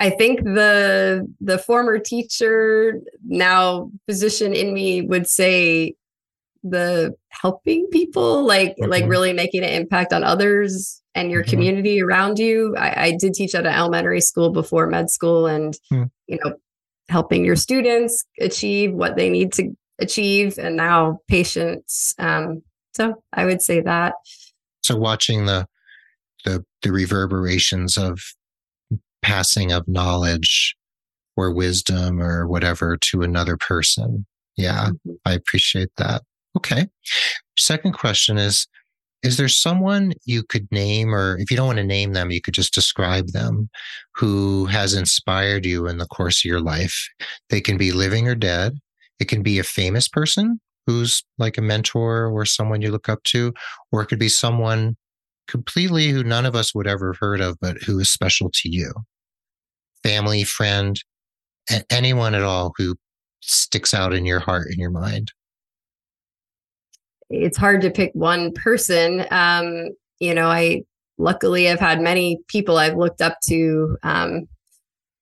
I 0.00 0.10
think 0.10 0.42
the 0.44 1.26
the 1.40 1.58
former 1.58 1.98
teacher, 1.98 3.00
now 3.26 3.90
physician 4.08 4.52
in 4.54 4.72
me 4.74 5.02
would 5.02 5.26
say 5.26 5.94
the 6.62 7.14
helping 7.30 7.86
people, 7.88 8.44
like 8.44 8.74
like 8.78 9.06
really 9.06 9.32
making 9.32 9.64
an 9.64 9.70
impact 9.70 10.12
on 10.12 10.22
others 10.24 11.00
and 11.14 11.30
your 11.30 11.42
Mhm. 11.44 11.48
community 11.48 12.02
around 12.02 12.38
you. 12.38 12.74
I, 12.76 13.06
I 13.06 13.16
did 13.18 13.34
teach 13.34 13.54
at 13.54 13.66
an 13.66 13.74
elementary 13.74 14.20
school 14.20 14.50
before 14.50 14.86
med 14.86 15.10
school 15.10 15.46
and 15.46 15.76
Hmm. 15.90 16.04
you 16.28 16.38
know, 16.44 16.54
helping 17.08 17.44
your 17.44 17.56
students 17.56 18.24
achieve 18.40 18.92
what 18.92 19.16
they 19.16 19.28
need 19.28 19.52
to 19.54 19.70
achieve 19.98 20.56
and 20.58 20.76
now 20.76 21.18
patients. 21.28 22.14
Um, 22.18 22.62
so 22.94 23.22
I 23.32 23.44
would 23.44 23.60
say 23.60 23.80
that. 23.80 24.14
So 24.82 24.96
watching 24.96 25.46
the 25.46 25.66
the 26.44 26.64
the 26.82 26.90
reverberations 26.92 27.96
of 27.96 28.20
passing 29.22 29.72
of 29.72 29.86
knowledge 29.88 30.76
or 31.36 31.52
wisdom 31.52 32.20
or 32.20 32.46
whatever 32.46 32.96
to 32.96 33.22
another 33.22 33.56
person. 33.56 34.26
Yeah. 34.56 34.90
Mm-hmm. 34.90 35.12
I 35.24 35.32
appreciate 35.32 35.90
that. 35.96 36.22
Okay. 36.56 36.86
Second 37.56 37.92
question 37.92 38.38
is 38.38 38.66
Is 39.22 39.36
there 39.36 39.48
someone 39.48 40.12
you 40.24 40.42
could 40.42 40.70
name, 40.70 41.14
or 41.14 41.38
if 41.38 41.50
you 41.50 41.56
don't 41.56 41.66
want 41.66 41.78
to 41.78 41.84
name 41.84 42.12
them, 42.12 42.30
you 42.30 42.40
could 42.40 42.54
just 42.54 42.74
describe 42.74 43.28
them 43.28 43.70
who 44.14 44.66
has 44.66 44.94
inspired 44.94 45.64
you 45.64 45.86
in 45.86 45.98
the 45.98 46.06
course 46.06 46.44
of 46.44 46.48
your 46.48 46.60
life? 46.60 47.08
They 47.48 47.60
can 47.60 47.76
be 47.76 47.92
living 47.92 48.28
or 48.28 48.34
dead. 48.34 48.78
It 49.20 49.28
can 49.28 49.42
be 49.42 49.58
a 49.58 49.64
famous 49.64 50.08
person 50.08 50.60
who's 50.86 51.22
like 51.38 51.56
a 51.56 51.62
mentor 51.62 52.26
or 52.26 52.44
someone 52.44 52.82
you 52.82 52.90
look 52.90 53.08
up 53.08 53.22
to, 53.22 53.54
or 53.92 54.02
it 54.02 54.06
could 54.06 54.18
be 54.18 54.28
someone 54.28 54.96
completely 55.46 56.08
who 56.08 56.24
none 56.24 56.46
of 56.46 56.56
us 56.56 56.74
would 56.74 56.86
ever 56.86 57.12
have 57.12 57.20
heard 57.20 57.40
of, 57.40 57.56
but 57.60 57.76
who 57.82 57.98
is 58.00 58.10
special 58.10 58.50
to 58.52 58.68
you. 58.68 58.92
Family, 60.02 60.44
friend, 60.44 61.00
anyone 61.90 62.34
at 62.34 62.42
all 62.42 62.72
who 62.76 62.96
sticks 63.40 63.94
out 63.94 64.12
in 64.12 64.24
your 64.24 64.40
heart 64.40 64.68
and 64.68 64.78
your 64.78 64.90
mind. 64.90 65.32
it's 67.30 67.56
hard 67.56 67.80
to 67.82 67.90
pick 67.90 68.12
one 68.14 68.52
person. 68.52 69.24
Um, 69.30 69.88
you 70.20 70.34
know, 70.34 70.48
I 70.48 70.82
luckily 71.18 71.68
I've 71.68 71.80
had 71.80 72.00
many 72.00 72.38
people 72.48 72.78
I've 72.78 72.96
looked 72.96 73.20
up 73.22 73.38
to, 73.48 73.96
um, 74.02 74.48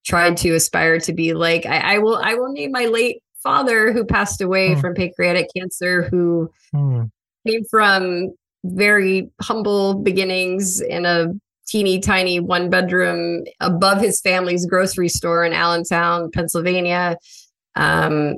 tried 0.05 0.37
to 0.39 0.55
aspire 0.55 0.99
to 1.01 1.12
be 1.12 1.35
like. 1.35 1.66
I, 1.66 1.95
I, 1.95 1.99
will 1.99 2.16
I 2.16 2.35
will 2.35 2.53
name 2.53 2.72
my 2.72 2.87
late 2.87 3.22
father 3.43 3.93
who 3.93 4.05
passed 4.05 4.41
away 4.41 4.74
hmm. 4.74 4.81
from 4.81 4.95
pancreatic 4.95 5.49
cancer, 5.57 6.09
who 6.11 6.51
hmm. 6.72 7.05
came 7.47 7.64
from 7.64 8.35
very 8.64 9.31
humble 9.41 9.95
beginnings 9.95 10.81
in 10.81 11.07
a 11.07 11.28
teeny 11.71 12.01
tiny 12.01 12.41
one 12.41 12.68
bedroom 12.68 13.45
above 13.61 14.01
his 14.01 14.21
family's 14.21 14.66
grocery 14.66 15.09
store 15.09 15.45
in 15.45 15.53
Allentown, 15.53 16.31
Pennsylvania. 16.31 17.16
Um, 17.77 18.37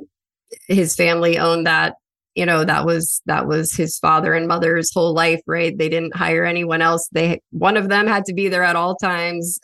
his 0.67 0.95
family 0.95 1.39
owned 1.39 1.65
that 1.65 1.95
you 2.35 2.45
know 2.45 2.63
that 2.63 2.85
was 2.85 3.21
that 3.25 3.47
was 3.47 3.73
his 3.73 3.97
father 3.97 4.33
and 4.33 4.47
mother's 4.47 4.93
whole 4.93 5.13
life 5.13 5.41
right? 5.47 5.77
They 5.77 5.89
didn't 5.89 6.15
hire 6.15 6.45
anyone 6.45 6.81
else. 6.81 7.09
They 7.11 7.41
one 7.49 7.75
of 7.75 7.89
them 7.89 8.07
had 8.07 8.25
to 8.25 8.33
be 8.33 8.47
there 8.49 8.63
at 8.63 8.75
all 8.75 8.95
times 8.95 9.59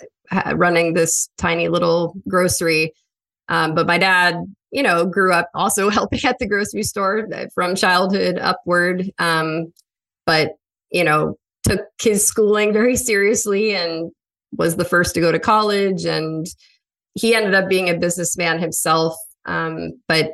running 0.53 0.93
this 0.93 1.29
tiny 1.37 1.67
little 1.67 2.15
grocery. 2.27 2.93
Um, 3.49 3.75
but 3.75 3.87
my 3.87 3.97
dad 3.97 4.35
you 4.71 4.83
know 4.83 5.05
grew 5.05 5.31
up 5.31 5.49
also 5.53 5.89
helping 5.91 6.23
at 6.25 6.39
the 6.39 6.47
grocery 6.47 6.83
store 6.83 7.27
from 7.53 7.75
childhood 7.75 8.39
upward. 8.39 9.11
Um, 9.19 9.71
but 10.25 10.55
you 10.91 11.03
know 11.03 11.37
took 11.69 11.81
his 12.01 12.25
schooling 12.25 12.73
very 12.73 12.95
seriously 12.95 13.75
and 13.75 14.11
was 14.53 14.75
the 14.75 14.85
first 14.85 15.13
to 15.15 15.21
go 15.21 15.31
to 15.31 15.39
college. 15.39 16.05
And 16.05 16.45
he 17.13 17.35
ended 17.35 17.53
up 17.53 17.69
being 17.69 17.89
a 17.89 17.97
businessman 17.97 18.59
himself. 18.59 19.15
Um, 19.45 19.91
but 20.07 20.31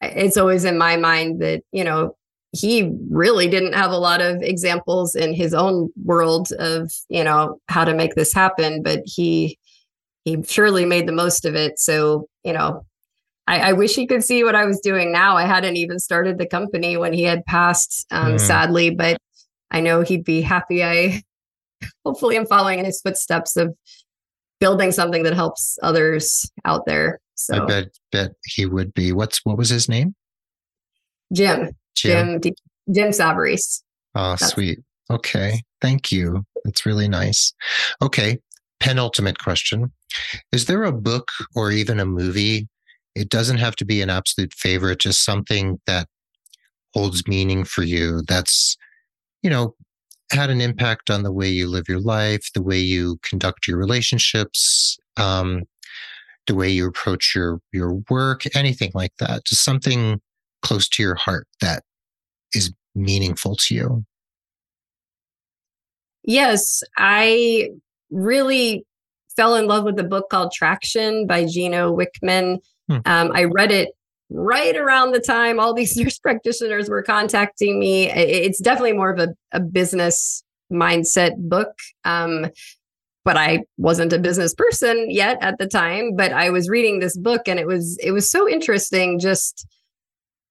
it's 0.00 0.36
always 0.36 0.64
in 0.64 0.78
my 0.78 0.96
mind 0.96 1.42
that 1.42 1.62
you 1.72 1.82
know 1.82 2.14
he 2.52 2.92
really 3.10 3.48
didn't 3.48 3.74
have 3.74 3.90
a 3.90 3.98
lot 3.98 4.20
of 4.20 4.42
examples 4.42 5.14
in 5.14 5.34
his 5.34 5.52
own 5.52 5.90
world 6.04 6.52
of 6.58 6.90
you 7.08 7.24
know 7.24 7.58
how 7.68 7.84
to 7.84 7.94
make 7.94 8.14
this 8.14 8.32
happen. 8.32 8.82
But 8.82 9.02
he 9.04 9.58
he 10.24 10.42
surely 10.42 10.84
made 10.84 11.06
the 11.06 11.12
most 11.12 11.44
of 11.44 11.54
it. 11.54 11.78
So 11.78 12.28
you 12.44 12.52
know 12.52 12.84
I, 13.46 13.70
I 13.70 13.72
wish 13.72 13.94
he 13.94 14.06
could 14.06 14.22
see 14.22 14.44
what 14.44 14.54
i 14.54 14.66
was 14.66 14.78
doing 14.80 15.10
now. 15.10 15.36
I 15.36 15.44
hadn't 15.44 15.76
even 15.76 15.98
started 15.98 16.38
the 16.38 16.46
company 16.46 16.96
when 16.96 17.12
he 17.12 17.22
had 17.22 17.44
passed 17.46 18.06
um, 18.10 18.34
mm. 18.34 18.40
sadly 18.40 18.90
but 18.90 19.18
i 19.70 19.80
know 19.80 20.02
he'd 20.02 20.24
be 20.24 20.40
happy 20.40 20.84
i 20.84 21.22
hopefully 22.04 22.36
i'm 22.36 22.46
following 22.46 22.78
in 22.78 22.84
his 22.84 23.00
footsteps 23.00 23.56
of 23.56 23.74
building 24.60 24.90
something 24.90 25.22
that 25.22 25.34
helps 25.34 25.78
others 25.82 26.50
out 26.64 26.84
there 26.86 27.20
so 27.38 27.62
I 27.62 27.66
bet 27.66 27.88
bet 28.10 28.32
he 28.44 28.66
would 28.66 28.92
be. 28.92 29.12
What's 29.12 29.40
what 29.44 29.56
was 29.56 29.68
his 29.68 29.88
name? 29.88 30.14
Jim. 31.32 31.70
Jim. 31.94 32.40
Jim, 32.40 32.54
Jim 32.92 33.10
Savarese. 33.10 33.82
Oh, 34.14 34.30
That's- 34.32 34.50
sweet. 34.50 34.80
Okay. 35.10 35.62
Thank 35.80 36.10
you. 36.10 36.44
That's 36.64 36.84
really 36.84 37.08
nice. 37.08 37.52
Okay. 38.02 38.38
Penultimate 38.80 39.38
question. 39.38 39.92
Is 40.52 40.66
there 40.66 40.84
a 40.84 40.92
book 40.92 41.28
or 41.54 41.70
even 41.70 42.00
a 42.00 42.06
movie? 42.06 42.68
It 43.14 43.28
doesn't 43.28 43.58
have 43.58 43.76
to 43.76 43.84
be 43.84 44.02
an 44.02 44.10
absolute 44.10 44.52
favorite, 44.52 45.00
just 45.00 45.24
something 45.24 45.80
that 45.86 46.08
holds 46.94 47.26
meaning 47.26 47.64
for 47.64 47.82
you 47.82 48.22
that's, 48.28 48.76
you 49.42 49.50
know, 49.50 49.74
had 50.30 50.50
an 50.50 50.60
impact 50.60 51.10
on 51.10 51.22
the 51.22 51.32
way 51.32 51.48
you 51.48 51.68
live 51.68 51.88
your 51.88 52.00
life, 52.00 52.50
the 52.54 52.62
way 52.62 52.78
you 52.78 53.18
conduct 53.22 53.66
your 53.66 53.78
relationships, 53.78 54.98
um, 55.16 55.64
the 56.46 56.54
way 56.54 56.68
you 56.68 56.86
approach 56.86 57.34
your 57.34 57.60
your 57.72 58.00
work, 58.10 58.42
anything 58.56 58.90
like 58.94 59.12
that. 59.18 59.44
Just 59.44 59.64
something 59.64 60.20
close 60.62 60.88
to 60.88 61.02
your 61.02 61.14
heart 61.14 61.46
that 61.60 61.82
is 62.54 62.72
meaningful 62.94 63.56
to 63.56 63.74
you. 63.74 64.04
Yes, 66.24 66.82
I 66.96 67.70
really 68.10 68.84
fell 69.36 69.54
in 69.54 69.66
love 69.66 69.84
with 69.84 69.98
a 69.98 70.04
book 70.04 70.28
called 70.30 70.52
Traction 70.52 71.26
by 71.26 71.46
Gino 71.46 71.96
Wickman. 71.96 72.58
Hmm. 72.88 72.98
Um, 73.06 73.30
I 73.34 73.44
read 73.44 73.70
it 73.70 73.90
right 74.30 74.76
around 74.76 75.12
the 75.12 75.20
time 75.20 75.58
all 75.58 75.74
these 75.74 75.96
nurse 75.96 76.18
practitioners 76.18 76.88
were 76.88 77.02
contacting 77.02 77.78
me. 77.78 78.10
It's 78.10 78.60
definitely 78.60 78.92
more 78.92 79.10
of 79.10 79.18
a, 79.18 79.28
a 79.52 79.60
business 79.60 80.42
mindset 80.72 81.36
book. 81.36 81.72
Um, 82.04 82.46
but 83.24 83.36
I 83.36 83.64
wasn't 83.76 84.12
a 84.12 84.18
business 84.18 84.54
person 84.54 85.10
yet 85.10 85.36
at 85.42 85.58
the 85.58 85.66
time, 85.66 86.16
but 86.16 86.32
I 86.32 86.50
was 86.50 86.68
reading 86.68 86.98
this 86.98 87.16
book 87.16 87.42
and 87.46 87.58
it 87.58 87.66
was 87.66 87.98
it 88.02 88.12
was 88.12 88.30
so 88.30 88.48
interesting 88.48 89.18
just 89.18 89.66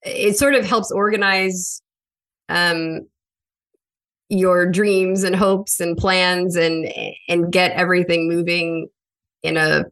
it 0.04 0.38
sort 0.38 0.54
of 0.54 0.64
helps 0.64 0.92
organize 0.92 1.82
um 2.50 3.08
your 4.30 4.70
dreams 4.70 5.24
and 5.24 5.36
hopes 5.36 5.80
and 5.80 5.98
plans 5.98 6.56
and 6.56 6.94
and 7.28 7.52
get 7.52 7.72
everything 7.72 8.30
moving 8.30 8.90
in 9.42 9.58
a 9.58 9.86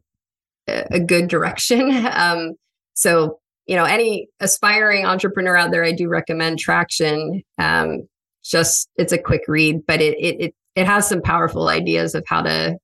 a 0.68 1.00
good 1.00 1.28
direction. 1.28 1.90
Um 2.12 2.52
so 2.94 3.40
you 3.66 3.76
know 3.76 3.84
any 3.84 4.28
aspiring 4.40 5.04
entrepreneur 5.04 5.56
out 5.56 5.70
there 5.70 5.84
i 5.84 5.92
do 5.92 6.08
recommend 6.08 6.58
traction 6.58 7.42
um, 7.58 8.06
just 8.44 8.88
it's 8.96 9.12
a 9.12 9.18
quick 9.18 9.42
read 9.48 9.80
but 9.86 10.00
it, 10.00 10.16
it, 10.18 10.40
it 10.40 10.54
it 10.76 10.86
has 10.86 11.08
some 11.08 11.22
powerful 11.22 11.68
ideas 11.68 12.14
of 12.14 12.24
how 12.28 12.42
to 12.42 12.76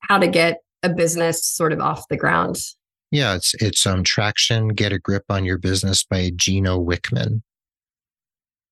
how 0.00 0.18
to 0.18 0.28
get 0.28 0.58
a 0.82 0.88
business 0.88 1.44
sort 1.44 1.72
of 1.72 1.80
off 1.80 2.06
the 2.08 2.16
ground. 2.16 2.56
Yeah, 3.10 3.34
it's 3.34 3.54
it's 3.54 3.86
um 3.86 4.04
traction, 4.04 4.68
get 4.68 4.92
a 4.92 4.98
grip 4.98 5.24
on 5.28 5.44
your 5.44 5.58
business 5.58 6.04
by 6.04 6.30
Gino 6.36 6.78
Wickman. 6.78 7.42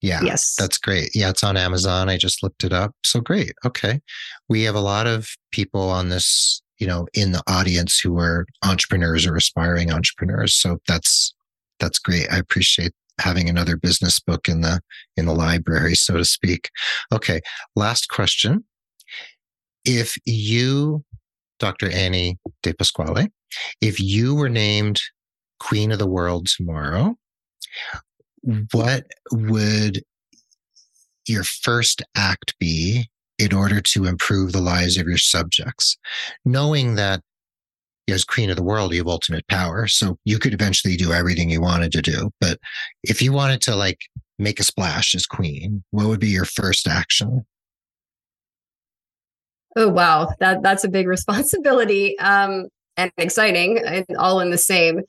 Yeah. 0.03 0.21
Yes. 0.23 0.55
That's 0.59 0.77
great. 0.77 1.11
Yeah, 1.15 1.31
it's 1.31 1.43
on 1.43 1.57
Amazon. 1.57 2.11
I 2.11 2.19
just 2.19 2.43
looked 2.43 2.65
it 2.65 2.73
up. 2.73 2.93
So 3.03 3.19
great. 3.21 3.53
Okay. 3.65 4.01
We 4.47 4.63
have 4.65 4.75
a 4.75 4.81
lot 4.81 5.07
of 5.07 5.31
people 5.53 5.89
on 5.89 6.11
this, 6.11 6.61
you 6.79 6.87
know, 6.87 7.07
in 7.15 7.33
the 7.33 7.43
audience 7.47 7.99
who 7.99 8.19
are 8.19 8.47
entrepreneurs 8.65 9.27
or 9.27 9.37
aspiring 9.37 9.91
entrepreneurs. 9.91 10.55
So 10.55 10.79
that's 10.87 11.35
that's 11.79 11.99
great. 11.99 12.27
I 12.31 12.39
appreciate 12.39 12.93
having 13.19 13.49
another 13.49 13.77
business 13.77 14.21
book 14.21 14.49
in 14.49 14.61
the 14.61 14.81
in 15.17 15.27
the 15.27 15.35
library 15.35 15.95
so 15.95 16.17
to 16.17 16.25
speak 16.25 16.71
okay 17.13 17.41
last 17.75 18.09
question 18.09 18.63
if 19.85 20.17
you 20.27 21.03
dr 21.59 21.91
annie 21.91 22.39
DePasquale 22.63 23.31
if 23.81 23.99
you 23.99 24.35
were 24.35 24.49
named 24.49 25.01
queen 25.61 25.93
of 25.93 25.99
the 25.99 26.07
world 26.07 26.47
tomorrow 26.47 27.15
what 28.73 29.07
would 29.33 30.03
your 31.27 31.45
first 31.45 32.03
act 32.17 32.55
be 32.61 33.09
in 33.39 33.53
order 33.53 33.81
to 33.81 34.07
improve 34.07 34.53
the 34.53 34.61
lives 34.61 34.97
of 34.97 35.07
your 35.07 35.19
subjects 35.19 35.99
knowing 36.45 36.95
that 36.95 37.21
as 38.09 38.25
queen 38.25 38.51
of 38.51 38.57
the 38.57 38.63
world, 38.63 38.93
you 38.93 39.01
have 39.01 39.09
ultimate 39.09 39.47
power. 39.49 39.87
So 39.87 40.19
you 40.25 40.39
could 40.39 40.55
eventually 40.55 40.97
do 40.97 41.13
everything 41.13 41.51
you 41.51 41.61
wanted 41.61 41.93
to 41.93 42.03
do. 42.03 42.31
But 42.41 42.59
if 43.03 43.21
you 43.21 43.33
wanted 43.33 43.61
to 43.63 43.75
like 43.75 44.01
make 44.39 44.61
a 44.61 44.65
splash 44.65 45.15
as 45.15 45.27
queen, 45.27 45.83
what 45.91 46.07
would 46.07 46.21
be 46.21 46.29
your 46.29 46.45
first 46.45 46.87
action? 46.87 47.45
Oh 49.77 49.89
wow, 49.89 50.33
that 50.39 50.63
that's 50.63 50.85
a 50.85 50.89
big 50.89 51.07
responsibility 51.09 52.19
um, 52.19 52.69
and 52.97 53.11
exciting, 53.19 53.79
and 53.79 54.07
all 54.19 54.41
in 54.41 54.51
the 54.51 54.59
same. 54.59 55.03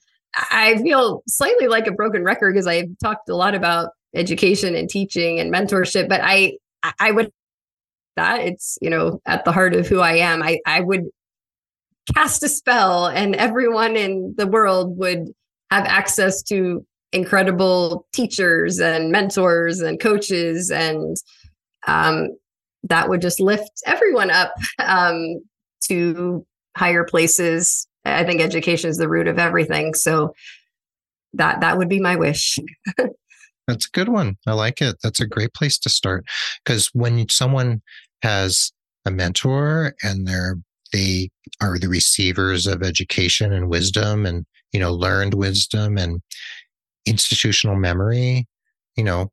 I 0.52 0.78
feel 0.78 1.24
slightly 1.28 1.68
like 1.68 1.88
a 1.88 1.92
broken 1.92 2.24
record 2.24 2.54
because 2.54 2.68
I've 2.68 2.90
talked 3.02 3.30
a 3.30 3.36
lot 3.36 3.56
about 3.56 3.92
education 4.14 4.76
and 4.76 4.90
teaching 4.90 5.40
and 5.40 5.54
mentorship, 5.54 6.10
but 6.10 6.22
I 6.24 6.58
I 7.00 7.12
would 7.12 7.32
that 8.18 8.42
it's 8.42 8.78
you 8.82 8.90
know 8.90 9.22
at 9.26 9.46
the 9.46 9.52
heart 9.52 9.74
of 9.74 9.88
who 9.88 10.02
I 10.02 10.16
am. 10.16 10.44
I 10.44 10.60
I 10.66 10.82
would 10.82 11.06
cast 12.14 12.44
a 12.44 12.50
spell 12.50 13.08
and 13.08 13.36
everyone 13.36 13.96
in 13.96 14.34
the 14.38 14.48
world 14.48 14.98
would 14.98 15.30
have 15.72 15.86
access 15.86 16.42
to 16.44 16.86
incredible 17.12 18.06
teachers 18.14 18.80
and 18.80 19.12
mentors 19.12 19.82
and 19.82 20.00
coaches 20.00 20.70
and 20.72 21.18
um, 21.86 22.30
that 22.84 23.10
would 23.10 23.22
just 23.22 23.40
lift 23.40 23.72
everyone 23.86 24.32
up 24.32 24.54
um, 24.80 25.42
to 25.84 26.46
higher 26.76 27.04
places. 27.04 27.88
I 28.06 28.24
think 28.24 28.42
education 28.42 28.90
is 28.90 28.98
the 28.98 29.10
root 29.10 29.28
of 29.28 29.40
everything. 29.40 29.94
So 29.94 30.34
that 31.34 31.62
that 31.62 31.78
would 31.78 31.90
be 31.90 32.00
my 32.00 32.16
wish. 32.16 32.58
That's 33.68 33.86
a 33.86 33.92
good 33.92 34.08
one. 34.08 34.38
I 34.48 34.54
like 34.54 34.82
it. 34.82 34.96
That's 35.04 35.20
a 35.20 35.28
great 35.28 35.54
place 35.54 35.78
to 35.80 35.90
start. 35.90 36.26
Because 36.64 36.90
when 36.94 37.28
someone 37.30 37.82
has 38.22 38.72
a 39.06 39.12
mentor 39.12 39.94
and 40.04 40.28
they're 40.28 40.58
they 40.94 41.30
are 41.62 41.78
the 41.78 41.90
receivers 41.90 42.68
of 42.68 42.84
education 42.84 43.54
and 43.54 43.70
wisdom 43.70 44.26
and, 44.26 44.46
you 44.72 44.80
know, 44.80 44.94
learned 44.94 45.34
wisdom 45.34 45.98
and 45.98 46.22
institutional 47.06 47.76
memory. 47.76 48.48
You 48.96 49.04
know, 49.04 49.30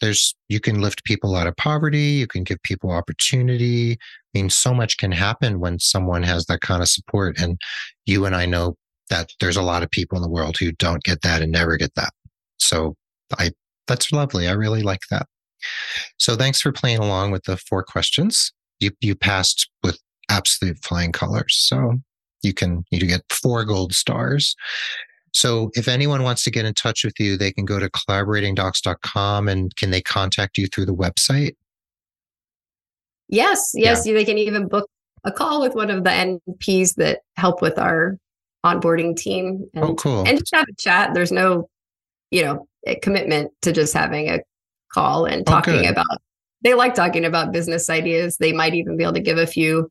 there's, 0.00 0.34
you 0.48 0.60
can 0.60 0.80
lift 0.80 1.04
people 1.04 1.34
out 1.34 1.46
of 1.46 1.56
poverty. 1.56 1.98
You 1.98 2.26
can 2.26 2.44
give 2.44 2.62
people 2.62 2.90
opportunity. 2.90 3.92
I 3.92 3.96
mean, 4.34 4.50
so 4.50 4.74
much 4.74 4.98
can 4.98 5.12
happen 5.12 5.60
when 5.60 5.78
someone 5.78 6.22
has 6.22 6.46
that 6.46 6.60
kind 6.60 6.82
of 6.82 6.88
support. 6.88 7.38
And 7.40 7.58
you 8.06 8.24
and 8.24 8.36
I 8.36 8.46
know 8.46 8.76
that 9.10 9.30
there's 9.40 9.56
a 9.56 9.62
lot 9.62 9.82
of 9.82 9.90
people 9.90 10.16
in 10.16 10.22
the 10.22 10.28
world 10.28 10.58
who 10.58 10.72
don't 10.72 11.02
get 11.02 11.22
that 11.22 11.42
and 11.42 11.50
never 11.50 11.76
get 11.76 11.94
that. 11.94 12.12
So 12.58 12.94
I, 13.38 13.52
that's 13.86 14.12
lovely. 14.12 14.46
I 14.46 14.52
really 14.52 14.82
like 14.82 15.00
that. 15.10 15.26
So 16.18 16.36
thanks 16.36 16.60
for 16.60 16.72
playing 16.72 16.98
along 16.98 17.30
with 17.30 17.44
the 17.44 17.56
four 17.56 17.82
questions. 17.82 18.52
you 18.80 18.90
you 19.00 19.14
passed 19.14 19.68
with 19.82 19.98
absolute 20.28 20.78
flying 20.84 21.12
colors. 21.12 21.56
So 21.56 21.98
you 22.42 22.54
can 22.54 22.84
you 22.90 23.06
get 23.06 23.22
four 23.30 23.64
gold 23.64 23.94
stars. 23.94 24.54
So 25.32 25.70
if 25.74 25.88
anyone 25.88 26.22
wants 26.22 26.42
to 26.44 26.50
get 26.50 26.64
in 26.64 26.74
touch 26.74 27.04
with 27.04 27.14
you, 27.18 27.36
they 27.36 27.52
can 27.52 27.64
go 27.64 27.78
to 27.78 27.90
collaboratingdocs.com 27.90 29.48
and 29.48 29.74
can 29.76 29.90
they 29.90 30.00
contact 30.00 30.56
you 30.56 30.66
through 30.66 30.86
the 30.86 30.94
website? 30.94 31.54
Yes, 33.28 33.72
yes, 33.74 34.06
yeah. 34.06 34.14
they 34.14 34.24
can 34.24 34.38
even 34.38 34.68
book 34.68 34.88
a 35.24 35.32
call 35.32 35.60
with 35.60 35.74
one 35.74 35.90
of 35.90 36.04
the 36.04 36.10
NPs 36.10 36.94
that 36.94 37.20
help 37.36 37.60
with 37.60 37.78
our 37.78 38.16
onboarding 38.64 39.16
team 39.16 39.64
oh, 39.76 39.80
and, 39.80 39.84
oh, 39.84 39.94
cool. 39.94 40.24
and 40.26 40.38
just 40.38 40.54
have 40.54 40.66
a 40.68 40.74
chat. 40.74 41.12
There's 41.12 41.32
no, 41.32 41.68
you 42.30 42.42
know, 42.44 42.66
commitment 43.02 43.52
to 43.62 43.72
just 43.72 43.92
having 43.92 44.30
a 44.30 44.40
call 44.92 45.24
and 45.24 45.42
oh, 45.48 45.50
talking 45.50 45.86
oh, 45.86 45.90
about 45.90 46.20
they 46.62 46.74
like 46.74 46.94
talking 46.94 47.24
about 47.24 47.52
business 47.52 47.88
ideas. 47.88 48.36
They 48.38 48.52
might 48.52 48.74
even 48.74 48.96
be 48.96 49.04
able 49.04 49.14
to 49.14 49.20
give 49.20 49.38
a 49.38 49.46
few 49.46 49.90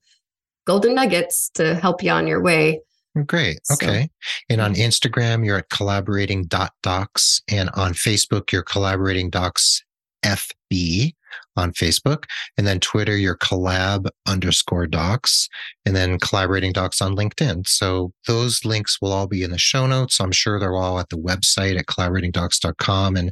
golden 0.65 0.95
nuggets 0.95 1.49
to 1.51 1.75
help 1.75 2.03
you 2.03 2.11
on 2.11 2.27
your 2.27 2.41
way. 2.41 2.81
Oh, 3.17 3.23
great. 3.23 3.59
Okay. 3.71 4.03
So, 4.03 4.43
and 4.49 4.61
on 4.61 4.75
Instagram, 4.75 5.45
you're 5.45 5.59
at 5.59 5.69
collaborating.docs. 5.69 7.41
And 7.49 7.69
on 7.71 7.93
Facebook, 7.93 8.51
you're 8.51 8.63
collaborating 8.63 9.29
docs 9.29 9.83
FB 10.25 11.13
on 11.57 11.73
Facebook. 11.73 12.25
And 12.57 12.67
then 12.67 12.79
Twitter, 12.79 13.17
your 13.17 13.37
collab 13.37 14.07
underscore 14.27 14.87
docs, 14.87 15.49
and 15.85 15.95
then 15.95 16.19
collaborating 16.19 16.73
docs 16.73 17.01
on 17.01 17.15
LinkedIn. 17.15 17.67
So 17.67 18.11
those 18.27 18.63
links 18.65 19.01
will 19.01 19.11
all 19.11 19.27
be 19.27 19.43
in 19.43 19.51
the 19.51 19.57
show 19.57 19.87
notes. 19.87 20.19
I'm 20.19 20.31
sure 20.31 20.59
they're 20.59 20.75
all 20.75 20.99
at 20.99 21.09
the 21.09 21.17
website 21.17 21.77
at 21.77 21.85
collaboratingdocs.com. 21.85 23.15
And 23.15 23.31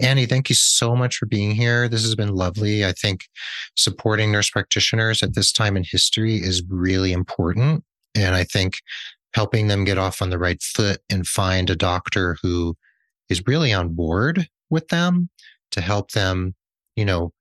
Annie, 0.00 0.26
thank 0.26 0.48
you 0.48 0.54
so 0.54 0.96
much 0.96 1.16
for 1.16 1.26
being 1.26 1.52
here. 1.52 1.88
This 1.88 2.02
has 2.02 2.14
been 2.14 2.34
lovely. 2.34 2.84
I 2.84 2.92
think 2.92 3.20
supporting 3.76 4.32
nurse 4.32 4.50
practitioners 4.50 5.22
at 5.22 5.34
this 5.34 5.52
time 5.52 5.76
in 5.76 5.84
history 5.84 6.36
is 6.36 6.62
really 6.68 7.12
important. 7.12 7.84
And 8.14 8.34
I 8.34 8.44
think 8.44 8.78
helping 9.34 9.68
them 9.68 9.84
get 9.84 9.98
off 9.98 10.22
on 10.22 10.30
the 10.30 10.38
right 10.38 10.62
foot 10.62 11.00
and 11.10 11.26
find 11.26 11.68
a 11.68 11.76
doctor 11.76 12.38
who 12.42 12.74
is 13.28 13.42
really 13.46 13.72
on 13.72 13.90
board 13.90 14.48
with 14.70 14.88
them 14.88 15.28
to 15.72 15.80
help 15.80 16.12
them, 16.12 16.54
you 16.96 17.04
know, 17.04 17.32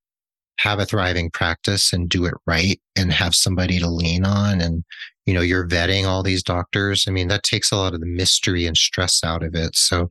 have 0.60 0.80
a 0.80 0.86
thriving 0.86 1.30
practice 1.30 1.91
and 1.91 2.10
do 2.10 2.26
it 2.26 2.34
right 2.47 2.80
and 2.95 3.12
have 3.12 3.36
somebody 3.36 3.80
to 3.80 3.89
lean 3.89 4.26
on 4.26 4.62
and 4.62 4.84
you 5.26 5.34
know 5.34 5.41
you're 5.41 5.68
vetting 5.68 6.06
all 6.06 6.24
these 6.24 6.43
doctors 6.43 7.06
i 7.08 7.12
mean 7.12 7.28
that 7.28 7.43
takes 7.43 7.72
a 7.72 7.76
lot 7.76 7.93
of 7.93 7.99
the 7.99 8.06
mystery 8.06 8.66
and 8.66 8.78
stress 8.78 9.24
out 9.24 9.43
of 9.43 9.56
it. 9.56 9.76
So 9.76 10.10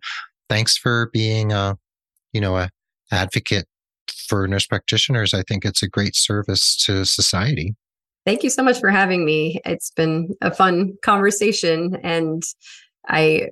thanks 0.48 0.76
for 0.76 1.10
being 1.12 1.52
a 1.52 1.76
you 2.32 2.40
know 2.40 2.56
a 2.56 2.70
advocate 3.12 3.66
for 4.28 4.46
nurse 4.48 4.66
practitioners. 4.66 5.34
I 5.34 5.42
think 5.42 5.64
it's 5.64 5.82
a 5.82 5.88
great 5.88 6.16
service 6.16 6.76
to 6.84 7.04
society. 7.04 7.74
Thank 8.26 8.42
you 8.42 8.50
so 8.50 8.62
much 8.62 8.80
for 8.80 8.90
having 8.90 9.24
me. 9.24 9.60
It's 9.64 9.90
been 9.90 10.34
a 10.40 10.52
fun 10.52 10.94
conversation 11.02 11.96
and 12.02 12.42
i 13.06 13.48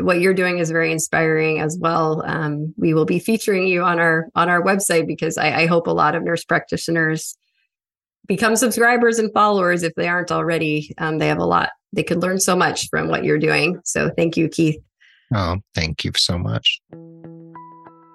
what 0.00 0.20
you're 0.20 0.34
doing 0.34 0.58
is 0.58 0.70
very 0.70 0.92
inspiring 0.92 1.60
as 1.60 1.76
well. 1.80 2.22
Um, 2.26 2.74
we 2.76 2.94
will 2.94 3.04
be 3.04 3.18
featuring 3.18 3.66
you 3.66 3.82
on 3.82 3.98
our 3.98 4.28
on 4.34 4.48
our 4.48 4.62
website 4.62 5.06
because 5.06 5.38
I, 5.38 5.62
I, 5.62 5.66
hope 5.66 5.86
a 5.86 5.92
lot 5.92 6.14
of 6.14 6.22
nurse 6.22 6.44
practitioners 6.44 7.36
become 8.26 8.56
subscribers 8.56 9.18
and 9.18 9.32
followers 9.32 9.82
if 9.82 9.94
they 9.94 10.08
aren't 10.08 10.30
already. 10.30 10.94
Um, 10.98 11.18
they 11.18 11.28
have 11.28 11.38
a 11.38 11.44
lot. 11.44 11.70
They 11.92 12.02
could 12.02 12.22
learn 12.22 12.40
so 12.40 12.54
much 12.54 12.88
from 12.90 13.08
what 13.08 13.24
you're 13.24 13.38
doing. 13.38 13.80
So 13.84 14.10
thank 14.16 14.36
you, 14.36 14.48
Keith. 14.48 14.78
Oh, 15.34 15.58
thank 15.74 16.04
you 16.04 16.12
so 16.16 16.38
much. 16.38 16.80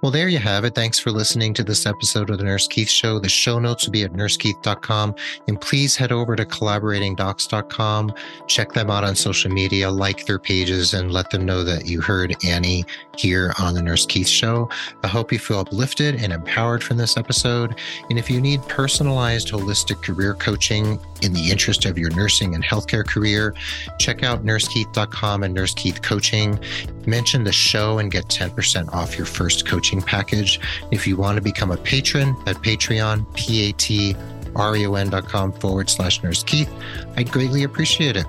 Well, 0.04 0.12
there 0.12 0.28
you 0.28 0.40
have 0.40 0.66
it. 0.66 0.76
Thanks 0.76 1.00
for 1.00 1.12
listening 1.12 1.54
to 1.54 1.64
this 1.64 1.86
episode 1.86 2.30
of 2.30 2.38
the 2.38 2.44
Nurse 2.44 2.68
Keith 2.68 2.90
Show. 2.90 3.20
The 3.20 3.30
show 3.30 3.58
notes 3.58 3.86
will 3.86 3.94
be 3.94 4.04
at 4.04 4.12
nursekeith.com. 4.12 5.16
And 5.48 5.62
please 5.62 5.96
head 5.96 6.12
over 6.12 6.36
to 6.36 6.44
collaboratingdocs.com. 6.44 8.14
Check 8.48 8.74
them 8.74 8.92
out 8.92 9.06
on 9.06 9.16
social 9.16 9.50
media, 9.50 9.90
like 9.90 10.26
their 10.26 10.40
pages, 10.40 10.94
and 10.94 11.14
let 11.14 11.30
them 11.30 11.46
know 11.46 11.64
that 11.64 11.86
you 11.86 12.02
heard 12.02 12.36
Annie 12.44 12.84
here 13.18 13.54
on 13.60 13.74
the 13.74 13.82
Nurse 13.82 14.06
Keith 14.06 14.28
Show. 14.28 14.70
I 15.04 15.08
hope 15.08 15.32
you 15.32 15.40
feel 15.40 15.60
uplifted 15.60 16.16
and 16.16 16.34
empowered 16.34 16.84
from 16.84 16.98
this 16.98 17.18
episode. 17.18 17.76
And 18.10 18.18
if 18.18 18.30
you 18.30 18.42
need 18.42 18.62
personalized, 18.68 19.50
holistic 19.50 20.02
career 20.02 20.34
coaching 20.34 21.00
in 21.22 21.34
the 21.34 21.52
interest 21.52 21.86
of 21.86 21.98
your 21.98 22.10
nursing 22.12 22.56
and 22.56 22.64
healthcare 22.64 23.06
career, 23.06 23.54
check 24.00 24.24
out 24.24 24.44
nursekeith.com 24.44 25.44
and 25.44 25.54
Nurse 25.54 25.74
Keith 25.74 26.02
Coaching. 26.02 26.60
Mention 27.06 27.44
the 27.44 27.52
show 27.52 28.00
and 28.00 28.12
get 28.12 28.26
10% 28.26 28.92
off 28.94 29.18
your 29.18 29.26
first 29.26 29.68
coaching 29.68 30.02
package. 30.02 30.60
If 30.92 31.08
you 31.08 31.16
want 31.16 31.38
to 31.38 31.42
become 31.42 31.72
a 31.72 31.78
patron 31.78 32.36
at 32.48 32.58
Patreon, 32.58 33.34
P-A-T 33.36 34.16
reon.com 34.56 35.54
forward 35.54 35.90
slash 35.90 36.22
nurse 36.24 36.44
Keith. 36.44 36.72
I'd 37.16 37.32
greatly 37.32 37.64
appreciate 37.64 38.18
it. 38.18 38.26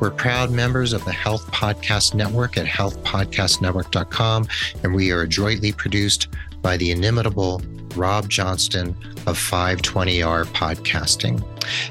We're 0.00 0.10
proud 0.10 0.50
members 0.50 0.92
of 0.92 1.04
the 1.04 1.12
Health 1.12 1.46
Podcast 1.50 2.14
Network 2.14 2.56
at 2.56 2.66
healthpodcastnetwork.com, 2.66 4.48
and 4.82 4.94
we 4.94 5.10
are 5.10 5.22
adroitly 5.22 5.72
produced 5.72 6.28
by 6.60 6.76
the 6.76 6.90
inimitable 6.90 7.60
Rob 7.96 8.28
Johnston 8.28 8.96
of 9.26 9.38
520R 9.38 10.46
Podcasting. 10.46 11.42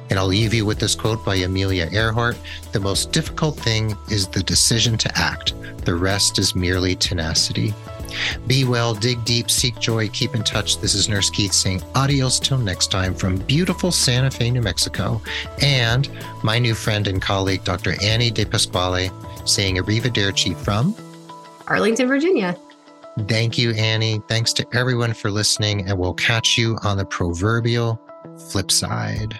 And 0.09 0.19
I'll 0.19 0.27
leave 0.27 0.53
you 0.53 0.65
with 0.65 0.79
this 0.79 0.95
quote 0.95 1.23
by 1.23 1.35
Amelia 1.35 1.89
Earhart 1.91 2.37
The 2.71 2.79
most 2.79 3.11
difficult 3.11 3.57
thing 3.57 3.95
is 4.09 4.27
the 4.27 4.43
decision 4.43 4.97
to 4.97 5.17
act, 5.17 5.53
the 5.85 5.95
rest 5.95 6.39
is 6.39 6.55
merely 6.55 6.95
tenacity. 6.95 7.73
Be 8.47 8.63
well, 8.63 8.93
dig 8.93 9.23
deep, 9.25 9.49
seek 9.49 9.79
joy, 9.79 10.09
keep 10.09 10.35
in 10.35 10.43
touch. 10.43 10.79
This 10.79 10.95
is 10.95 11.09
Nurse 11.09 11.29
Keith 11.29 11.53
saying 11.53 11.81
adios 11.95 12.39
till 12.39 12.57
next 12.57 12.91
time 12.91 13.13
from 13.13 13.37
beautiful 13.37 13.91
Santa 13.91 14.31
Fe, 14.31 14.51
New 14.51 14.61
Mexico, 14.61 15.21
and 15.61 16.09
my 16.43 16.59
new 16.59 16.73
friend 16.73 17.07
and 17.07 17.21
colleague, 17.21 17.63
Dr. 17.63 17.93
Annie 18.01 18.31
DePasquale, 18.31 19.11
saying 19.47 19.77
arrivederci 19.77 20.55
from 20.55 20.95
Arlington, 21.67 22.07
Virginia. 22.07 22.57
Thank 23.27 23.57
you, 23.57 23.71
Annie. 23.71 24.21
Thanks 24.27 24.53
to 24.53 24.65
everyone 24.73 25.13
for 25.13 25.29
listening, 25.29 25.87
and 25.87 25.97
we'll 25.97 26.13
catch 26.13 26.57
you 26.57 26.77
on 26.83 26.97
the 26.97 27.05
proverbial 27.05 28.01
flip 28.49 28.71
side. 28.71 29.39